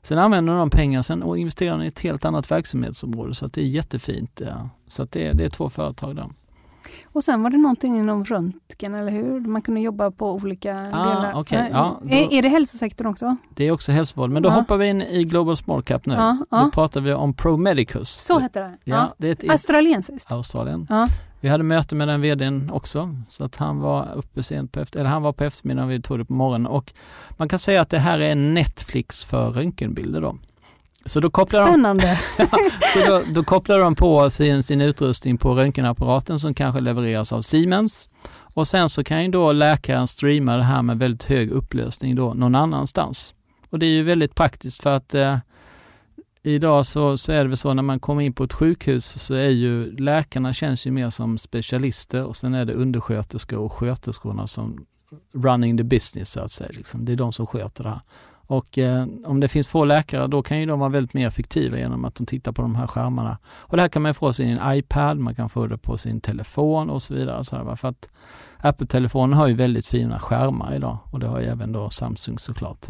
Sen 0.02 0.18
använder 0.18 0.54
de 0.54 0.70
pengar 0.70 1.02
sen 1.02 1.22
och 1.22 1.38
investerar 1.38 1.82
i 1.82 1.86
ett 1.86 1.98
helt 1.98 2.24
annat 2.24 2.50
verksamhetsområde 2.50 3.34
så 3.34 3.46
att 3.46 3.52
det 3.52 3.62
är 3.62 3.66
jättefint. 3.66 4.40
Ja. 4.46 4.68
Så 4.88 5.02
att 5.02 5.12
det, 5.12 5.32
det 5.32 5.44
är 5.44 5.48
två 5.48 5.70
företag 5.70 6.16
där. 6.16 6.28
Och 7.04 7.24
sen 7.24 7.42
var 7.42 7.50
det 7.50 7.56
någonting 7.56 7.98
inom 7.98 8.24
röntgen, 8.24 8.94
eller 8.94 9.12
hur? 9.12 9.40
Man 9.40 9.62
kunde 9.62 9.80
jobba 9.80 10.10
på 10.10 10.32
olika 10.32 10.90
ah, 10.92 11.08
delar. 11.08 11.38
Okay. 11.38 11.68
Ja, 11.72 12.00
då, 12.02 12.08
är, 12.08 12.32
är, 12.32 12.42
det 12.42 12.48
hälsosektorn 12.48 13.06
också? 13.06 13.36
Det 13.54 13.64
är 13.64 13.72
också 13.72 13.92
hälsovård, 13.92 14.30
men 14.30 14.42
då 14.42 14.48
ja. 14.48 14.52
hoppar 14.52 14.76
vi 14.76 14.88
in 14.88 15.02
i 15.02 15.24
Global 15.24 15.56
Small 15.56 15.82
Cap 15.82 16.06
nu. 16.06 16.14
Ja, 16.14 16.36
ja. 16.50 16.58
Då 16.64 16.70
pratar 16.70 17.00
vi 17.00 17.12
om 17.12 17.34
ProMedicus. 17.34 18.08
Så 18.08 18.38
heter 18.38 18.62
det? 18.62 18.76
Ja, 18.84 19.14
det 19.18 19.28
är 19.28 19.32
ett 19.32 19.50
Australiensiskt? 19.50 20.32
Australien. 20.32 20.88
Vi 21.40 21.48
hade 21.48 21.64
möte 21.64 21.94
med 21.94 22.08
den 22.08 22.20
vdn 22.20 22.70
också, 22.70 23.16
så 23.28 23.44
att 23.44 23.56
han 23.56 23.80
var 23.80 24.14
uppe 24.14 24.42
sent 24.42 24.72
på 24.72 24.80
efter, 24.80 25.00
eller 25.00 25.10
han 25.10 25.22
var 25.22 25.32
på 25.32 25.44
eftermiddagen, 25.44 25.88
vi 25.88 26.02
tog 26.02 26.18
det 26.18 26.24
på 26.24 26.32
morgonen 26.32 26.66
och 26.66 26.92
man 27.30 27.48
kan 27.48 27.58
säga 27.58 27.80
att 27.80 27.90
det 27.90 27.98
här 27.98 28.18
är 28.18 28.34
Netflix 28.34 29.24
för 29.24 29.50
röntgenbilder 29.50 30.20
då. 30.20 30.36
Så 31.10 31.20
då 31.20 31.30
kopplar 31.30 31.66
Spännande! 31.66 32.20
De, 32.36 32.46
så 32.94 33.08
då, 33.08 33.22
då, 33.34 33.42
kopplar 33.42 33.78
de 33.78 33.94
på 33.94 34.30
sin, 34.30 34.62
sin 34.62 34.80
utrustning 34.80 35.38
på 35.38 35.54
röntgenapparaten 35.54 36.38
som 36.40 36.54
kanske 36.54 36.80
levereras 36.80 37.32
av 37.32 37.42
Siemens. 37.42 38.08
Och 38.54 38.68
sen 38.68 38.88
så 38.88 39.04
kan 39.04 39.24
ju 39.24 39.30
då 39.30 39.52
läkaren 39.52 40.08
streama 40.08 40.56
det 40.56 40.62
här 40.62 40.82
med 40.82 40.98
väldigt 40.98 41.24
hög 41.24 41.50
upplösning 41.50 42.16
då 42.16 42.34
någon 42.34 42.54
annanstans. 42.54 43.34
Och 43.70 43.78
det 43.78 43.86
är 43.86 43.90
ju 43.90 44.02
väldigt 44.02 44.34
praktiskt 44.34 44.82
för 44.82 44.90
att 44.90 45.14
eh, 45.14 45.38
idag 46.42 46.86
så, 46.86 47.16
så 47.16 47.32
är 47.32 47.42
det 47.42 47.48
väl 47.48 47.56
så 47.56 47.74
när 47.74 47.82
man 47.82 48.00
kommer 48.00 48.22
in 48.22 48.32
på 48.32 48.44
ett 48.44 48.52
sjukhus 48.52 49.22
så 49.22 49.34
är 49.34 49.48
ju 49.48 49.96
läkarna 49.96 50.52
känns 50.52 50.86
ju 50.86 50.90
mer 50.90 51.10
som 51.10 51.38
specialister 51.38 52.24
och 52.24 52.36
sen 52.36 52.54
är 52.54 52.64
det 52.64 52.74
undersköterskor 52.74 53.58
och 53.58 53.72
sköterskorna 53.72 54.46
som 54.46 54.86
running 55.34 55.76
the 55.76 55.84
business 55.84 56.30
så 56.30 56.40
att 56.40 56.52
säga. 56.52 56.70
Liksom. 56.72 57.04
Det 57.04 57.12
är 57.12 57.16
de 57.16 57.32
som 57.32 57.46
sköter 57.46 57.84
det 57.84 57.90
här. 57.90 58.00
Och 58.50 58.78
eh, 58.78 59.06
om 59.24 59.40
det 59.40 59.48
finns 59.48 59.68
få 59.68 59.84
läkare 59.84 60.26
då 60.26 60.42
kan 60.42 60.60
ju 60.60 60.66
de 60.66 60.80
vara 60.80 60.90
väldigt 60.90 61.14
mer 61.14 61.28
effektiva 61.28 61.78
genom 61.78 62.04
att 62.04 62.14
de 62.14 62.26
tittar 62.26 62.52
på 62.52 62.62
de 62.62 62.74
här 62.74 62.86
skärmarna. 62.86 63.38
Och 63.46 63.76
det 63.76 63.82
här 63.82 63.88
kan 63.88 64.02
man 64.02 64.14
få 64.14 64.32
sin 64.32 64.58
iPad, 64.64 65.18
man 65.18 65.34
kan 65.34 65.48
få 65.48 65.66
det 65.66 65.78
på 65.78 65.98
sin 65.98 66.20
telefon 66.20 66.90
och 66.90 67.02
så 67.02 67.14
vidare. 67.14 67.44
Så 67.44 67.56
här, 67.56 67.76
för 67.76 67.88
att 67.88 68.08
Apple-telefonen 68.58 69.38
har 69.38 69.46
ju 69.46 69.54
väldigt 69.54 69.86
fina 69.86 70.18
skärmar 70.18 70.74
idag 70.74 70.98
och 71.10 71.20
det 71.20 71.26
har 71.26 71.40
ju 71.40 71.46
även 71.46 71.72
då 71.72 71.90
Samsung 71.90 72.38
såklart. 72.38 72.86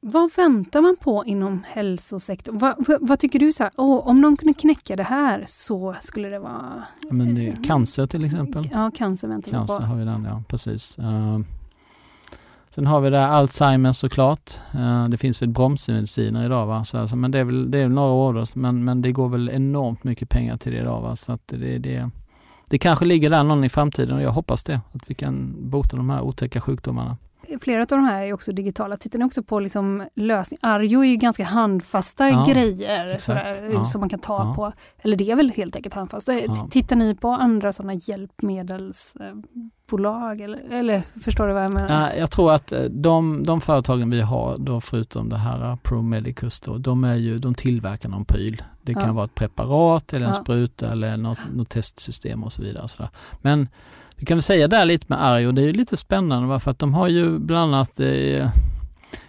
Vad 0.00 0.30
väntar 0.36 0.80
man 0.80 0.96
på 1.00 1.24
inom 1.26 1.62
hälsosektorn? 1.66 2.58
Vad, 2.58 2.74
vad, 2.88 3.08
vad 3.08 3.18
tycker 3.18 3.38
du? 3.38 3.52
Så 3.52 3.62
här, 3.62 3.72
oh, 3.76 4.08
om 4.08 4.20
någon 4.20 4.36
kunde 4.36 4.54
knäcka 4.54 4.96
det 4.96 5.02
här 5.02 5.44
så 5.46 5.94
skulle 6.02 6.28
det 6.28 6.38
vara... 6.38 6.82
Ja, 7.08 7.14
men 7.14 7.34
det 7.34 7.48
är 7.48 7.64
cancer 7.64 8.06
till 8.06 8.24
exempel. 8.24 8.68
Ja, 8.72 8.90
cancer 8.94 9.28
väntar 9.28 9.50
vi 9.50 9.56
Cancer 9.56 9.76
på. 9.76 9.82
har 9.82 9.96
vi 9.96 10.04
den, 10.04 10.24
ja 10.24 10.42
precis. 10.48 10.98
Uh, 10.98 11.38
sen 12.74 12.86
har 12.86 13.00
vi 13.00 13.10
det 13.10 13.26
Alzheimer 13.26 13.92
såklart. 13.92 14.52
Eh, 14.74 15.08
det 15.08 15.16
finns 15.16 15.42
väl 15.42 15.48
bromsmediciner 15.48 16.44
idag 16.44 16.66
va, 16.66 16.84
så 16.84 16.98
alltså, 16.98 17.16
men 17.16 17.30
det 17.30 17.38
är 17.38 17.44
väl, 17.44 17.70
det 17.70 17.78
är 17.78 17.82
väl 17.82 17.92
några 17.92 18.12
år 18.12 18.34
då, 18.34 18.46
men, 18.54 18.84
men 18.84 19.02
det 19.02 19.12
går 19.12 19.28
väl 19.28 19.50
enormt 19.50 20.04
mycket 20.04 20.28
pengar 20.28 20.56
till 20.56 20.72
det 20.72 20.78
idag 20.78 21.00
va, 21.00 21.16
så 21.16 21.32
att 21.32 21.40
det, 21.46 21.78
det, 21.78 22.10
det 22.68 22.78
kanske 22.78 23.04
ligger 23.04 23.30
där 23.30 23.42
någon 23.42 23.64
i 23.64 23.68
framtiden 23.68 24.16
och 24.16 24.22
jag 24.22 24.30
hoppas 24.30 24.64
det, 24.64 24.80
att 24.92 25.10
vi 25.10 25.14
kan 25.14 25.54
bota 25.70 25.96
de 25.96 26.10
här 26.10 26.22
otäcka 26.22 26.60
sjukdomarna. 26.60 27.16
Flera 27.60 27.80
av 27.80 27.86
de 27.86 28.04
här 28.04 28.24
är 28.24 28.32
också 28.32 28.52
digitala. 28.52 28.96
Tittar 28.96 29.18
ni 29.18 29.24
också 29.24 29.42
på 29.42 29.60
liksom 29.60 30.06
lösning? 30.14 30.58
Arjo 30.62 31.04
är 31.04 31.08
ju 31.08 31.16
ganska 31.16 31.44
handfasta 31.44 32.28
Ja, 32.28 32.44
grejer 32.48 33.16
sådär, 33.18 33.70
Ja. 33.72 33.84
som 33.84 34.00
man 34.00 34.08
kan 34.08 34.18
ta 34.18 34.36
Ja. 34.38 34.54
på. 34.54 34.72
Eller 35.02 35.16
det 35.16 35.30
är 35.30 35.36
väl 35.36 35.50
helt 35.50 35.76
enkelt 35.76 35.94
handfast. 35.94 36.28
Ja. 36.46 36.68
Tittar 36.70 36.96
ni 36.96 37.14
på 37.14 37.28
andra 37.28 37.72
sådana 37.72 37.94
hjälpmedelsbolag? 37.94 40.40
Eller, 40.40 40.58
eller 40.72 41.02
förstår 41.22 41.46
du 41.46 41.52
vad 41.52 41.64
jag 41.64 41.72
menar? 41.72 42.12
Jag 42.18 42.30
tror 42.30 42.52
att 42.52 42.72
eh, 42.72 42.82
de, 42.82 43.42
de 43.42 43.60
företagen 43.60 44.10
vi 44.10 44.20
har, 44.20 44.56
då 44.58 44.80
förutom 44.80 45.28
det 45.28 45.38
här 45.38 45.70
eh, 45.70 45.76
ProMedicus, 45.76 46.60
då, 46.60 46.78
de, 46.78 47.04
är 47.04 47.14
ju, 47.14 47.38
de 47.38 47.54
tillverkar 47.54 48.08
någon 48.08 48.24
pryl. 48.24 48.62
Det 48.82 48.94
kan 48.94 49.14
vara 49.14 49.24
ett 49.24 49.34
preparat 49.34 50.12
eller 50.12 50.26
en 50.26 50.34
spruta 50.34 50.92
eller 50.92 51.16
något, 51.16 51.38
något 51.52 51.68
testsystem 51.68 52.44
och 52.44 52.52
så 52.52 52.62
vidare. 52.62 52.82
Och. 52.84 52.90
Men 53.40 53.68
vi 54.22 54.26
kan 54.26 54.36
väl 54.36 54.42
säga 54.42 54.68
där 54.68 54.84
lite 54.84 55.06
med 55.08 55.24
Arjo, 55.24 55.52
det 55.52 55.62
är 55.62 55.66
ju 55.66 55.72
lite 55.72 55.96
spännande 55.96 56.48
va? 56.48 56.60
för 56.60 56.70
att 56.70 56.78
de 56.78 56.94
har 56.94 57.08
ju 57.08 57.38
bland 57.38 57.74
annat 57.74 58.00
eh, 58.00 58.48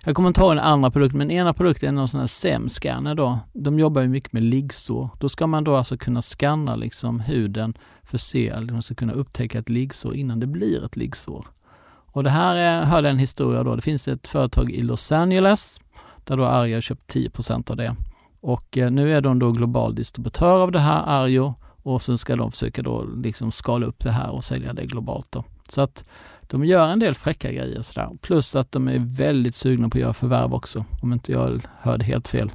jag 0.03 0.15
kommer 0.15 0.27
inte 0.27 0.41
ihåg 0.41 0.51
den 0.51 0.59
andra 0.59 0.91
produkten, 0.91 1.17
men 1.17 1.31
ena 1.31 1.53
produkten 1.53 1.89
är 1.89 1.91
någon 1.91 2.07
sån 2.07 2.19
här 2.19 2.27
SEM-scanner 2.27 3.15
då. 3.15 3.39
De 3.53 3.79
jobbar 3.79 4.01
ju 4.01 4.07
mycket 4.07 4.33
med 4.33 4.43
liggsår. 4.43 5.09
Då 5.19 5.29
ska 5.29 5.47
man 5.47 5.63
då 5.63 5.75
alltså 5.75 5.97
kunna 5.97 6.21
scanna 6.21 6.75
liksom 6.75 7.19
huden 7.19 7.73
för 8.03 8.17
att 8.17 8.21
se, 8.21 8.47
eller 8.47 8.73
man 8.73 8.83
ska 8.83 8.95
kunna 8.95 9.13
upptäcka 9.13 9.59
ett 9.59 9.69
liggsår 9.69 10.15
innan 10.15 10.39
det 10.39 10.47
blir 10.47 10.85
ett 10.85 10.95
liggsår. 10.95 11.45
Och 11.85 12.23
det 12.23 12.29
här 12.29 12.55
är, 12.55 12.83
hörde 12.83 13.09
en 13.09 13.19
historia 13.19 13.63
då. 13.63 13.75
Det 13.75 13.81
finns 13.81 14.07
ett 14.07 14.27
företag 14.27 14.71
i 14.71 14.81
Los 14.81 15.11
Angeles 15.11 15.81
där 16.23 16.37
då 16.37 16.45
Arjo 16.45 16.75
har 16.75 16.81
köpt 16.81 17.15
10% 17.15 17.71
av 17.71 17.77
det. 17.77 17.95
Och 18.41 18.77
eh, 18.77 18.91
nu 18.91 19.15
är 19.15 19.21
de 19.21 19.39
då 19.39 19.51
global 19.51 19.95
distributör 19.95 20.59
av 20.59 20.71
det 20.71 20.79
här 20.79 21.03
Arjo 21.05 21.53
och 21.83 22.01
sen 22.01 22.17
ska 22.17 22.35
de 22.35 22.51
försöka 22.51 22.81
då 22.81 23.03
liksom 23.03 23.51
skala 23.51 23.85
upp 23.85 23.99
det 23.99 24.11
här 24.11 24.31
och 24.31 24.43
sälja 24.43 24.73
det 24.73 24.85
globalt 24.85 25.31
då. 25.31 25.43
Så 25.69 25.81
att 25.81 26.03
de 26.41 26.65
gör 26.65 26.87
en 26.87 26.99
del 26.99 27.15
fräcka 27.15 27.51
grejer 27.51 27.81
sådär. 27.81 28.09
Plus 28.21 28.55
att 28.55 28.71
de 28.71 28.87
är 28.87 28.99
väldigt 29.17 29.55
sugna 29.55 29.89
på 29.89 29.97
att 29.97 30.01
göra 30.01 30.13
förvärv 30.13 30.53
också, 30.53 30.85
om 31.01 31.13
inte 31.13 31.31
jag 31.31 31.61
hörde 31.81 32.03
helt 32.05 32.27
fel. 32.27 32.51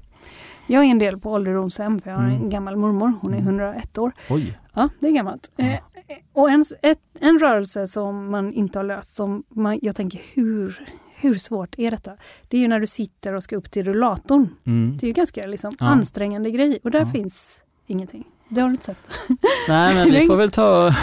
Jag 0.67 0.85
är 0.85 0.89
en 0.91 0.99
del 0.99 1.19
på 1.19 1.33
ålderdomshem 1.33 2.01
för 2.01 2.11
jag 2.11 2.17
har 2.19 2.25
en 2.25 2.37
Mm. 2.37 2.51
gammal 2.51 2.77
mormor. 2.77 3.13
Hon 3.21 3.35
är 3.35 3.39
Mm. 3.39 3.49
101 3.49 3.99
år. 3.99 4.13
Oj! 4.31 4.59
Ja, 4.75 4.89
det 5.01 5.07
är 5.07 5.13
gammalt. 5.13 5.51
Ja. 5.57 5.65
Eh, 5.65 5.79
och 6.33 6.51
en, 6.51 6.65
ett, 6.83 6.99
en 7.21 7.39
rörelse 7.39 7.89
som 7.89 8.31
man 8.31 8.53
inte 8.53 8.79
har 8.79 8.85
löst, 8.85 9.15
som 9.15 9.43
man, 9.49 9.79
jag 9.83 9.97
tänker 9.97 10.21
hur, 10.35 10.89
hur 11.17 11.35
svårt 11.35 11.75
är 11.79 11.91
detta? 11.91 12.13
Det 12.49 12.57
är 12.57 12.61
ju 12.61 12.69
när 12.69 12.81
du 12.81 12.87
sitter 12.87 13.33
och 13.35 13.43
ska 13.43 13.57
upp 13.57 13.71
till 13.71 13.85
rullatorn. 13.85 14.49
Mm. 14.65 14.97
Det 14.97 15.07
är 15.07 15.09
ju 15.09 15.13
ganska 15.15 15.47
liksom, 15.47 15.75
Ja. 15.81 15.87
ansträngande 15.87 16.51
grej 16.51 16.79
och 16.85 16.91
där 16.91 16.99
Ja. 17.01 17.07
finns 17.07 17.63
ingenting. 17.87 18.25
Det 18.49 18.61
har 18.61 18.69
du 18.69 18.73
inte 18.73 18.87
sett? 18.87 18.99
Nej 19.69 19.95
men 19.95 20.11
vi 20.21 20.27
får 20.27 20.37
väl 20.37 20.51
ta 20.51 20.95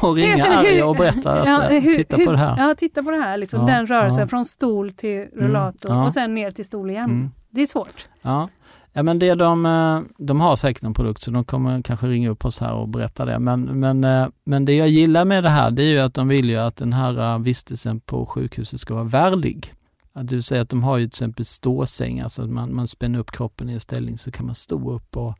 och 0.00 0.14
ringa 0.16 0.38
känner 0.38 0.56
Arjo 0.56 0.86
och 0.86 0.96
berätta 0.96 1.40
att 1.40 1.46
Ja, 1.46 1.70
eh, 1.70 1.82
hur- 1.82 1.94
titta 1.94 2.16
på 2.16 2.32
det 2.32 2.38
här. 2.38 2.68
Ja, 2.68 2.74
titta 2.74 3.02
på 3.02 3.10
det 3.10 3.16
här. 3.16 3.38
Liksom, 3.38 3.60
Ja, 3.60 3.66
den 3.66 3.86
rörelsen 3.86 4.20
ja. 4.20 4.26
från 4.26 4.44
stol 4.44 4.92
till 4.92 5.26
rullator 5.36 5.90
ja. 5.90 6.04
och 6.04 6.12
sen 6.12 6.34
ner 6.34 6.50
till 6.50 6.64
stol 6.64 6.90
igen. 6.90 7.10
Mm. 7.10 7.30
Det 7.50 7.62
är 7.62 7.66
svårt. 7.66 8.08
Ja. 8.22 8.48
ja 8.92 9.02
men 9.02 9.18
det 9.18 9.34
de, 9.34 9.66
eh, 9.66 10.00
de 10.18 10.40
har 10.40 10.56
säkert 10.56 10.82
en 10.82 10.94
produkt 10.94 11.22
så 11.22 11.30
de 11.30 11.44
kommer 11.44 11.82
kanske 11.82 12.06
ringa 12.06 12.30
upp 12.30 12.44
oss 12.44 12.58
här 12.60 12.72
och 12.72 12.88
berätta 12.88 13.24
det. 13.24 13.38
Men, 13.38 13.62
men, 13.62 14.04
eh, 14.04 14.26
men 14.44 14.64
det 14.64 14.74
jag 14.76 14.88
gillar 14.88 15.24
med 15.24 15.44
det 15.44 15.50
här 15.50 15.70
det 15.70 15.82
är 15.82 15.90
ju 15.90 15.98
att 16.00 16.14
de 16.14 16.28
vill 16.28 16.50
ju 16.50 16.56
att 16.56 16.76
den 16.76 16.92
här 16.92 17.38
vistelsen 17.38 18.00
på 18.00 18.26
sjukhuset 18.26 18.80
ska 18.80 18.94
vara 18.94 19.04
värdig. 19.04 19.72
Att 20.12 20.28
du 20.28 20.42
säger 20.42 20.62
att 20.62 20.68
de 20.68 20.82
har 20.82 20.98
ju 20.98 21.04
till 21.04 21.08
exempel 21.08 21.44
ståsängar 21.44 22.28
så 22.28 22.42
att 22.42 22.50
man, 22.50 22.74
man 22.74 22.86
spänner 22.88 23.18
upp 23.18 23.30
kroppen 23.30 23.70
i 23.70 23.72
en 23.72 23.80
ställning 23.80 24.18
så 24.18 24.30
kan 24.30 24.46
man 24.46 24.54
stå 24.54 24.92
upp 24.92 25.16
och, 25.16 25.34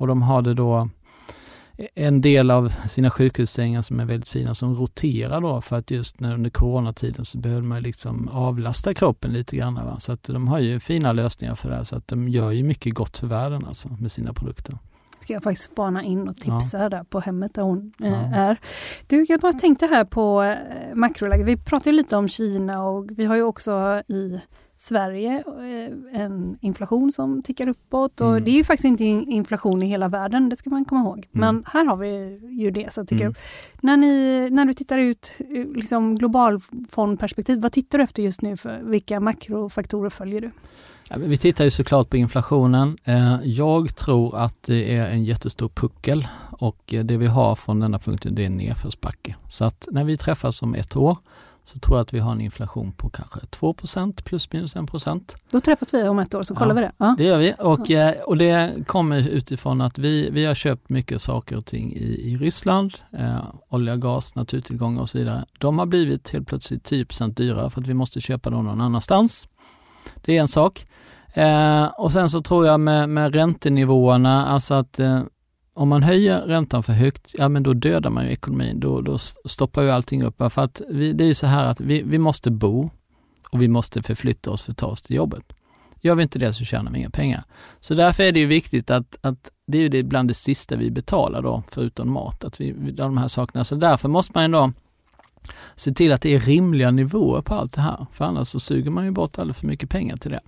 och 0.00 0.06
de 0.06 0.22
har 0.22 0.42
det 0.42 0.54
då 0.54 0.88
en 1.94 2.20
del 2.20 2.50
av 2.50 2.68
sina 2.88 3.10
sjukhussängar 3.10 3.82
som 3.82 4.00
är 4.00 4.04
väldigt 4.04 4.28
fina 4.28 4.54
som 4.54 4.74
roterar 4.74 5.40
då 5.40 5.60
för 5.60 5.76
att 5.76 5.90
just 5.90 6.20
när 6.20 6.34
under 6.34 6.50
coronatiden 6.50 7.24
så 7.24 7.38
behöver 7.38 7.62
man 7.62 7.82
liksom 7.82 8.28
avlasta 8.28 8.94
kroppen 8.94 9.32
lite 9.32 9.56
grann. 9.56 9.74
Va? 9.74 10.00
Så 10.00 10.12
att 10.12 10.22
de 10.22 10.48
har 10.48 10.58
ju 10.58 10.80
fina 10.80 11.12
lösningar 11.12 11.54
för 11.54 11.70
det 11.70 11.76
här 11.76 11.84
så 11.84 11.96
att 11.96 12.08
de 12.08 12.28
gör 12.28 12.50
ju 12.50 12.64
mycket 12.64 12.94
gott 12.94 13.18
för 13.18 13.26
världen 13.26 13.64
alltså 13.66 13.88
med 13.88 14.12
sina 14.12 14.32
produkter. 14.32 14.78
Ska 15.20 15.32
jag 15.32 15.42
faktiskt 15.42 15.72
spana 15.72 16.02
in 16.02 16.28
och 16.28 16.36
tipsa 16.36 16.88
där 16.88 17.04
på 17.04 17.20
hemmet 17.20 17.54
där 17.54 17.62
hon 17.62 17.92
eh, 18.02 18.08
Ja. 18.10 18.16
är. 18.34 18.56
Du, 19.06 19.26
jag 19.28 19.40
bara 19.40 19.52
tänkte 19.52 19.86
här 19.86 20.04
på 20.04 20.42
eh, 20.42 20.56
makroläget. 20.94 21.46
Vi 21.46 21.56
pratade 21.56 21.90
ju 21.90 21.96
lite 21.96 22.16
om 22.16 22.28
Kina 22.28 22.82
och 22.82 23.06
vi 23.10 23.24
har 23.24 23.36
ju 23.36 23.42
också 23.42 24.02
i 24.08 24.40
Sverige 24.82 25.44
eh, 25.46 26.20
en 26.22 26.58
inflation 26.60 27.12
som 27.12 27.42
tickar 27.42 27.68
uppåt 27.68 28.20
och 28.20 28.28
Mm. 28.30 28.44
det 28.44 28.50
är 28.50 28.54
ju 28.54 28.64
faktiskt 28.64 28.84
inte 28.84 29.04
in- 29.04 29.28
inflation 29.30 29.82
i 29.82 29.86
hela 29.86 30.08
världen, 30.08 30.48
det 30.48 30.56
ska 30.56 30.70
man 30.70 30.84
komma 30.84 31.00
ihåg. 31.00 31.26
Men 31.32 31.64
här 31.66 31.84
har 31.86 31.96
vi 31.96 32.38
ju 32.62 32.70
det 32.70 32.92
som 32.92 33.06
tickar 33.06 33.24
Mm. 33.24 33.30
upp. 33.30 33.36
När, 33.80 33.96
ni, 33.96 34.48
när 34.50 34.64
du 34.64 34.72
tittar 34.72 34.98
ut 34.98 35.30
eh, 35.38 35.66
liksom 35.74 36.16
globalfondperspektiv, 36.16 37.60
vad 37.60 37.72
tittar 37.72 37.98
du 37.98 38.04
efter 38.04 38.22
just 38.22 38.42
nu? 38.42 38.56
för 38.56 38.80
Vilka 38.82 39.20
makrofaktorer 39.20 40.10
följer 40.10 40.40
du? 40.40 40.50
Ja, 41.08 41.16
vi 41.18 41.36
tittar 41.36 41.64
ju 41.64 41.70
såklart 41.70 42.10
på 42.10 42.16
inflationen. 42.16 42.96
Eh, 43.04 43.36
Jag 43.44 43.96
tror 43.96 44.36
att 44.36 44.62
det 44.62 44.96
är 44.96 45.10
en 45.10 45.24
jättestor 45.24 45.68
puckel 45.68 46.26
och 46.58 46.94
det 47.04 47.16
vi 47.16 47.26
har 47.26 47.54
från 47.56 47.80
denna 47.80 47.98
punkten 47.98 48.34
det 48.34 48.42
är 48.42 48.46
en 48.46 48.56
nedförsbacke. 48.56 49.36
Så 49.48 49.64
att 49.64 49.88
när 49.90 50.04
vi 50.04 50.16
träffas 50.16 50.62
om 50.62 50.74
ett 50.74 50.96
år 50.96 51.18
så 51.64 51.78
tror 51.78 51.96
jag 51.96 52.02
att 52.02 52.12
vi 52.12 52.18
har 52.18 52.32
en 52.32 52.40
inflation 52.40 52.92
på 52.92 53.10
kanske 53.10 53.40
2% 53.40 54.22
plus 54.22 54.52
minus 54.52 54.76
1 54.76 54.86
procent. 54.90 55.34
Då 55.50 55.60
träffas 55.60 55.94
vi 55.94 56.08
om 56.08 56.18
ett 56.18 56.34
år 56.34 56.42
så 56.42 56.54
kollar 56.54 56.74
Ja. 56.74 56.74
vi 56.74 56.80
det. 56.80 56.92
Ja. 56.96 57.14
Det 57.18 57.24
gör 57.24 57.38
vi 57.38 57.54
och, 57.58 57.90
eh, 57.90 58.14
och 58.26 58.36
det 58.36 58.86
kommer 58.86 59.28
utifrån 59.28 59.80
att 59.80 59.98
vi, 59.98 60.30
vi 60.30 60.44
har 60.46 60.54
köpt 60.54 60.88
mycket 60.88 61.22
saker 61.22 61.56
och 61.56 61.66
ting 61.66 61.92
i, 61.92 62.32
i 62.32 62.36
Ryssland, 62.36 62.94
eh, 63.12 63.44
olja, 63.68 63.96
gas, 63.96 64.34
naturtillgångar 64.34 65.02
och 65.02 65.08
så 65.10 65.18
vidare. 65.18 65.44
De 65.58 65.78
har 65.78 65.86
blivit 65.86 66.28
helt 66.28 66.48
plötsligt 66.48 66.84
10 66.84 67.04
dyrare 67.28 67.70
för 67.70 67.80
att 67.80 67.86
vi 67.86 67.94
måste 67.94 68.20
köpa 68.20 68.50
dem 68.50 68.64
någon 68.64 68.80
annanstans. 68.80 69.48
Det 70.24 70.36
är 70.36 70.40
en 70.40 70.48
sak. 70.48 70.86
Eh, 71.34 71.84
och 71.84 72.12
sen 72.12 72.30
så 72.30 72.40
tror 72.42 72.66
jag 72.66 72.80
med, 72.80 73.08
med 73.08 73.34
räntenivåerna, 73.34 74.46
alltså 74.46 74.74
att 74.74 74.98
eh, 74.98 75.22
om 75.74 75.88
man 75.88 76.02
höjer 76.02 76.40
räntan 76.40 76.82
för 76.82 76.92
högt, 76.92 77.34
ja 77.38 77.48
men 77.48 77.62
då 77.62 77.72
dödar 77.72 78.10
man 78.10 78.24
ju 78.24 78.30
ekonomin, 78.32 78.80
då, 78.80 79.00
då 79.00 79.18
stoppar 79.44 79.82
ju 79.82 79.90
allting 79.90 80.22
upp. 80.22 80.36
För 80.52 80.62
att 80.62 80.80
vi, 80.90 81.12
det 81.12 81.24
är 81.24 81.28
ju 81.28 81.34
så 81.34 81.46
här 81.46 81.64
att 81.64 81.80
vi, 81.80 82.02
vi 82.02 82.18
måste 82.18 82.50
bo 82.50 82.90
och 83.50 83.62
vi 83.62 83.68
måste 83.68 84.02
förflytta 84.02 84.50
oss 84.50 84.62
för 84.62 84.72
att 84.72 84.78
ta 84.78 84.86
oss 84.86 85.02
till 85.02 85.16
jobbet. 85.16 85.44
Gör 86.00 86.14
vi 86.14 86.22
inte 86.22 86.38
det 86.38 86.52
så 86.52 86.64
tjänar 86.64 86.92
vi 86.92 86.98
inga 86.98 87.10
pengar. 87.10 87.44
Så 87.80 87.94
därför 87.94 88.22
är 88.22 88.32
det 88.32 88.40
ju 88.40 88.46
viktigt 88.46 88.90
att, 88.90 89.18
att 89.20 89.50
det 89.66 89.78
är 89.78 89.82
ju 89.82 89.88
det 89.88 90.02
bland 90.02 90.28
det 90.28 90.34
sista 90.34 90.76
vi 90.76 90.90
betalar 90.90 91.42
då, 91.42 91.62
förutom 91.70 92.10
mat, 92.12 92.44
att 92.44 92.60
vi, 92.60 92.72
vi- 92.72 92.92
de 92.92 93.18
här 93.18 93.28
sakerna. 93.28 93.64
Så 93.64 93.74
därför 93.74 94.08
måste 94.08 94.32
man 94.34 94.44
ju 94.44 94.52
då 94.52 94.72
se 95.76 95.90
till 95.90 96.12
att 96.12 96.22
det 96.22 96.34
är 96.34 96.40
rimliga 96.40 96.90
nivåer 96.90 97.42
på 97.42 97.54
allt 97.54 97.72
det 97.72 97.80
här, 97.80 98.06
för 98.12 98.24
annars 98.24 98.48
så 98.48 98.60
suger 98.60 98.90
man 98.90 99.04
ju 99.04 99.10
bort 99.10 99.38
alldeles 99.38 99.58
för 99.58 99.66
mycket 99.66 99.90
pengar 99.90 100.16
till 100.16 100.30
det. 100.30 100.40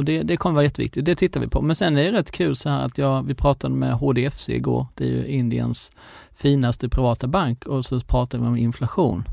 Och 0.00 0.04
det, 0.04 0.22
det 0.22 0.36
kommer 0.36 0.54
vara 0.54 0.64
jätteviktigt, 0.64 1.04
det 1.04 1.14
tittar 1.14 1.40
vi 1.40 1.48
på. 1.48 1.62
Men 1.62 1.76
sen 1.76 1.98
är 1.98 2.04
det 2.04 2.18
rätt 2.18 2.30
kul 2.30 2.56
så 2.56 2.68
här 2.68 2.86
att 2.86 2.98
jag, 2.98 3.22
vi 3.22 3.34
pratade 3.34 3.74
med 3.74 3.92
HDFC 3.92 4.48
igår, 4.48 4.86
det 4.94 5.04
är 5.04 5.08
ju 5.08 5.26
Indiens 5.26 5.90
finaste 6.34 6.88
privata 6.88 7.26
bank 7.26 7.66
och 7.66 7.84
så 7.84 8.00
pratade 8.00 8.42
vi 8.42 8.48
om 8.48 8.56
inflation. 8.56 9.28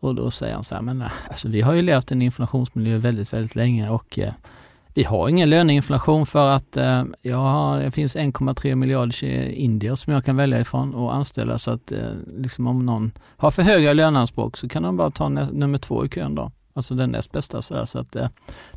Och 0.00 0.14
då 0.14 0.30
säger 0.30 0.54
han 0.54 0.64
så 0.64 0.74
här, 0.74 0.82
men 0.82 1.02
eh, 1.02 1.08
alltså, 1.28 1.48
vi 1.48 1.60
har 1.60 1.72
ju 1.72 1.82
levt 1.82 2.10
i 2.10 2.14
en 2.14 2.22
inflationsmiljö 2.22 2.98
väldigt, 2.98 3.32
väldigt 3.32 3.54
länge 3.54 3.90
och 3.90 4.18
eh, 4.18 4.32
vi 4.94 5.04
har 5.04 5.28
ingen 5.28 5.50
löneinflation 5.50 6.26
för 6.26 6.48
att 6.50 6.76
eh, 6.76 7.04
jag 7.22 7.36
har, 7.36 7.80
det 7.80 7.90
finns 7.90 8.16
1,3 8.16 8.74
miljarder 8.74 9.48
indier 9.48 9.94
som 9.94 10.12
jag 10.12 10.24
kan 10.24 10.36
välja 10.36 10.60
ifrån 10.60 10.94
och 10.94 11.14
anställa 11.14 11.58
så 11.58 11.70
att 11.70 11.92
eh, 11.92 11.98
liksom 12.36 12.66
om 12.66 12.86
någon 12.86 13.12
har 13.36 13.50
för 13.50 13.62
höga 13.62 13.92
löneanspråk 13.92 14.56
så 14.56 14.68
kan 14.68 14.82
de 14.82 14.96
bara 14.96 15.10
ta 15.10 15.28
nummer 15.28 15.78
två 15.78 16.04
i 16.04 16.08
kön 16.08 16.34
då. 16.34 16.52
Alltså 16.80 16.94
den 16.94 17.10
näst 17.10 17.32
bästa 17.32 17.62
sådär. 17.62 17.84
Så 17.84 17.98
att 17.98 18.16
eh, 18.16 18.28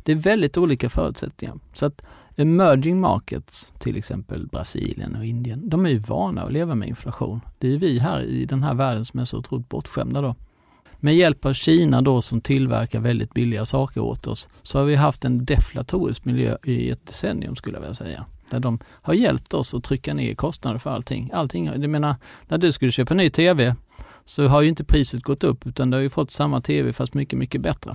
det 0.02 0.12
är 0.12 0.16
väldigt 0.16 0.56
olika 0.56 0.90
förutsättningar. 0.90 1.54
Så 1.72 1.86
att 1.86 2.02
emerging 2.36 3.00
markets, 3.00 3.72
till 3.78 3.96
exempel 3.96 4.46
Brasilien 4.46 5.16
och 5.16 5.24
Indien, 5.24 5.68
de 5.68 5.86
är 5.86 5.90
ju 5.90 5.98
vana 5.98 6.42
att 6.42 6.52
leva 6.52 6.74
med 6.74 6.88
inflation. 6.88 7.40
Det 7.58 7.74
är 7.74 7.78
vi 7.78 7.98
här 7.98 8.22
i 8.22 8.44
den 8.44 8.62
här 8.62 8.74
världen 8.74 9.04
som 9.04 9.20
är 9.20 9.24
så 9.24 9.38
otroligt 9.38 9.68
bortskämda 9.68 10.20
då. 10.20 10.34
med 11.00 11.16
hjälp 11.16 11.44
av 11.44 11.52
Kina 11.52 12.02
då 12.02 12.22
som 12.22 12.40
tillverkar 12.40 13.00
väldigt 13.00 13.34
billiga 13.34 13.66
saker 13.66 14.00
åt 14.00 14.26
oss 14.26 14.48
så 14.62 14.78
har 14.78 14.84
vi 14.84 14.94
haft 14.94 15.24
en 15.24 15.44
deflatorisk 15.44 16.24
miljö 16.24 16.56
i 16.64 16.90
ett 16.90 17.06
decennium 17.06 17.56
skulle 17.56 17.76
jag 17.76 17.80
vilja 17.80 17.94
säga. 17.94 18.24
Där 18.50 18.60
de 18.60 18.78
har 18.86 19.14
hjälpt 19.14 19.54
oss 19.54 19.74
att 19.74 19.84
trycka 19.84 20.14
ner 20.14 20.34
kostnader 20.34 20.78
för 20.78 20.90
allting. 20.90 21.30
allting 21.34 21.66
jag 21.66 21.90
menar, 21.90 22.16
när 22.48 22.58
du 22.58 22.72
skulle 22.72 22.92
köpa 22.92 23.14
en 23.14 23.18
ny 23.18 23.30
TV 23.30 23.74
så 24.26 24.46
har 24.46 24.62
ju 24.62 24.68
inte 24.68 24.84
priset 24.84 25.22
gått 25.22 25.44
upp 25.44 25.66
utan 25.66 25.90
du 25.90 25.96
har 25.96 26.02
ju 26.02 26.10
fått 26.10 26.30
samma 26.30 26.60
TV 26.60 26.92
fast 26.92 27.14
mycket, 27.14 27.38
mycket 27.38 27.60
bättre. 27.60 27.94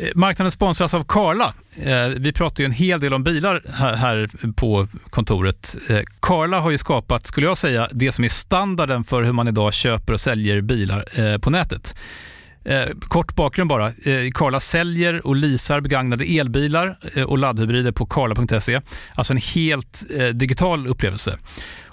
Eh, 0.00 0.08
marknaden 0.14 0.52
sponsras 0.52 0.94
av 0.94 1.04
Karla. 1.04 1.54
Eh, 1.76 2.08
vi 2.18 2.32
pratar 2.32 2.60
ju 2.60 2.64
en 2.64 2.72
hel 2.72 3.00
del 3.00 3.14
om 3.14 3.24
bilar 3.24 3.62
här 3.96 4.30
på 4.56 4.88
kontoret. 5.10 5.76
Eh, 5.88 6.00
karla 6.20 6.60
har 6.60 6.70
ju 6.70 6.78
skapat, 6.78 7.26
skulle 7.26 7.46
jag 7.46 7.58
säga, 7.58 7.88
det 7.92 8.12
som 8.12 8.24
är 8.24 8.28
standarden 8.28 9.04
för 9.04 9.22
hur 9.22 9.32
man 9.32 9.48
idag 9.48 9.74
köper 9.74 10.12
och 10.12 10.20
säljer 10.20 10.60
bilar 10.60 11.38
på 11.38 11.50
nätet. 11.50 11.94
Kort 13.00 13.34
bakgrund 13.34 13.68
bara. 13.68 13.92
Karla 14.34 14.60
säljer 14.60 15.26
och 15.26 15.36
leasar 15.36 15.80
begagnade 15.80 16.24
elbilar 16.24 16.96
och 17.26 17.38
laddhybrider 17.38 17.92
på 17.92 18.06
karla.se. 18.06 18.80
Alltså 19.14 19.32
en 19.32 19.40
helt 19.54 20.04
digital 20.34 20.86
upplevelse. 20.86 21.36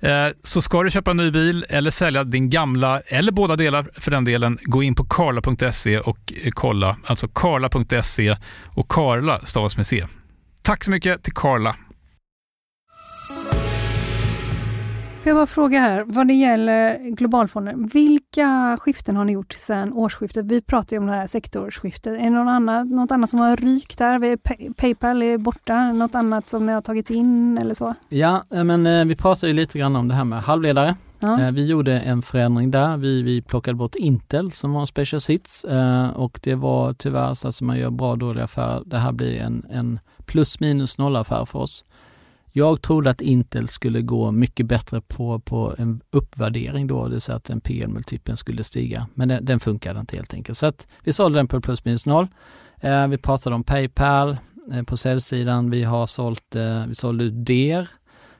Eh, 0.00 0.28
så 0.42 0.62
ska 0.62 0.82
du 0.82 0.90
köpa 0.90 1.10
en 1.10 1.16
ny 1.16 1.30
bil 1.30 1.64
eller 1.68 1.90
sälja 1.90 2.24
din 2.24 2.50
gamla, 2.50 3.00
eller 3.00 3.32
båda 3.32 3.56
delar 3.56 3.88
för 3.94 4.10
den 4.10 4.24
delen, 4.24 4.58
gå 4.62 4.82
in 4.82 4.94
på 4.94 5.04
karla.se 5.04 5.98
och 5.98 6.32
eh, 6.44 6.50
kolla. 6.50 6.96
Alltså 7.04 7.28
karla.se 7.28 8.36
och 8.64 8.88
Karla 8.88 9.40
stavas 9.40 9.76
med 9.76 9.86
C. 9.86 10.04
Tack 10.62 10.84
så 10.84 10.90
mycket 10.90 11.22
till 11.22 11.32
Karla. 11.32 11.76
Får 15.26 15.30
jag 15.30 15.36
bara 15.36 15.46
fråga 15.46 15.80
här, 15.80 16.04
vad 16.06 16.28
det 16.28 16.34
gäller 16.34 16.98
globalfonden, 17.10 17.86
vilka 17.86 18.78
skiften 18.80 19.16
har 19.16 19.24
ni 19.24 19.32
gjort 19.32 19.52
sedan 19.52 19.92
årsskiftet? 19.92 20.46
Vi 20.46 20.60
pratar 20.60 20.96
ju 20.96 21.00
om 21.00 21.06
det 21.06 21.12
här 21.12 21.26
sektorsskiftet. 21.26 22.12
Är 22.12 22.24
det 22.24 22.30
någon 22.30 22.48
annat, 22.48 22.88
något 22.88 23.10
annat 23.10 23.30
som 23.30 23.38
har 23.38 23.56
rykt 23.56 23.98
där? 23.98 24.36
Paypal 24.72 25.22
är 25.22 25.38
borta, 25.38 25.92
något 25.92 26.14
annat 26.14 26.50
som 26.50 26.66
ni 26.66 26.72
har 26.72 26.80
tagit 26.80 27.10
in 27.10 27.58
eller 27.58 27.74
så? 27.74 27.94
Ja, 28.08 28.44
eh, 28.50 28.64
men 28.64 28.86
eh, 28.86 29.04
vi 29.04 29.16
pratade 29.16 29.46
ju 29.46 29.52
lite 29.56 29.78
grann 29.78 29.96
om 29.96 30.08
det 30.08 30.14
här 30.14 30.24
med 30.24 30.42
halvledare. 30.42 30.96
Ja. 31.18 31.40
Eh, 31.40 31.50
vi 31.50 31.66
gjorde 31.66 32.00
en 32.00 32.22
förändring 32.22 32.70
där. 32.70 32.96
Vi, 32.96 33.22
vi 33.22 33.42
plockade 33.42 33.74
bort 33.74 33.94
Intel 33.94 34.52
som 34.52 34.72
var 34.72 34.80
en 34.80 34.86
special 34.86 35.20
sits 35.20 35.64
och 36.14 36.40
det 36.42 36.54
var 36.54 36.92
tyvärr 36.92 37.34
så 37.34 37.48
att 37.48 37.60
man 37.60 37.78
gör 37.78 37.90
bra 37.90 38.10
och 38.10 38.18
dåliga 38.18 38.44
affärer. 38.44 38.82
Det 38.86 38.98
här 38.98 39.12
blir 39.12 39.40
en, 39.40 39.66
en 39.70 40.00
plus 40.26 40.60
minus 40.60 40.98
noll 40.98 41.16
affär 41.16 41.44
för 41.44 41.58
oss. 41.58 41.84
Jag 42.58 42.82
trodde 42.82 43.10
att 43.10 43.20
Intel 43.20 43.68
skulle 43.68 44.00
gå 44.00 44.30
mycket 44.30 44.66
bättre 44.66 45.00
på, 45.00 45.40
på 45.40 45.74
en 45.78 46.00
uppvärdering 46.10 46.86
då, 46.86 47.04
det 47.04 47.10
vill 47.10 47.20
säga 47.20 47.36
att 47.36 47.50
en 47.50 47.60
PL-multipeln 47.60 48.36
skulle 48.36 48.64
stiga. 48.64 49.06
Men 49.14 49.28
den, 49.28 49.44
den 49.44 49.60
funkade 49.60 50.00
inte 50.00 50.16
helt 50.16 50.34
enkelt. 50.34 50.58
Så 50.58 50.66
att 50.66 50.86
vi 51.02 51.12
sålde 51.12 51.38
den 51.38 51.48
på 51.48 51.60
plus 51.60 51.84
minus 51.84 52.06
noll. 52.06 52.26
Eh, 52.80 53.08
vi 53.08 53.18
pratade 53.18 53.56
om 53.56 53.64
Paypal 53.64 54.36
eh, 54.72 54.82
på 54.82 54.96
säljsidan. 54.96 55.70
Vi 55.70 55.84
har 55.84 56.06
sålt, 56.06 56.54
eh, 56.54 56.86
vi 56.86 56.94
sålde 56.94 57.24
ut 57.24 57.46
DER. 57.46 57.88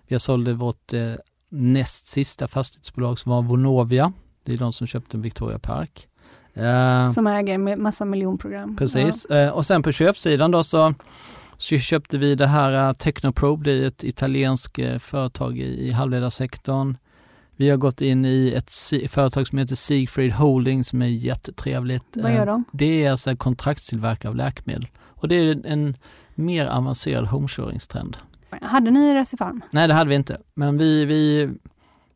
Vi 0.07 0.15
har 0.15 0.21
sålde 0.21 0.53
vårt 0.53 0.93
eh, 0.93 1.13
näst 1.49 2.07
sista 2.07 2.49
fastighetsbolag 2.49 3.19
som 3.19 3.33
var 3.33 3.43
Vonovia. 3.43 4.13
Det 4.45 4.53
är 4.53 4.57
de 4.57 4.73
som 4.73 4.87
köpte 4.87 5.19
Victoria 5.19 5.59
Park. 5.59 6.09
Eh, 6.55 7.11
som 7.11 7.27
äger 7.27 7.77
massa 7.77 8.05
miljonprogram. 8.05 8.77
Precis. 8.77 9.27
Ja. 9.29 9.37
Eh, 9.37 9.51
och 9.51 9.67
sen 9.67 9.83
på 9.83 9.93
köpsidan 9.93 10.51
då 10.51 10.65
så 10.65 10.95
så 11.57 11.79
köpte 11.79 12.19
vi 12.19 12.35
det 12.35 12.47
här 12.47 12.89
uh, 12.89 12.93
Technoprobe, 12.93 13.71
det 13.71 13.83
är 13.83 13.87
ett 13.87 14.05
italienskt 14.05 14.79
uh, 14.79 14.99
företag 14.99 15.59
i, 15.59 15.91
halvledarsektorn. 15.91 16.97
Vi 17.57 17.71
har 17.71 17.77
gått 17.77 18.01
in 18.01 18.25
i 18.25 18.53
ett 18.57 18.71
företag 19.11 19.49
som 19.49 19.59
heter 19.59 19.75
Siegfried 19.75 20.33
Holding 20.33 20.85
som 20.85 21.03
är 21.03 21.07
jättetrevligt. 21.07 22.05
Vad 22.13 22.35
gör 22.35 22.47
de? 22.47 22.65
Det 22.73 23.05
är 23.05 23.11
alltså 23.11 23.37
kontraktstillverkare 23.37 24.31
av 24.31 24.37
läkemedel 24.37 24.87
och 25.05 25.29
det 25.29 25.35
är 25.35 25.67
en 25.67 25.97
mer 26.35 26.67
avancerad 26.67 27.27
homeköringstrend. 27.27 28.17
Hade 28.63 28.91
ni 28.91 29.15
Recifan? 29.15 29.61
Nej 29.71 29.89
det 29.89 29.95
hade 29.95 30.11
vi 30.11 30.17
inte, 30.17 30.41
men 30.55 30.79
vi, 30.79 31.05
vi, 31.05 31.51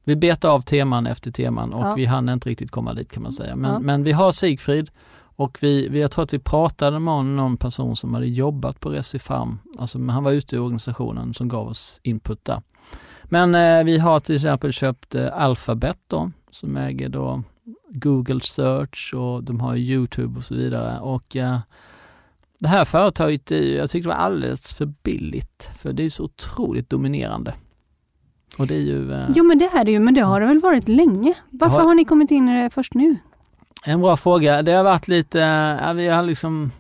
vi 0.05 0.16
betade 0.16 0.53
av 0.55 0.61
teman 0.61 1.07
efter 1.07 1.30
teman 1.30 1.72
och 1.72 1.86
ja. 1.86 1.95
vi 1.95 2.05
hann 2.05 2.28
inte 2.28 2.49
riktigt 2.49 2.70
komma 2.70 2.95
dit 2.95 3.12
kan 3.12 3.22
man 3.22 3.32
säga. 3.32 3.57
Men, 3.57 3.70
ja. 3.70 3.78
men 3.78 4.05
vi 4.05 4.12
har 4.12 4.32
Siegfried 4.32 4.91
och 5.41 5.59
vi, 5.61 5.88
vi, 5.88 6.01
jag 6.01 6.11
tror 6.11 6.24
att 6.24 6.34
vi 6.34 6.38
pratade 6.38 6.99
med 6.99 7.24
någon 7.24 7.57
person 7.57 7.97
som 7.97 8.14
hade 8.14 8.26
jobbat 8.26 8.80
på 8.80 8.91
Recifam, 8.91 9.59
alltså 9.78 9.99
han 9.99 10.24
var 10.24 10.32
ute 10.32 10.57
i 10.57 10.59
organisationen 10.59 11.34
som 11.34 11.49
gav 11.49 11.68
oss 11.68 12.01
input 12.03 12.45
där. 12.45 12.62
Men 13.24 13.55
eh, 13.55 13.84
vi 13.84 13.99
har 13.99 14.20
till 14.20 14.34
exempel 14.34 14.72
köpt 14.72 15.14
eh, 15.14 15.43
Alphabet 15.43 15.99
då, 16.07 16.30
som 16.51 16.76
äger 16.76 17.09
då 17.09 17.43
Google 17.88 18.41
Search 18.41 19.14
och 19.14 19.45
de 19.45 19.61
har 19.61 19.76
Youtube 19.76 20.38
och 20.38 20.45
så 20.45 20.55
vidare. 20.55 21.01
Och 21.01 21.36
eh, 21.36 21.59
det 22.59 22.68
här 22.68 22.84
företaget, 22.84 23.51
jag 23.51 23.91
tycker 23.91 24.09
det 24.09 24.14
var 24.14 24.22
alldeles 24.22 24.74
för 24.74 24.86
billigt, 24.86 25.70
för 25.78 25.93
det 25.93 26.03
är 26.03 26.11
så 26.11 26.24
otroligt 26.24 26.91
dominerande. 26.91 27.55
Och 28.59 28.66
det 28.66 28.74
är 28.74 28.82
ju... 28.82 29.12
Eh... 29.12 29.26
Jo 29.34 29.45
men 29.45 29.59
det 29.59 29.70
här 29.72 29.88
är 29.88 29.93
ju, 29.93 30.01
men 30.01 30.14
det 30.14 30.20
har 30.20 30.41
det 30.41 30.47
väl 30.47 30.59
varit 30.59 30.88
länge? 30.88 31.34
Varför 31.51 31.76
har, 31.76 31.84
har 31.84 31.95
ni 31.95 32.05
kommit 32.05 32.30
in 32.30 32.49
i 32.49 32.62
det 32.62 32.70
först 32.70 32.95
nu? 32.95 33.16
En 33.84 34.00
bra 34.00 34.16
fråga. 34.16 34.62
Det 34.62 34.72
har 34.72 34.84
varit 34.84 35.08
lite, 35.08 35.38
ja, 35.82 35.92
vi 35.92 36.08
har 36.08 36.22
liksom, 36.22 36.70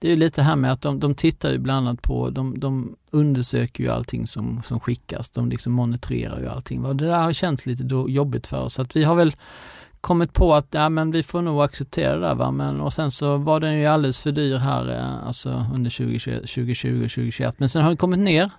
det 0.00 0.06
är 0.06 0.10
ju 0.10 0.16
lite 0.16 0.42
här 0.42 0.56
med 0.56 0.72
att 0.72 0.80
de, 0.80 1.00
de 1.00 1.14
tittar 1.14 1.50
ju 1.50 1.58
bland 1.58 1.88
annat 1.88 2.02
på, 2.02 2.30
de, 2.30 2.60
de 2.60 2.96
undersöker 3.10 3.84
ju 3.84 3.90
allting 3.90 4.26
som, 4.26 4.62
som 4.64 4.80
skickas, 4.80 5.30
de 5.30 5.48
liksom 5.48 5.72
monitorerar 5.72 6.40
ju 6.40 6.48
allting. 6.48 6.84
Och 6.84 6.96
det 6.96 7.06
där 7.06 7.22
har 7.22 7.32
känts 7.32 7.66
lite 7.66 7.82
då 7.82 8.10
jobbigt 8.10 8.46
för 8.46 8.60
oss, 8.60 8.74
så 8.74 8.82
att 8.82 8.96
vi 8.96 9.04
har 9.04 9.14
väl 9.14 9.36
kommit 10.00 10.32
på 10.32 10.54
att 10.54 10.66
ja, 10.70 10.88
men 10.88 11.10
vi 11.10 11.22
får 11.22 11.42
nog 11.42 11.62
acceptera 11.62 12.14
det 12.14 12.26
där 12.26 12.34
va, 12.34 12.50
men 12.50 12.80
och 12.80 12.92
sen 12.92 13.10
så 13.10 13.36
var 13.36 13.60
den 13.60 13.78
ju 13.78 13.86
alldeles 13.86 14.18
för 14.18 14.32
dyr 14.32 14.56
här 14.56 14.96
eh, 14.96 15.26
alltså 15.26 15.66
under 15.74 15.90
2020, 15.90 16.30
2020 16.30 17.04
och 17.04 17.10
2021, 17.10 17.54
men 17.58 17.68
sen 17.68 17.82
har 17.82 17.90
den 17.90 17.96
kommit 17.96 18.18
ner. 18.18 18.50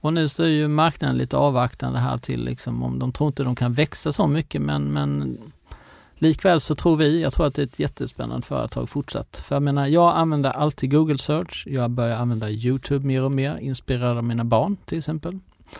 Och 0.00 0.12
nu 0.12 0.28
så 0.28 0.42
är 0.42 0.48
ju 0.48 0.68
marknaden 0.68 1.16
lite 1.16 1.36
avvaktande 1.36 1.98
här 1.98 2.18
till 2.18 2.44
liksom 2.44 2.82
om 2.82 2.98
de 2.98 3.12
tror 3.12 3.26
inte 3.26 3.42
de 3.42 3.56
kan 3.56 3.72
växa 3.72 4.12
så 4.12 4.26
mycket. 4.26 4.62
Men, 4.62 4.84
men 4.84 5.38
Likväl 6.20 6.60
så 6.60 6.74
tror 6.74 6.96
vi, 6.96 7.22
jag 7.22 7.32
tror 7.32 7.46
att 7.46 7.54
det 7.54 7.62
är 7.62 7.66
ett 7.66 7.78
jättespännande 7.78 8.46
företag 8.46 8.88
fortsatt. 8.88 9.36
För 9.36 9.54
jag 9.54 9.62
menar, 9.62 9.86
jag 9.86 10.16
använder 10.16 10.50
alltid 10.50 10.90
Google 10.90 11.18
Search, 11.18 11.66
jag 11.66 11.90
börjar 11.90 12.16
använda 12.16 12.50
Youtube 12.50 13.06
mer 13.06 13.22
och 13.22 13.32
mer, 13.32 13.56
inspirerad 13.56 14.16
av 14.16 14.24
mina 14.24 14.44
barn 14.44 14.76
till 14.84 14.98
exempel, 14.98 15.38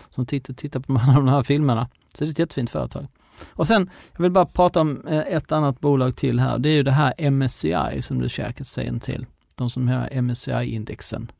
som 0.09 0.25
tittar, 0.25 0.53
tittar 0.53 0.79
på 0.79 0.93
de 1.15 1.27
här 1.27 1.43
filmerna. 1.43 1.87
Så 2.13 2.23
det 2.23 2.29
är 2.29 2.31
ett 2.31 2.39
jättefint 2.39 2.69
företag. 2.69 3.07
Och 3.53 3.67
sen, 3.67 3.89
jag 4.15 4.21
vill 4.21 4.31
bara 4.31 4.45
prata 4.45 4.81
om 4.81 5.07
eh, 5.07 5.19
ett 5.19 5.51
annat 5.51 5.79
bolag 5.79 6.15
till 6.15 6.39
här, 6.39 6.59
det 6.59 6.69
är 6.69 6.73
ju 6.73 6.83
det 6.83 6.91
här 6.91 7.31
MSCI 7.31 8.01
som 8.01 8.19
du 8.19 8.29
säkert 8.29 8.67
säger 8.67 8.99
till. 8.99 9.25
De 9.55 9.69
som 9.69 9.87
har 9.87 10.21
MSCI-indexen. 10.21 11.31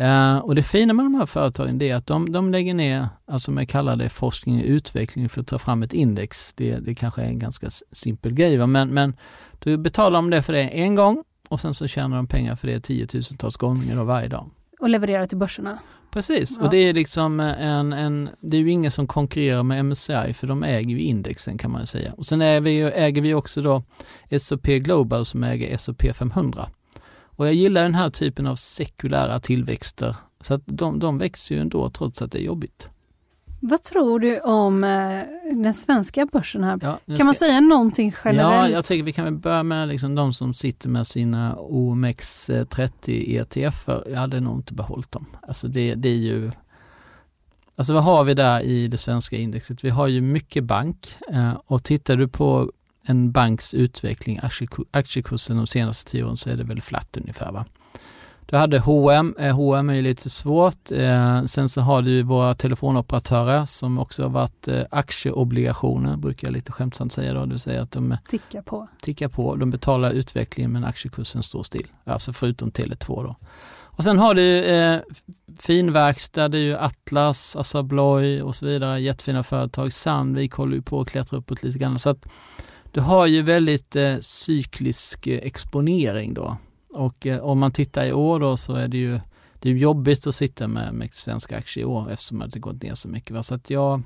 Uh, 0.00 0.38
och 0.38 0.54
det 0.54 0.62
fina 0.62 0.92
med 0.92 1.04
de 1.04 1.14
här 1.14 1.26
företagen 1.26 1.82
är 1.82 1.94
att 1.94 2.06
de, 2.06 2.32
de 2.32 2.50
lägger 2.50 2.74
ner, 2.74 3.08
alltså 3.26 3.50
man 3.50 3.66
kallar 3.66 3.96
det 3.96 4.08
forskning 4.08 4.60
och 4.60 4.66
utveckling 4.66 5.28
för 5.28 5.40
att 5.40 5.46
ta 5.46 5.58
fram 5.58 5.82
ett 5.82 5.92
index. 5.92 6.52
Det, 6.54 6.78
det 6.78 6.94
kanske 6.94 7.22
är 7.22 7.26
en 7.26 7.38
ganska 7.38 7.70
simpel 7.92 8.34
grej, 8.34 8.66
men, 8.66 8.88
men 8.88 9.16
du 9.58 9.76
betalar 9.76 10.18
de 10.18 10.30
det 10.30 10.42
för 10.42 10.52
det 10.52 10.62
en 10.62 10.94
gång 10.94 11.24
och 11.48 11.60
sen 11.60 11.74
så 11.74 11.86
tjänar 11.86 12.16
de 12.16 12.26
pengar 12.26 12.56
för 12.56 12.68
det 12.68 12.80
tiotusentals 12.80 13.56
gånger 13.56 14.04
varje 14.04 14.28
dag. 14.28 14.50
Och 14.80 14.88
levererar 14.88 15.26
till 15.26 15.38
börserna? 15.38 15.78
Precis, 16.12 16.56
ja. 16.58 16.64
och 16.64 16.70
det 16.70 16.76
är 16.76 16.92
liksom 16.92 17.40
en, 17.40 17.92
en, 17.92 18.30
det 18.40 18.56
är 18.56 18.60
ju 18.60 18.70
ingen 18.70 18.90
som 18.90 19.06
konkurrerar 19.06 19.62
med 19.62 19.84
MSCI 19.84 20.32
för 20.34 20.46
de 20.46 20.64
äger 20.64 20.90
ju 20.90 21.00
indexen 21.00 21.58
kan 21.58 21.70
man 21.70 21.86
säga. 21.86 22.12
Och 22.12 22.26
sen 22.26 22.64
vi, 22.64 22.80
äger 22.80 23.22
vi 23.22 23.34
också 23.34 23.62
då 23.62 23.82
S&P 24.28 24.78
Global 24.78 25.24
som 25.24 25.44
äger 25.44 25.74
S&P 25.74 26.12
500. 26.12 26.68
Och 27.40 27.46
jag 27.46 27.54
gillar 27.54 27.82
den 27.82 27.94
här 27.94 28.10
typen 28.10 28.46
av 28.46 28.56
sekulära 28.56 29.40
tillväxter. 29.40 30.16
Så 30.40 30.54
att 30.54 30.62
de, 30.66 30.98
de 30.98 31.18
växer 31.18 31.54
ju 31.54 31.60
ändå 31.60 31.90
trots 31.90 32.22
att 32.22 32.32
det 32.32 32.38
är 32.38 32.42
jobbigt. 32.42 32.88
Vad 33.60 33.82
tror 33.82 34.20
du 34.20 34.40
om 34.40 34.84
eh, 34.84 35.22
den 35.54 35.74
svenska 35.74 36.26
börsen 36.26 36.64
här? 36.64 36.78
Ja, 36.82 37.16
kan 37.16 37.26
man 37.26 37.34
säga 37.34 37.60
någonting 37.60 38.12
Ja, 38.24 38.30
generellt? 38.30 38.72
jag 38.72 38.84
tycker 38.84 39.04
vi 39.04 39.12
kan 39.12 39.24
väl 39.24 39.34
börja 39.36 39.62
med 39.62 39.88
liksom 39.88 40.14
de 40.14 40.34
som 40.34 40.54
sitter 40.54 40.88
med 40.88 41.06
sina 41.06 41.56
OMX30 41.56 43.40
ETF. 43.40 43.88
Jag 44.06 44.16
hade 44.16 44.40
nog 44.40 44.58
inte 44.58 44.74
behållit 44.74 45.12
dem. 45.12 45.26
Alltså 45.42 45.68
det, 45.68 45.94
det 45.94 46.08
är 46.08 46.18
ju 46.18 46.50
Alltså 47.76 47.92
vad 47.92 48.04
har 48.04 48.24
vi 48.24 48.34
där 48.34 48.60
i 48.60 48.88
det 48.88 48.98
svenska 48.98 49.36
indexet? 49.36 49.84
Vi 49.84 49.90
har 49.90 50.06
ju 50.06 50.20
mycket 50.20 50.64
bank 50.64 51.14
eh, 51.32 51.52
och 51.66 51.84
tittar 51.84 52.16
du 52.16 52.28
på 52.28 52.72
en 53.10 53.32
banks 53.32 53.74
utveckling, 53.74 54.38
aktieku- 54.40 54.86
aktiekursen 54.90 55.56
de 55.56 55.66
senaste 55.66 56.10
tio 56.10 56.24
åren 56.24 56.36
så 56.36 56.50
är 56.50 56.56
det 56.56 56.64
väl 56.64 56.82
flatt 56.82 57.16
ungefär 57.16 57.52
va? 57.52 57.64
Du 58.46 58.56
hade 58.56 58.78
H&M, 58.78 59.34
H&M 59.52 59.90
är 59.90 59.94
ju 59.94 60.02
lite 60.02 60.30
svårt. 60.30 60.90
Eh, 60.90 61.44
sen 61.44 61.68
så 61.68 61.80
har 61.80 62.02
du 62.02 62.22
våra 62.22 62.54
telefonoperatörer 62.54 63.64
som 63.64 63.98
också 63.98 64.22
har 64.22 64.30
varit 64.30 64.68
eh, 64.68 64.82
aktieobligationer, 64.90 66.16
brukar 66.16 66.48
jag 66.48 66.52
lite 66.52 66.72
skämtsamt 66.72 67.12
säga 67.12 67.34
då, 67.34 67.40
det 67.40 67.50
vill 67.50 67.58
säga 67.58 67.82
att 67.82 67.90
de 67.90 68.16
Ticka 68.28 68.62
på. 68.62 68.88
tickar 69.02 69.28
på, 69.28 69.56
de 69.56 69.70
betalar 69.70 70.10
utvecklingen 70.10 70.72
men 70.72 70.84
aktiekursen 70.84 71.42
står 71.42 71.62
still. 71.62 71.86
Alltså 72.04 72.32
förutom 72.32 72.70
Tele2 72.70 73.22
då. 73.24 73.36
Och 74.00 74.04
sen 74.04 74.18
har 74.18 74.34
du 74.34 74.64
eh, 74.64 75.00
finverkstad, 75.58 76.48
det 76.48 76.58
är 76.58 76.62
ju 76.62 76.76
Atlas, 76.76 77.56
Assa 77.56 77.78
Abloy 77.78 78.42
och 78.42 78.54
så 78.54 78.66
vidare, 78.66 79.00
jättefina 79.00 79.42
företag. 79.42 79.92
Sandvik 79.92 80.52
håller 80.52 80.76
ju 80.76 80.82
på 80.82 81.00
att 81.00 81.08
klättra 81.10 81.38
uppåt 81.38 81.62
lite 81.62 81.78
grann. 81.78 81.98
Så 81.98 82.10
att 82.10 82.26
du 82.92 83.00
har 83.00 83.26
ju 83.26 83.42
väldigt 83.42 83.96
eh, 83.96 84.18
cyklisk 84.18 85.26
eh, 85.26 85.38
exponering 85.42 86.34
då. 86.34 86.56
Och 86.90 87.26
eh, 87.26 87.38
om 87.38 87.58
man 87.58 87.72
tittar 87.72 88.04
i 88.04 88.12
år 88.12 88.40
då 88.40 88.56
så 88.56 88.74
är 88.74 88.88
det 88.88 88.98
ju 88.98 89.20
det 89.60 89.70
är 89.70 89.74
jobbigt 89.74 90.26
att 90.26 90.34
sitta 90.34 90.68
med, 90.68 90.94
med 90.94 91.14
svenska 91.14 91.58
aktier 91.58 91.82
i 91.82 91.84
år 91.84 92.10
eftersom 92.10 92.44
det 92.52 92.58
gått 92.58 92.82
ner 92.82 92.94
så 92.94 93.08
mycket. 93.08 93.30
Va? 93.30 93.42
Så 93.42 93.54
att 93.54 93.70
jag, 93.70 94.02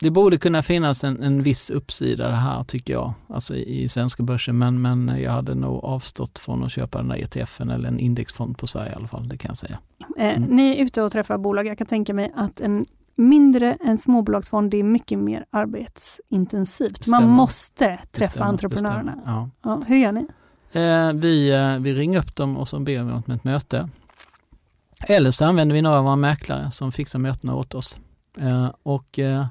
det 0.00 0.10
borde 0.10 0.38
kunna 0.38 0.62
finnas 0.62 1.04
en, 1.04 1.22
en 1.22 1.42
viss 1.42 1.70
uppsida 1.70 2.28
det 2.28 2.34
här 2.34 2.64
tycker 2.64 2.92
jag, 2.92 3.14
alltså 3.28 3.54
i, 3.54 3.82
i 3.82 3.88
svenska 3.88 4.22
börsen. 4.22 4.58
Men, 4.58 4.82
men 4.82 5.20
jag 5.22 5.32
hade 5.32 5.54
nog 5.54 5.84
avstått 5.84 6.38
från 6.38 6.64
att 6.64 6.72
köpa 6.72 6.98
den 6.98 7.08
där 7.08 7.16
ETFen 7.16 7.70
eller 7.70 7.88
en 7.88 7.98
indexfond 7.98 8.58
på 8.58 8.66
Sverige 8.66 8.92
i 8.92 8.94
alla 8.94 9.08
fall, 9.08 9.28
det 9.28 9.36
kan 9.36 9.48
jag 9.48 9.58
säga. 9.58 9.78
Eh, 10.18 10.36
Mm. 10.36 10.42
Ni 10.42 10.70
är 10.70 10.84
ute 10.84 11.02
och 11.02 11.12
träffar 11.12 11.38
bolag. 11.38 11.66
Jag 11.66 11.78
kan 11.78 11.86
tänka 11.86 12.14
mig 12.14 12.32
att 12.36 12.60
en 12.60 12.86
mindre 13.14 13.74
än 13.74 13.98
småbolagsfond, 13.98 14.70
det 14.70 14.76
är 14.76 14.84
mycket 14.84 15.18
mer 15.18 15.44
arbetsintensivt. 15.50 17.06
Man 17.06 17.28
måste 17.28 17.98
träffa 18.12 18.38
det 18.38 18.44
entreprenörerna. 18.44 19.12
stämmer. 19.12 19.38
Ja. 19.38 19.50
Ja, 19.62 19.82
hur 19.86 19.96
gör 19.96 20.12
ni? 20.12 20.26
Eh, 20.72 21.12
vi, 21.12 21.52
eh, 21.52 21.78
vi 21.78 21.94
ringer 21.94 22.18
upp 22.18 22.36
dem 22.36 22.56
och 22.56 22.68
så 22.68 22.80
ber 22.80 23.02
vi 23.02 23.12
om 23.12 23.22
ett 23.34 23.44
möte. 23.44 23.88
Eller 25.08 25.30
så 25.30 25.44
använder 25.44 25.74
vi 25.74 25.82
några 25.82 25.98
av 25.98 26.04
våra 26.04 26.16
mäklare 26.16 26.70
som 26.70 26.92
fixar 26.92 27.18
mötena 27.18 27.54
åt 27.54 27.74
oss. 27.74 27.96
Eh, 28.38 28.70
och 28.82 29.18
eh, 29.18 29.46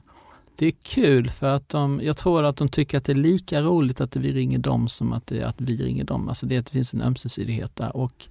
det 0.55 0.65
är 0.65 0.73
kul 0.81 1.29
för 1.29 1.47
att 1.47 1.69
de, 1.69 2.01
jag 2.03 2.17
tror 2.17 2.45
att 2.45 2.57
de 2.57 2.69
tycker 2.69 2.97
att 2.97 3.05
det 3.05 3.11
är 3.11 3.15
lika 3.15 3.61
roligt 3.61 4.01
att 4.01 4.15
vi 4.15 4.33
ringer 4.33 4.57
dem 4.57 4.87
som 4.87 5.13
att, 5.13 5.27
det 5.27 5.43
att 5.43 5.61
vi 5.61 5.77
ringer 5.77 6.03
dem. 6.03 6.29
Alltså 6.29 6.45
det, 6.45 6.55
det 6.55 6.69
finns 6.69 6.93
en 6.93 7.01
ömsesidighet 7.01 7.75
där. 7.75 7.95
Och 7.95 8.27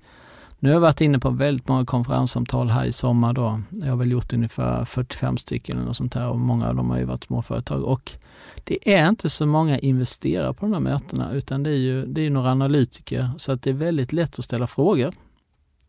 nu 0.62 0.68
har 0.68 0.74
jag 0.74 0.80
varit 0.80 1.00
inne 1.00 1.18
på 1.18 1.30
väldigt 1.30 1.68
många 1.68 1.84
konferenssamtal 1.84 2.70
här 2.70 2.84
i 2.84 2.92
sommar 2.92 3.32
då. 3.32 3.60
Jag 3.70 3.88
har 3.88 3.96
väl 3.96 4.10
gjort 4.10 4.32
ungefär 4.32 4.84
45 4.84 5.36
stycken 5.36 5.76
eller 5.76 5.86
något 5.86 5.96
sånt 5.96 6.14
här 6.14 6.28
och 6.28 6.40
många 6.40 6.68
av 6.68 6.74
dem 6.74 6.90
har 6.90 6.98
ju 6.98 7.04
varit 7.04 7.24
småföretag. 7.24 7.84
Och 7.84 8.12
det 8.64 8.94
är 8.94 9.08
inte 9.08 9.30
så 9.30 9.46
många 9.46 9.78
investerare 9.78 10.54
på 10.54 10.66
de 10.66 10.72
här 10.72 10.80
mötena 10.80 11.32
utan 11.32 11.62
det 11.62 11.70
är 11.70 11.76
ju 11.76 12.06
det 12.06 12.26
är 12.26 12.30
några 12.30 12.50
analytiker 12.50 13.30
så 13.36 13.52
att 13.52 13.62
det 13.62 13.70
är 13.70 13.74
väldigt 13.74 14.12
lätt 14.12 14.38
att 14.38 14.44
ställa 14.44 14.66
frågor. 14.66 15.14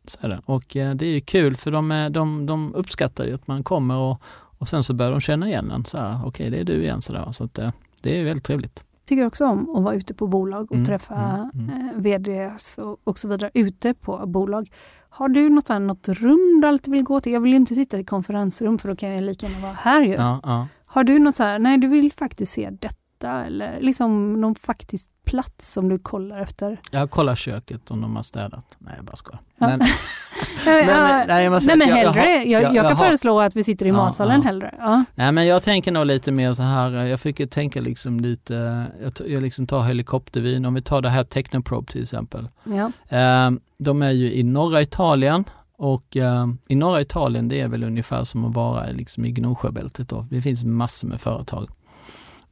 Så 0.07 0.17
är 0.21 0.29
det. 0.29 0.41
Och 0.45 0.75
eh, 0.75 0.95
det 0.95 1.05
är 1.05 1.13
ju 1.13 1.21
kul 1.21 1.57
för 1.57 1.71
de, 1.71 1.91
är, 1.91 2.09
de, 2.09 2.45
de 2.45 2.75
uppskattar 2.75 3.25
ju 3.25 3.33
att 3.33 3.47
man 3.47 3.63
kommer 3.63 3.97
och, 3.97 4.21
och 4.57 4.69
sen 4.69 4.83
så 4.83 4.93
börjar 4.93 5.11
de 5.11 5.21
känna 5.21 5.47
igen 5.47 5.71
en. 5.71 5.81
Okej, 5.81 6.01
okay, 6.01 6.21
Okej, 6.25 6.49
det 6.49 6.59
är 6.59 6.63
du 6.63 6.83
igen. 6.83 7.01
Så, 7.01 7.13
där. 7.13 7.31
så 7.31 7.43
att, 7.43 7.59
eh, 7.59 7.71
det 8.01 8.19
är 8.19 8.23
väldigt 8.23 8.45
trevligt. 8.45 8.83
Tycker 9.11 9.25
också 9.25 9.45
om 9.45 9.75
att 9.75 9.83
vara 9.83 9.95
ute 9.95 10.13
på 10.13 10.27
bolag 10.27 10.63
och 10.63 10.75
Mm, 10.75 10.85
träffa 10.85 11.49
mm, 11.53 11.69
mm. 11.69 11.89
eh, 11.89 11.95
VDs 11.95 12.77
och, 12.77 12.99
och 13.03 13.19
så 13.19 13.27
vidare 13.27 13.51
ute 13.53 13.93
på 13.93 14.27
bolag. 14.27 14.71
Har 15.09 15.29
du 15.29 15.49
något, 15.49 15.69
här, 15.69 15.79
något 15.79 16.09
rum 16.09 16.59
du 16.61 16.67
alltid 16.67 16.91
vill 16.91 17.03
gå 17.03 17.21
till? 17.21 17.33
Jag 17.33 17.41
vill 17.41 17.51
ju 17.51 17.57
inte 17.57 17.75
sitta 17.75 17.99
i 17.99 18.03
konferensrum 18.03 18.77
för 18.77 18.89
då 18.89 18.95
kan 18.95 19.09
jag 19.09 19.23
lika 19.23 19.47
gärna 19.47 19.61
vara 19.61 19.73
här 19.73 20.01
ju. 20.01 20.13
Ja, 20.13 20.39
ja. 20.43 20.67
Har 20.85 21.03
du 21.03 21.19
något 21.19 21.35
så 21.35 21.43
här, 21.43 21.59
nej 21.59 21.77
du 21.77 21.87
vill 21.87 22.11
faktiskt 22.11 22.53
se 22.53 22.69
detta 22.69 22.95
eller 23.27 23.79
liksom 23.81 24.41
någon 24.41 24.55
faktisk 24.55 25.09
plats 25.25 25.71
som 25.73 25.89
du 25.89 25.99
kollar 25.99 26.39
efter? 26.41 26.77
Jag 26.91 27.11
kollar 27.11 27.35
köket 27.35 27.91
om 27.91 28.01
de 28.01 28.15
har 28.15 28.23
städat. 28.23 28.65
Nej, 28.79 28.93
jag 28.97 29.05
bara 29.05 29.15
skojar. 29.15 29.39
Ja. 29.57 29.67
Men, 29.67 29.79
Nej, 30.65 30.85
men- 30.85 31.27
nej, 31.27 31.43
jag 31.43 31.51
måste 31.51 31.67
nej 31.67 31.77
men 31.77 31.87
säga 31.87 32.09
att 32.09 32.15
jag- 32.15 32.23
hellre, 32.23 32.33
jag 32.35 32.45
jag, 32.63 32.63
jag, 32.63 32.75
jag- 32.75 32.87
kan 32.89 32.97
har- 32.97 33.05
föreslå 33.05 33.39
att 33.41 33.55
vi 33.55 33.63
sitter 33.63 33.85
i 33.85 33.89
Ja, 33.89 33.95
matsalen 33.95 34.35
ja. 34.41 34.47
hellre. 34.47 34.75
Ja. 34.79 35.03
nej, 35.15 35.31
men 35.31 35.47
jag 35.47 35.63
tänker 35.63 35.91
nog 35.91 36.05
lite 36.05 36.31
mer 36.31 36.53
så 36.53 36.63
här, 36.63 36.95
eh, 36.95 37.07
jag 37.07 37.19
försöker 37.19 37.45
tänka 37.47 37.81
liksom 37.81 38.19
lite, 38.19 38.85
jag, 39.03 39.15
t- 39.15 39.23
jag 39.27 39.41
liksom 39.43 39.67
tar 39.67 39.83
helikoptervyn, 39.83 40.65
om 40.65 40.73
vi 40.73 40.81
tar 40.81 41.01
det 41.01 41.09
här 41.09 41.23
Technoprobe 41.23 41.91
till 41.91 42.03
exempel. 42.03 42.47
Ja. 42.63 42.91
Eh, 43.17 43.51
De 43.77 44.01
är 44.01 44.11
ju 44.11 44.33
i 44.33 44.43
norra 44.43 44.81
Italien 44.81 45.43
och 45.77 46.17
eh, 46.17 46.47
i 46.67 46.75
norra 46.75 47.01
Italien 47.01 47.47
det 47.47 47.61
är 47.61 47.67
väl 47.67 47.83
ungefär 47.83 48.23
som 48.23 48.45
att 48.45 48.55
vara 48.55 48.85
liksom 48.91 49.25
i 49.25 49.31
Gnosjöbältet 49.31 50.09
då. 50.09 50.25
Det 50.29 50.41
finns 50.41 50.63
massor 50.63 51.07
med 51.07 51.21
företag. 51.21 51.69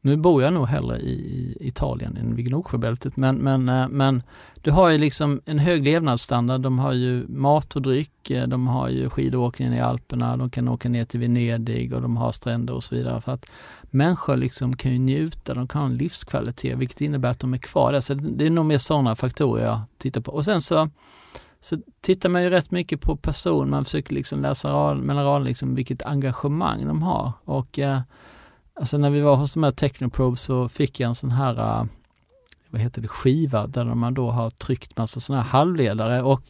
Nu 0.01 0.17
bor 0.17 0.43
jag 0.43 0.53
nog 0.53 0.67
hellre 0.67 0.97
i, 0.97 1.57
Italien 1.59 2.17
än 2.17 2.35
vid 2.35 2.45
Gnosjöbältet 2.45 3.17
men, 3.17 3.37
men, 3.37 3.69
eh, 3.69 3.87
men 3.87 4.23
du 4.61 4.71
har 4.71 4.89
ju 4.89 4.97
liksom 4.97 5.41
en 5.45 5.59
hög 5.59 5.83
levnadsstandard. 5.83 6.61
De 6.61 6.79
har 6.79 6.93
ju 6.93 7.27
mat 7.27 7.75
och 7.75 7.81
dryck, 7.81 8.29
eh, 8.29 8.47
de 8.47 8.67
har 8.67 8.89
ju 8.89 9.09
skidåkningen 9.09 9.73
i 9.73 9.81
Alperna, 9.81 10.37
de 10.37 10.49
kan 10.49 10.67
åka 10.67 10.89
ner 10.89 11.05
till 11.05 11.19
Venedig 11.19 11.93
och 11.93 12.01
de 12.01 12.17
har 12.17 12.31
stränder 12.31 12.73
och 12.73 12.83
så 12.83 12.95
vidare. 12.95 13.21
För 13.21 13.31
att 13.31 13.45
människor 13.83 14.37
liksom 14.37 14.75
kan 14.75 14.91
ju 14.91 14.99
njuta, 14.99 15.53
de 15.53 15.67
kan 15.67 15.81
ha 15.81 15.89
en 15.89 15.97
livskvalitet 15.97 16.77
vilket 16.77 17.01
innebär 17.01 17.29
att 17.29 17.39
de 17.39 17.53
är 17.53 17.57
kvar 17.57 17.91
där. 17.91 18.01
Så 18.01 18.13
det 18.13 18.45
är 18.45 18.49
nog 18.49 18.65
mer 18.65 18.77
sådana 18.77 19.15
faktorer 19.15 19.65
jag 19.65 19.81
tittar 19.97 20.21
på. 20.21 20.31
Och 20.31 20.45
sen 20.45 20.61
så, 20.61 20.89
så 21.61 21.77
tittar 22.01 22.29
man 22.29 22.43
ju 22.43 22.49
rätt 22.49 22.71
mycket 22.71 23.01
på 23.01 23.15
person, 23.15 23.69
man 23.69 23.85
försöker 23.85 24.13
liksom 24.13 24.41
läsa 24.41 24.71
rad, 24.71 24.99
mellan 24.99 25.25
raderna 25.25 25.45
liksom 25.45 25.75
vilket 25.75 26.01
engagemang 26.01 26.87
de 26.87 27.01
har. 27.03 27.31
Och 27.45 27.79
eh, 27.79 27.99
alltså 28.79 28.97
när 28.97 29.09
vi 29.09 29.21
var 29.21 29.35
hos 29.35 29.53
de 29.53 29.63
här 29.63 29.71
Technoprobe 29.71 30.37
så 30.37 30.69
fick 30.69 30.99
jag 30.99 31.07
en 31.07 31.15
sån 31.15 31.31
här 31.31 31.57
eh, 31.57 31.85
vad 32.69 32.81
heter 32.81 33.01
det, 33.01 33.07
skiva 33.07 33.67
där 33.67 33.85
man 33.85 34.13
då 34.13 34.31
har 34.31 34.49
tryckt 34.49 34.97
massa 34.97 35.19
sådana 35.19 35.43
här 35.43 35.49
halvledare 35.49 36.21
och 36.21 36.41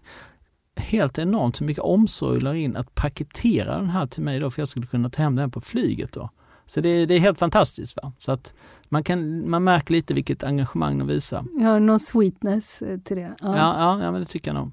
helt 0.75 1.17
enormt 1.17 1.61
hur 1.61 1.65
mycket 1.65 1.83
omsorg 1.83 2.39
la 2.39 2.55
in 2.55 2.75
att 2.75 2.95
paketera 2.95 3.75
den 3.75 3.89
här 3.89 4.07
till 4.07 4.23
mig 4.23 4.39
då 4.39 4.51
för 4.51 4.61
jag 4.61 4.69
skulle 4.69 4.85
kunna 4.85 5.09
ta 5.09 5.21
hem 5.21 5.35
den 5.35 5.51
på 5.51 5.61
flyget 5.61 6.13
då. 6.13 6.29
Så 6.65 6.81
det, 6.81 7.05
det 7.05 7.13
är 7.13 7.19
helt 7.19 7.39
fantastiskt. 7.39 7.97
Va? 8.03 8.11
Så 8.17 8.31
att 8.31 8.53
man, 8.89 9.03
kan, 9.03 9.49
man 9.49 9.63
märker 9.63 9.93
lite 9.93 10.13
vilket 10.13 10.43
engagemang 10.43 10.97
de 10.97 11.07
visar. 11.07 11.45
Har 11.63 11.79
någon 11.79 11.99
sweetness 11.99 12.81
eh, 12.81 12.99
till 12.99 13.17
det. 13.17 13.35
Ja, 13.41 13.57
ja, 13.57 14.03
ja 14.03 14.11
men 14.11 14.21
det 14.21 14.25
tycker 14.25 14.53
jag 14.53 14.55
nog. 14.55 14.71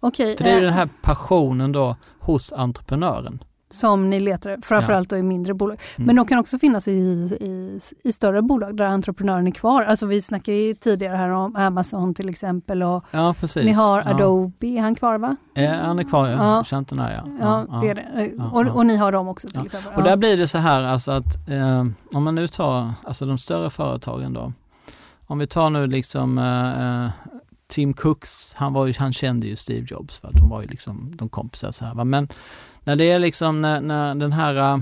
Okej, 0.00 0.36
För 0.36 0.44
det 0.44 0.50
är 0.50 0.56
eh, 0.56 0.62
den 0.62 0.72
här 0.72 0.88
passionen 1.02 1.72
då 1.72 1.96
hos 2.20 2.52
entreprenören. 2.52 3.42
Som 3.70 4.10
ni 4.10 4.20
letar 4.20 4.58
framförallt 4.62 5.10
då 5.10 5.16
i 5.16 5.22
mindre 5.22 5.54
bolag. 5.54 5.78
Mm. 5.96 6.06
Men 6.06 6.16
de 6.16 6.26
kan 6.26 6.38
också 6.38 6.58
finnas 6.58 6.88
i, 6.88 6.90
i, 7.40 7.80
i 8.04 8.12
större 8.12 8.42
bolag 8.42 8.76
där 8.76 8.84
entreprenören 8.84 9.46
är 9.46 9.50
kvar. 9.50 9.82
Alltså 9.82 10.06
vi 10.06 10.22
snackade 10.22 10.56
ju 10.56 10.74
tidigare 10.74 11.16
här 11.16 11.28
om 11.28 11.56
Amazon 11.56 12.14
till 12.14 12.28
exempel 12.28 12.82
och 12.82 13.04
Ja, 13.10 13.34
ni 13.56 13.72
har 13.72 14.02
ja. 14.02 14.10
Adobe, 14.10 14.66
är 14.66 14.80
han 14.80 14.94
kvar 14.94 15.18
va? 15.18 15.36
Ja, 15.54 15.74
han 15.82 15.98
är 15.98 16.04
kvar, 16.04 16.28
ja. 16.28 16.36
Ja. 16.56 16.64
Chanton 16.64 16.98
ja. 16.98 17.06
Ja, 17.40 17.80
det 17.82 17.88
är 17.88 17.94
det. 17.94 18.30
Ja, 18.38 18.50
och, 18.50 18.66
ja. 18.66 18.72
och 18.72 18.86
ni 18.86 18.96
har 18.96 19.12
dem 19.12 19.28
också 19.28 19.48
till 19.48 19.56
Ja. 19.58 19.64
exempel. 19.64 19.92
Och 19.92 20.00
Ja. 20.00 20.04
där 20.04 20.16
blir 20.16 20.36
det 20.36 20.48
så 20.48 20.58
här 20.58 20.82
alltså 20.82 21.12
att 21.12 21.48
eh, 21.48 21.84
om 22.12 22.24
man 22.24 22.34
nu 22.34 22.48
tar 22.48 22.92
alltså 23.04 23.26
de 23.26 23.38
större 23.38 23.70
företagen 23.70 24.32
då. 24.32 24.52
Om 25.26 25.38
vi 25.38 25.46
tar 25.46 25.70
nu 25.70 25.86
liksom 25.86 26.38
eh, 26.38 27.04
eh, 27.04 27.10
Tim 27.66 27.94
Cooks, 27.94 28.54
han, 28.56 28.72
var 28.72 28.86
ju, 28.86 28.94
han 28.98 29.12
kände 29.12 29.46
ju 29.46 29.56
Steve 29.56 29.86
Jobs, 29.90 30.22
va? 30.22 30.30
de 30.32 30.48
var 30.48 30.62
ju 30.62 30.68
liksom 30.68 31.12
de 31.16 31.28
kompisar 31.28 31.72
så 31.72 31.84
här. 31.84 31.94
Va? 31.94 32.04
Men 32.04 32.28
när 32.88 32.96
det 32.96 33.10
är 33.10 33.18
liksom 33.18 33.60
när, 33.60 33.80
när 33.80 34.14
den 34.14 34.32
här 34.32 34.74
äh, 34.74 34.80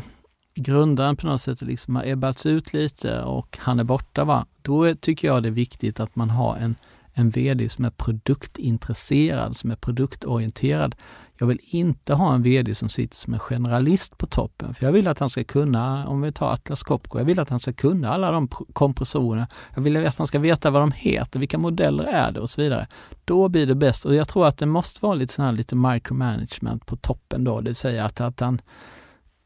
grundaren 0.54 1.16
på 1.16 1.26
något 1.26 1.40
sätt 1.40 1.62
liksom 1.62 1.96
har 1.96 2.04
ebbats 2.04 2.46
ut 2.46 2.72
lite 2.72 3.22
och 3.22 3.58
han 3.60 3.80
är 3.80 3.84
borta, 3.84 4.24
va? 4.24 4.46
då 4.62 4.84
är, 4.84 4.94
tycker 4.94 5.28
jag 5.28 5.42
det 5.42 5.48
är 5.48 5.50
viktigt 5.50 6.00
att 6.00 6.16
man 6.16 6.30
har 6.30 6.56
en, 6.56 6.74
en 7.18 7.30
VD 7.30 7.68
som 7.68 7.84
är 7.84 7.90
produktintresserad, 7.90 9.56
som 9.56 9.70
är 9.70 9.76
produktorienterad. 9.76 10.94
Jag 11.38 11.46
vill 11.46 11.60
inte 11.62 12.14
ha 12.14 12.34
en 12.34 12.42
VD 12.42 12.74
som 12.74 12.88
sitter 12.88 13.16
som 13.16 13.34
en 13.34 13.40
generalist 13.40 14.18
på 14.18 14.26
toppen, 14.26 14.74
för 14.74 14.84
jag 14.84 14.92
vill 14.92 15.08
att 15.08 15.18
han 15.18 15.28
ska 15.28 15.44
kunna, 15.44 16.08
om 16.08 16.20
vi 16.20 16.32
tar 16.32 16.52
Atlas 16.52 16.82
Copco, 16.82 17.18
jag 17.18 17.24
vill 17.24 17.40
att 17.40 17.48
han 17.48 17.60
ska 17.60 17.72
kunna 17.72 18.12
alla 18.12 18.30
de 18.30 18.48
kompressorerna. 18.48 19.48
Jag 19.74 19.82
vill 19.82 20.06
att 20.06 20.18
han 20.18 20.26
ska 20.26 20.38
veta 20.38 20.70
vad 20.70 20.82
de 20.82 20.92
heter, 20.92 21.40
vilka 21.40 21.58
modeller 21.58 22.04
är 22.04 22.32
det 22.32 22.40
och 22.40 22.50
så 22.50 22.60
vidare. 22.60 22.86
Då 23.24 23.48
blir 23.48 23.66
det 23.66 23.74
bäst 23.74 24.04
och 24.04 24.14
jag 24.14 24.28
tror 24.28 24.46
att 24.46 24.58
det 24.58 24.66
måste 24.66 24.98
vara 25.02 25.14
lite 25.14 25.32
sån 25.32 25.44
här 25.44 25.52
lite 25.52 25.76
micromanagement 25.76 26.86
på 26.86 26.96
toppen 26.96 27.44
då, 27.44 27.60
det 27.60 27.68
vill 27.68 27.76
säga 27.76 28.04
att, 28.04 28.20
att 28.20 28.40
han 28.40 28.60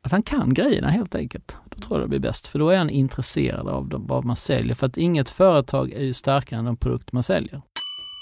att 0.03 0.13
han 0.13 0.23
kan 0.23 0.55
grejerna 0.55 0.89
helt 0.89 1.15
enkelt. 1.15 1.57
Då 1.65 1.79
tror 1.79 1.99
jag 1.99 2.05
det 2.05 2.09
blir 2.09 2.21
bäst, 2.21 2.47
för 2.47 2.59
då 2.59 2.71
är 2.71 2.79
han 2.79 2.91
intresserad 2.91 3.69
av 3.69 4.07
vad 4.09 4.25
man 4.25 4.37
säljer. 4.37 4.75
För 4.75 4.87
att 4.87 4.97
inget 4.97 5.31
företag 5.31 5.93
är 5.93 6.03
ju 6.03 6.13
starkare 6.13 6.59
än 6.59 6.65
de 6.65 6.77
produkter 6.77 7.15
man 7.15 7.23
säljer. 7.23 7.63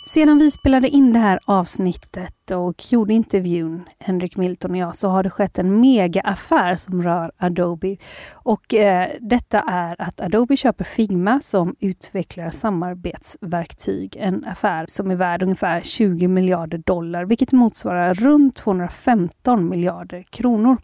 Sedan 0.08 0.38
vi 0.38 0.50
spelade 0.50 0.88
in 0.88 1.12
det 1.12 1.18
här 1.18 1.38
avsnittet 1.44 2.50
och 2.50 2.92
gjorde 2.92 3.14
intervjun, 3.14 3.84
Henrik 4.00 4.36
Milton 4.36 4.70
och 4.70 4.76
jag, 4.76 4.94
så 4.94 5.08
har 5.08 5.22
det 5.22 5.30
skett 5.30 5.58
en 5.58 5.80
megaaffär 5.80 6.74
som 6.74 7.02
rör 7.02 7.32
Adobe. 7.36 7.96
Och 8.32 8.74
eh, 8.74 9.08
detta 9.20 9.60
är 9.60 9.96
att 9.98 10.20
Adobe 10.20 10.56
köper 10.56 10.84
Figma 10.84 11.40
som 11.40 11.76
utvecklar 11.80 12.50
samarbetsverktyg. 12.50 14.16
En 14.20 14.44
affär 14.46 14.84
som 14.88 15.10
är 15.10 15.16
värd 15.16 15.42
ungefär 15.42 15.80
20 15.80 16.28
miljarder 16.28 16.78
dollar, 16.78 17.24
vilket 17.24 17.52
motsvarar 17.52 18.14
runt 18.14 18.56
215 18.56 19.68
miljarder 19.68 20.22
kronor. 20.22 20.76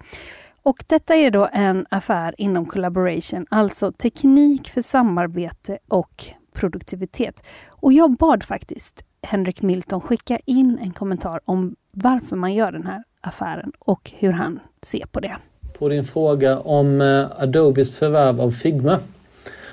Och 0.64 0.84
detta 0.86 1.14
är 1.14 1.30
då 1.30 1.48
en 1.52 1.86
affär 1.88 2.34
inom 2.38 2.66
collaboration, 2.66 3.46
alltså 3.48 3.92
teknik 3.92 4.68
för 4.68 4.82
samarbete 4.82 5.78
och 5.88 6.24
produktivitet. 6.52 7.42
Och 7.66 7.92
jag 7.92 8.16
bad 8.16 8.42
faktiskt 8.42 9.04
Henrik 9.22 9.62
Milton 9.62 10.00
skicka 10.00 10.38
in 10.44 10.78
en 10.82 10.90
kommentar 10.92 11.40
om 11.44 11.76
varför 11.92 12.36
man 12.36 12.54
gör 12.54 12.72
den 12.72 12.86
här 12.86 13.02
affären 13.20 13.72
och 13.78 14.10
hur 14.18 14.32
han 14.32 14.60
ser 14.82 15.06
på 15.06 15.20
det. 15.20 15.36
På 15.78 15.88
din 15.88 16.04
fråga 16.04 16.58
om 16.58 17.00
eh, 17.00 17.42
Adobes 17.42 17.96
förvärv 17.96 18.40
av 18.40 18.50
Figma 18.50 18.98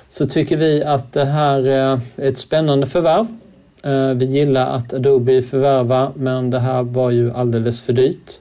så 0.08 0.28
tycker 0.28 0.58
vi 0.58 0.84
att 0.84 1.14
det 1.14 1.26
här 1.26 1.68
eh, 1.68 2.00
är 2.16 2.30
ett 2.30 2.38
spännande 2.38 2.88
förvärv. 2.88 3.28
Eh, 3.84 4.18
vi 4.18 4.26
gillar 4.26 4.78
att 4.78 4.94
Adobe 4.94 5.42
förvärvar 5.42 6.12
men 6.16 6.50
det 6.50 6.60
här 6.60 6.84
var 6.84 7.12
ju 7.12 7.34
alldeles 7.34 7.82
för 7.82 7.94
dyrt. 7.94 8.41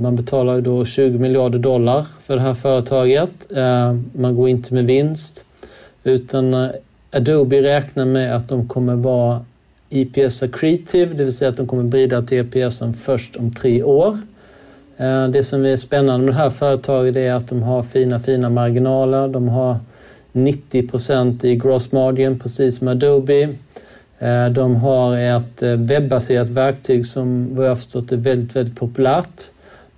Man 0.00 0.16
betalar 0.16 0.60
då 0.60 0.84
20 0.84 1.18
miljarder 1.18 1.58
dollar 1.58 2.06
för 2.22 2.36
det 2.36 2.42
här 2.42 2.54
företaget. 2.54 3.52
Eh, 3.56 3.96
man 4.12 4.36
går 4.36 4.48
inte 4.48 4.74
med 4.74 4.86
vinst 4.86 5.44
utan 6.04 6.54
eh, 6.54 6.70
Adobe 7.12 7.62
räknar 7.62 8.04
med 8.04 8.36
att 8.36 8.48
de 8.48 8.68
kommer 8.68 8.94
vara 8.94 9.44
EPS 9.90 10.42
accretive, 10.42 11.14
det 11.14 11.24
vill 11.24 11.32
säga 11.32 11.48
att 11.48 11.56
de 11.56 11.66
kommer 11.66 11.82
bidra 11.82 12.22
till 12.22 12.38
EPSen 12.38 12.94
först 12.94 13.36
om 13.36 13.54
tre 13.54 13.82
år. 13.82 14.18
Eh, 14.96 15.28
det 15.28 15.44
som 15.44 15.64
är 15.64 15.76
spännande 15.76 16.26
med 16.26 16.34
det 16.34 16.38
här 16.38 16.50
företaget 16.50 17.16
är 17.16 17.32
att 17.32 17.48
de 17.48 17.62
har 17.62 17.82
fina, 17.82 18.20
fina 18.20 18.50
marginaler. 18.50 19.28
De 19.28 19.48
har 19.48 19.76
90 20.32 20.88
procent 20.88 21.44
i 21.44 21.56
gross 21.56 21.92
margin, 21.92 22.40
precis 22.40 22.78
som 22.78 22.88
Adobe. 22.88 23.54
De 24.54 24.76
har 24.76 25.16
ett 25.16 25.62
webbaserat 25.62 26.48
verktyg 26.48 27.06
som 27.06 27.56
vad 27.56 27.66
jag 27.66 27.78
förstått 27.78 28.12
är 28.12 28.16
väldigt, 28.16 28.56
väldigt 28.56 28.76
populärt. 28.76 29.50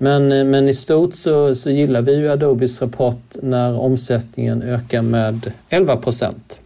Men, 0.02 0.50
men 0.50 0.68
i 0.68 0.74
stort 0.74 1.14
så, 1.14 1.54
så 1.54 1.70
gillar 1.70 2.02
vi 2.02 2.16
ju 2.16 2.30
Adobes 2.30 2.82
rapport 2.82 3.36
när 3.42 3.80
omsättningen 3.80 4.62
ökar 4.62 5.02
med 5.02 5.52
11 5.68 5.96
procent. 5.96 6.60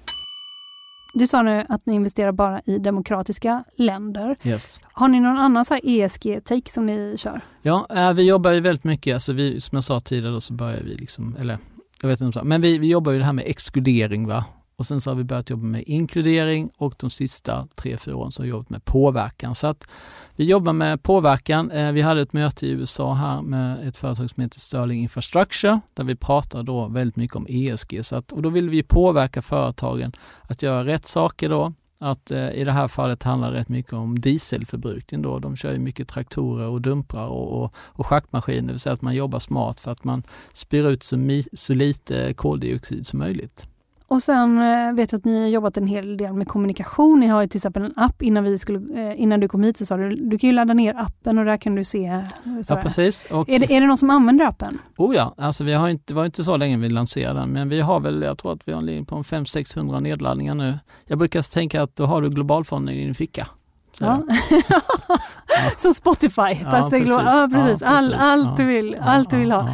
Du 1.15 1.27
sa 1.27 1.43
nu 1.43 1.67
att 1.69 1.87
ni 1.87 1.95
investerar 1.95 2.33
bara 2.33 2.61
i 2.67 2.79
demokratiska 2.79 3.65
länder. 3.77 4.37
Yes. 4.43 4.81
Har 4.93 5.09
ni 5.09 5.21
någon 5.21 5.39
annan 5.39 5.65
ESG-take 5.83 6.71
som 6.71 6.87
ni 6.87 7.15
kör? 7.19 7.41
Ja, 7.63 7.87
äh, 7.91 8.13
vi 8.13 8.23
jobbar 8.23 8.51
ju 8.51 8.61
väldigt 8.61 8.85
mycket, 8.85 9.15
alltså 9.15 9.33
vi, 9.33 9.61
som 9.61 9.77
jag 9.77 9.85
sa 9.85 10.01
tidigare 10.01 10.41
så 10.41 10.53
börjar 10.53 10.81
vi 10.81 10.95
liksom, 10.95 11.37
eller 11.41 11.59
jag 12.03 12.09
vet 12.09 12.21
inte, 12.21 12.45
men 12.45 12.61
vi, 12.61 12.79
vi 12.79 12.89
jobbar 12.89 13.13
ju 13.13 13.19
det 13.19 13.25
här 13.25 13.33
med 13.33 13.45
exkludering 13.47 14.27
va. 14.27 14.45
Och 14.77 14.87
sen 14.87 15.01
så 15.01 15.11
har 15.11 15.15
vi 15.15 15.25
börjat 15.25 15.51
jobba 15.51 15.67
med 15.67 15.85
inkludering 15.87 16.71
och 16.77 16.95
de 16.99 17.11
sista 17.11 17.69
tre, 17.75 17.97
fyra 17.97 18.17
åren 18.17 18.33
så 18.33 18.43
har 18.43 18.45
vi 18.45 18.51
jobbat 18.51 18.71
med 18.71 18.85
påverkan. 18.85 19.55
Så 19.55 19.67
att 19.67 19.89
vi 20.37 20.45
jobbar 20.45 20.73
med 20.73 21.03
påverkan. 21.03 21.71
Eh, 21.71 21.93
vi 21.93 22.01
hade 22.01 22.21
ett 22.21 22.33
möte 22.33 22.67
i 22.67 22.71
USA 22.71 23.15
här 23.15 23.43
med 23.43 23.89
ett 23.89 23.97
företag 23.97 24.31
som 24.31 24.43
heter 24.43 24.61
Sterling 24.61 25.01
Infrastructure 25.01 25.81
där 25.95 26.05
vi 26.05 26.17
pratar 26.17 26.63
då 26.63 26.89
väldigt 26.89 27.17
mycket 27.17 27.37
om 27.37 27.47
ESG. 27.49 28.05
Så 28.05 28.17
att, 28.17 28.33
och 28.33 28.43
då 28.43 28.49
vill 28.49 28.71
vi 28.71 28.83
påverka 28.83 29.43
företagen 29.43 30.13
att 30.43 30.63
göra 30.63 30.85
rätt 30.85 31.07
saker 31.07 31.49
då. 31.49 31.73
Att 31.99 32.31
eh, 32.31 32.51
i 32.51 32.65
det 32.65 32.73
här 32.73 32.89
fallet 32.89 33.23
handlar 33.23 33.53
det 33.53 33.59
rätt 33.59 33.69
mycket 33.69 33.93
om 33.93 34.21
dieselförbrukning 34.21 35.23
då. 35.23 35.39
De 35.39 35.57
kör 35.57 35.73
ju 35.73 35.79
mycket 35.79 36.09
traktorer 36.09 36.69
och 36.69 36.81
dumprar 36.81 37.27
och, 37.27 37.63
och, 37.63 37.75
och 37.77 38.07
schaktmaskiner, 38.07 38.67
det 38.67 38.73
vill 38.73 38.81
säga 38.81 38.93
att 38.93 39.03
man 39.03 39.15
jobbar 39.15 39.39
smart 39.39 39.81
för 39.81 39.91
att 39.91 40.05
man 40.05 40.23
spyr 40.53 40.89
ut 40.89 41.03
så, 41.03 41.17
mi, 41.17 41.45
så 41.53 41.75
lite 41.75 42.35
koldioxid 42.35 43.07
som 43.07 43.19
möjligt. 43.19 43.67
Och 44.09 44.23
sen 44.23 44.59
eh, 44.59 44.93
vet 44.93 45.13
jag 45.13 45.19
att 45.19 45.25
ni 45.25 45.41
har 45.41 45.49
jobbat 45.49 45.77
en 45.77 45.87
hel 45.87 46.17
del 46.17 46.33
med 46.33 46.49
kommunikation. 46.49 47.21
Ni 47.21 47.27
har 47.27 47.43
ju 47.43 47.49
till 47.49 47.59
exempel 47.59 47.83
en 47.83 47.93
app 47.97 48.23
innan, 48.23 48.45
vi 48.45 48.59
skulle, 48.59 49.11
eh, 49.11 49.21
innan 49.21 49.41
du 49.41 49.49
kom 49.49 49.63
hit 49.63 49.77
så 49.77 49.87
sa 49.87 49.97
du 49.97 50.15
du 50.15 50.39
kan 50.39 50.49
ju 50.49 50.55
ladda 50.55 50.75
ner 50.75 50.95
appen 50.97 51.39
och 51.39 51.45
där 51.45 51.57
kan 51.57 51.75
du 51.75 51.85
se. 51.85 52.07
Eh, 52.07 52.23
sådär. 52.45 52.65
Ja 52.69 52.77
precis. 52.77 53.27
Och, 53.31 53.49
är, 53.49 53.59
det, 53.59 53.77
är 53.77 53.81
det 53.81 53.87
någon 53.87 53.97
som 53.97 54.11
använder 54.11 54.45
appen? 54.45 54.79
Oh 54.97 55.17
ja, 55.17 55.35
alltså 55.39 55.65
vi 55.65 55.73
har 55.73 55.89
inte, 55.89 56.05
det 56.07 56.15
var 56.15 56.25
inte 56.25 56.45
så 56.45 56.57
länge 56.57 56.77
vi 56.77 56.89
lanserade 56.89 57.41
den 57.41 57.53
men 57.53 57.69
vi 57.69 57.81
har 57.81 58.01
väl, 58.01 58.23
jag 58.23 58.39
tror 58.39 58.53
att 58.53 58.69
vi 58.69 58.73
har 58.73 59.05
på 59.05 59.23
500-600 59.23 60.01
nedladdningar 60.01 60.55
nu. 60.55 60.79
Jag 61.07 61.19
brukar 61.19 61.53
tänka 61.53 61.83
att 61.83 61.97
då 61.97 62.07
har 62.07 62.23
du 62.23 62.31
globalfonden 62.31 62.95
i 62.95 63.05
din 63.05 63.15
ficka. 63.15 63.49
Ja. 63.99 64.23
Som 65.77 65.95
Spotify, 65.95 66.43
ja, 66.43 66.71
fast 66.71 66.91
precis. 66.91 67.09
Ja, 67.09 67.49
precis. 67.53 67.83
All, 67.83 68.15
allt 68.15 68.57
du 68.57 68.65
vill, 68.65 68.97
allt 69.01 69.31
du 69.31 69.37
vill 69.37 69.53
ha. 69.53 69.69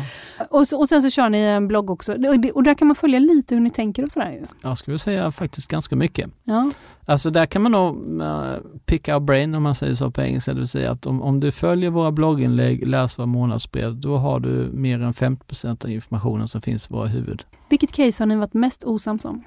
Och, 0.51 0.69
så, 0.69 0.79
och 0.79 0.89
sen 0.89 1.03
så 1.03 1.11
kör 1.11 1.29
ni 1.29 1.39
en 1.39 1.69
blogg 1.69 1.91
också 1.91 2.13
och 2.55 2.63
där 2.63 2.75
kan 2.75 2.89
man 2.89 2.95
följa 2.95 3.19
lite 3.19 3.55
hur 3.55 3.63
ni 3.63 3.71
tänker 3.71 4.05
och 4.05 4.11
sådär. 4.11 4.43
Jag 4.63 4.79
skulle 4.79 4.99
säga 4.99 5.33
faktiskt 5.33 5.69
ganska 5.69 5.97
mycket. 5.97 6.31
Ja. 6.45 6.71
Alltså 7.07 7.31
där 7.31 7.47
kan 7.47 7.63
man 7.63 7.73
nog 7.73 8.21
uh, 8.23 8.55
pick 8.87 9.09
our 9.09 9.21
brain 9.21 9.55
om 9.55 9.63
man 9.63 9.75
säger 9.75 9.95
så 9.95 10.11
på 10.11 10.23
engelska, 10.23 10.53
det 10.53 10.59
vill 10.59 10.69
säga 10.69 10.91
att 10.93 11.07
om, 11.07 11.23
om 11.23 11.41
du 11.41 11.53
följer 11.53 11.91
våra 11.91 12.13
blogginlägg, 12.13 12.87
läser 12.87 13.17
våra 13.17 13.27
månadsbrev, 13.27 13.97
då 13.97 14.17
har 14.17 14.41
du 14.41 14.71
mer 14.73 15.03
än 15.03 15.13
50% 15.13 15.85
av 15.85 15.91
informationen 15.91 16.49
som 16.49 16.61
finns 16.61 16.91
i 16.91 16.93
våra 16.93 17.07
huvud. 17.07 17.45
Vilket 17.69 17.93
case 17.93 18.23
har 18.23 18.27
ni 18.27 18.37
varit 18.37 18.55
mest 18.55 18.85
osams 18.85 19.25
om? 19.25 19.45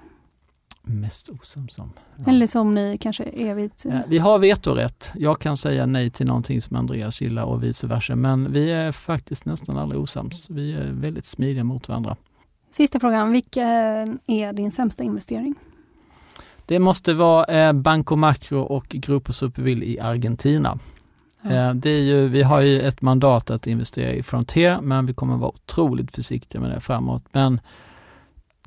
Mest 0.94 1.30
osams 1.30 1.80
om? 1.80 1.94
Ja. 2.18 2.32
Eller 2.32 2.48
som 2.48 2.76
ni 2.76 2.98
kanske 2.98 3.24
evigt... 3.24 3.86
Ja, 3.86 4.02
vi 4.08 4.18
har 4.18 4.40
vetorätt. 4.40 5.12
Jag 5.16 5.40
kan 5.40 5.58
säga 5.58 5.86
nej 5.86 6.10
till 6.10 6.26
någonting 6.28 6.62
som 6.62 6.76
Andreas 6.76 7.22
gillar 7.22 7.44
och 7.44 7.64
vice 7.64 7.88
versa. 7.88 8.16
Men 8.16 8.52
vi 8.52 8.72
är 8.72 8.92
faktiskt 8.92 9.46
nästan 9.46 9.78
aldrig 9.78 10.02
osams. 10.02 10.50
Vi 10.50 10.74
är 10.74 10.92
väldigt 10.92 11.26
smidiga 11.26 11.64
mot 11.64 11.88
varandra. 11.88 12.16
Sista 12.72 13.00
frågan. 13.00 13.32
Vilken 13.32 14.20
är 14.28 14.54
din 14.54 14.72
sämsta 14.72 15.04
investering? 15.04 15.56
Det 16.66 16.80
måste 16.80 17.14
vara 17.14 17.46
eh, 17.46 17.74
Banco 17.74 18.16
Macro 18.16 18.60
och 18.60 18.86
Grupo 18.90 19.34
Supervill 19.34 19.84
i 19.84 20.00
Argentina. 20.00 20.80
Ja. 21.42 21.52
Eh, 21.52 21.74
det 21.74 21.90
är 21.90 22.02
ju, 22.02 22.28
vi 22.28 22.44
har 22.44 22.62
ju 22.62 22.82
ett 22.82 23.02
mandat 23.02 23.50
att 23.50 23.68
investera 23.68 24.12
i 24.12 24.24
Frontier 24.24 24.82
men 24.82 25.06
vi 25.06 25.14
kommer 25.14 25.38
vara 25.38 25.52
otroligt 25.52 26.16
försiktiga 26.16 26.62
med 26.62 26.72
det 26.72 26.80
framåt. 26.80 27.24
Men 27.32 27.60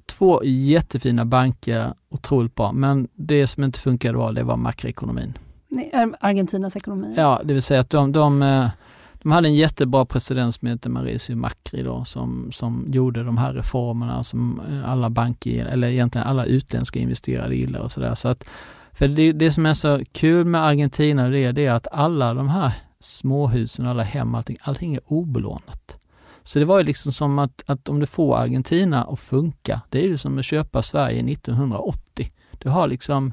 två 0.06 0.44
jättefina 0.44 1.24
banker, 1.24 1.94
otroligt 2.08 2.54
bra, 2.54 2.72
men 2.72 3.08
det 3.14 3.46
som 3.46 3.64
inte 3.64 3.80
funkade 3.80 4.14
bra 4.14 4.32
det 4.32 4.42
var 4.42 4.56
makroekonomin. 4.56 5.38
Argentinas 6.20 6.76
ekonomi? 6.76 7.14
Ja, 7.16 7.40
det 7.44 7.54
vill 7.54 7.62
säga 7.62 7.80
att 7.80 7.90
de, 7.90 8.12
de, 8.12 8.42
eh, 8.42 8.68
de 9.22 9.32
hade 9.32 9.48
en 9.48 9.54
jättebra 9.54 10.04
president 10.04 10.54
som 10.54 10.68
heter 10.68 10.90
Mauricio 10.90 11.36
Macri 11.36 11.82
då, 11.82 12.04
som, 12.04 12.52
som 12.52 12.86
gjorde 12.88 13.22
de 13.22 13.38
här 13.38 13.52
reformerna 13.52 14.24
som 14.24 14.60
eh, 14.70 14.90
alla 14.90 15.10
banker, 15.10 15.66
eller 15.66 15.88
egentligen 15.88 16.26
alla 16.26 16.44
utländska 16.44 16.98
investerare 16.98 17.56
gillar 17.56 17.80
och 17.80 17.92
sådär. 17.92 18.14
Så 18.14 18.34
för 18.92 19.08
det, 19.08 19.32
det 19.32 19.52
som 19.52 19.66
är 19.66 19.74
så 19.74 20.00
kul 20.12 20.44
med 20.46 20.64
Argentina 20.64 21.28
det 21.28 21.44
är, 21.44 21.52
det 21.52 21.66
är 21.66 21.72
att 21.72 21.86
alla 21.92 22.34
de 22.34 22.48
här 22.48 22.72
småhusen, 23.00 23.86
alla 23.86 24.02
hem, 24.02 24.34
allting, 24.34 24.56
allting 24.60 24.94
är 24.94 25.00
obelånat. 25.06 25.98
Så 26.46 26.58
det 26.58 26.64
var 26.64 26.78
ju 26.78 26.84
liksom 26.84 27.12
som 27.12 27.38
att, 27.38 27.62
att 27.66 27.88
om 27.88 28.00
du 28.00 28.06
får 28.06 28.36
Argentina 28.36 29.04
att 29.04 29.20
funka, 29.20 29.82
det 29.90 30.04
är 30.04 30.08
ju 30.08 30.18
som 30.18 30.38
att 30.38 30.44
köpa 30.44 30.82
Sverige 30.82 31.32
1980. 31.32 32.32
Du 32.58 32.68
har 32.68 32.88
liksom 32.88 33.32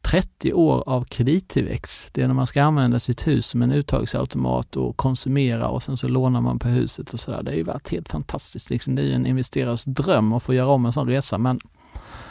30 0.00 0.52
år 0.52 0.88
av 0.88 1.04
kredittillväxt. 1.04 2.08
Det 2.12 2.22
är 2.22 2.26
när 2.26 2.34
man 2.34 2.46
ska 2.46 2.62
använda 2.62 3.00
sitt 3.00 3.26
hus 3.26 3.46
som 3.46 3.62
en 3.62 3.72
uttagsautomat 3.72 4.76
och 4.76 4.96
konsumera 4.96 5.68
och 5.68 5.82
sen 5.82 5.96
så 5.96 6.08
lånar 6.08 6.40
man 6.40 6.58
på 6.58 6.68
huset 6.68 7.12
och 7.12 7.20
sådär. 7.20 7.42
Det 7.42 7.50
har 7.50 7.56
ju 7.56 7.62
varit 7.62 7.88
helt 7.88 8.08
fantastiskt. 8.08 8.70
Liksom. 8.70 8.94
Det 8.94 9.02
är 9.02 9.06
ju 9.06 9.12
en 9.12 9.26
investerares 9.26 9.84
dröm 9.84 10.32
att 10.32 10.42
få 10.42 10.54
göra 10.54 10.68
om 10.68 10.86
en 10.86 10.92
sån 10.92 11.08
resa 11.08 11.38
men 11.38 11.60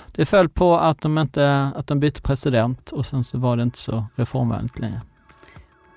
det 0.07 0.25
föll 0.25 0.49
på 0.49 0.77
att 0.77 1.01
de, 1.01 1.17
inte, 1.17 1.71
att 1.75 1.87
de 1.87 1.99
bytte 1.99 2.21
president 2.21 2.91
och 2.91 3.05
sen 3.05 3.23
så 3.23 3.37
var 3.37 3.57
det 3.57 3.63
inte 3.63 3.79
så 3.79 4.05
reformvänligt 4.15 4.79
längre. 4.79 5.01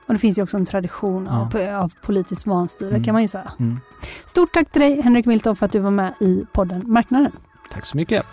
Och 0.08 0.14
det 0.14 0.20
finns 0.20 0.38
ju 0.38 0.42
också 0.42 0.56
en 0.56 0.64
tradition 0.64 1.26
ja. 1.30 1.50
av, 1.76 1.82
av 1.84 1.92
politiskt 2.02 2.46
vanstyre 2.46 2.90
mm. 2.90 3.04
kan 3.04 3.12
man 3.12 3.22
ju 3.22 3.28
säga. 3.28 3.52
Mm. 3.58 3.80
Stort 4.26 4.52
tack 4.52 4.72
till 4.72 4.80
dig 4.80 5.00
Henrik 5.00 5.26
Milton 5.26 5.56
för 5.56 5.66
att 5.66 5.72
du 5.72 5.78
var 5.78 5.90
med 5.90 6.14
i 6.20 6.44
podden 6.52 6.82
Marknaden. 6.86 7.32
Tack 7.72 7.86
så 7.86 7.96
mycket. 7.96 8.26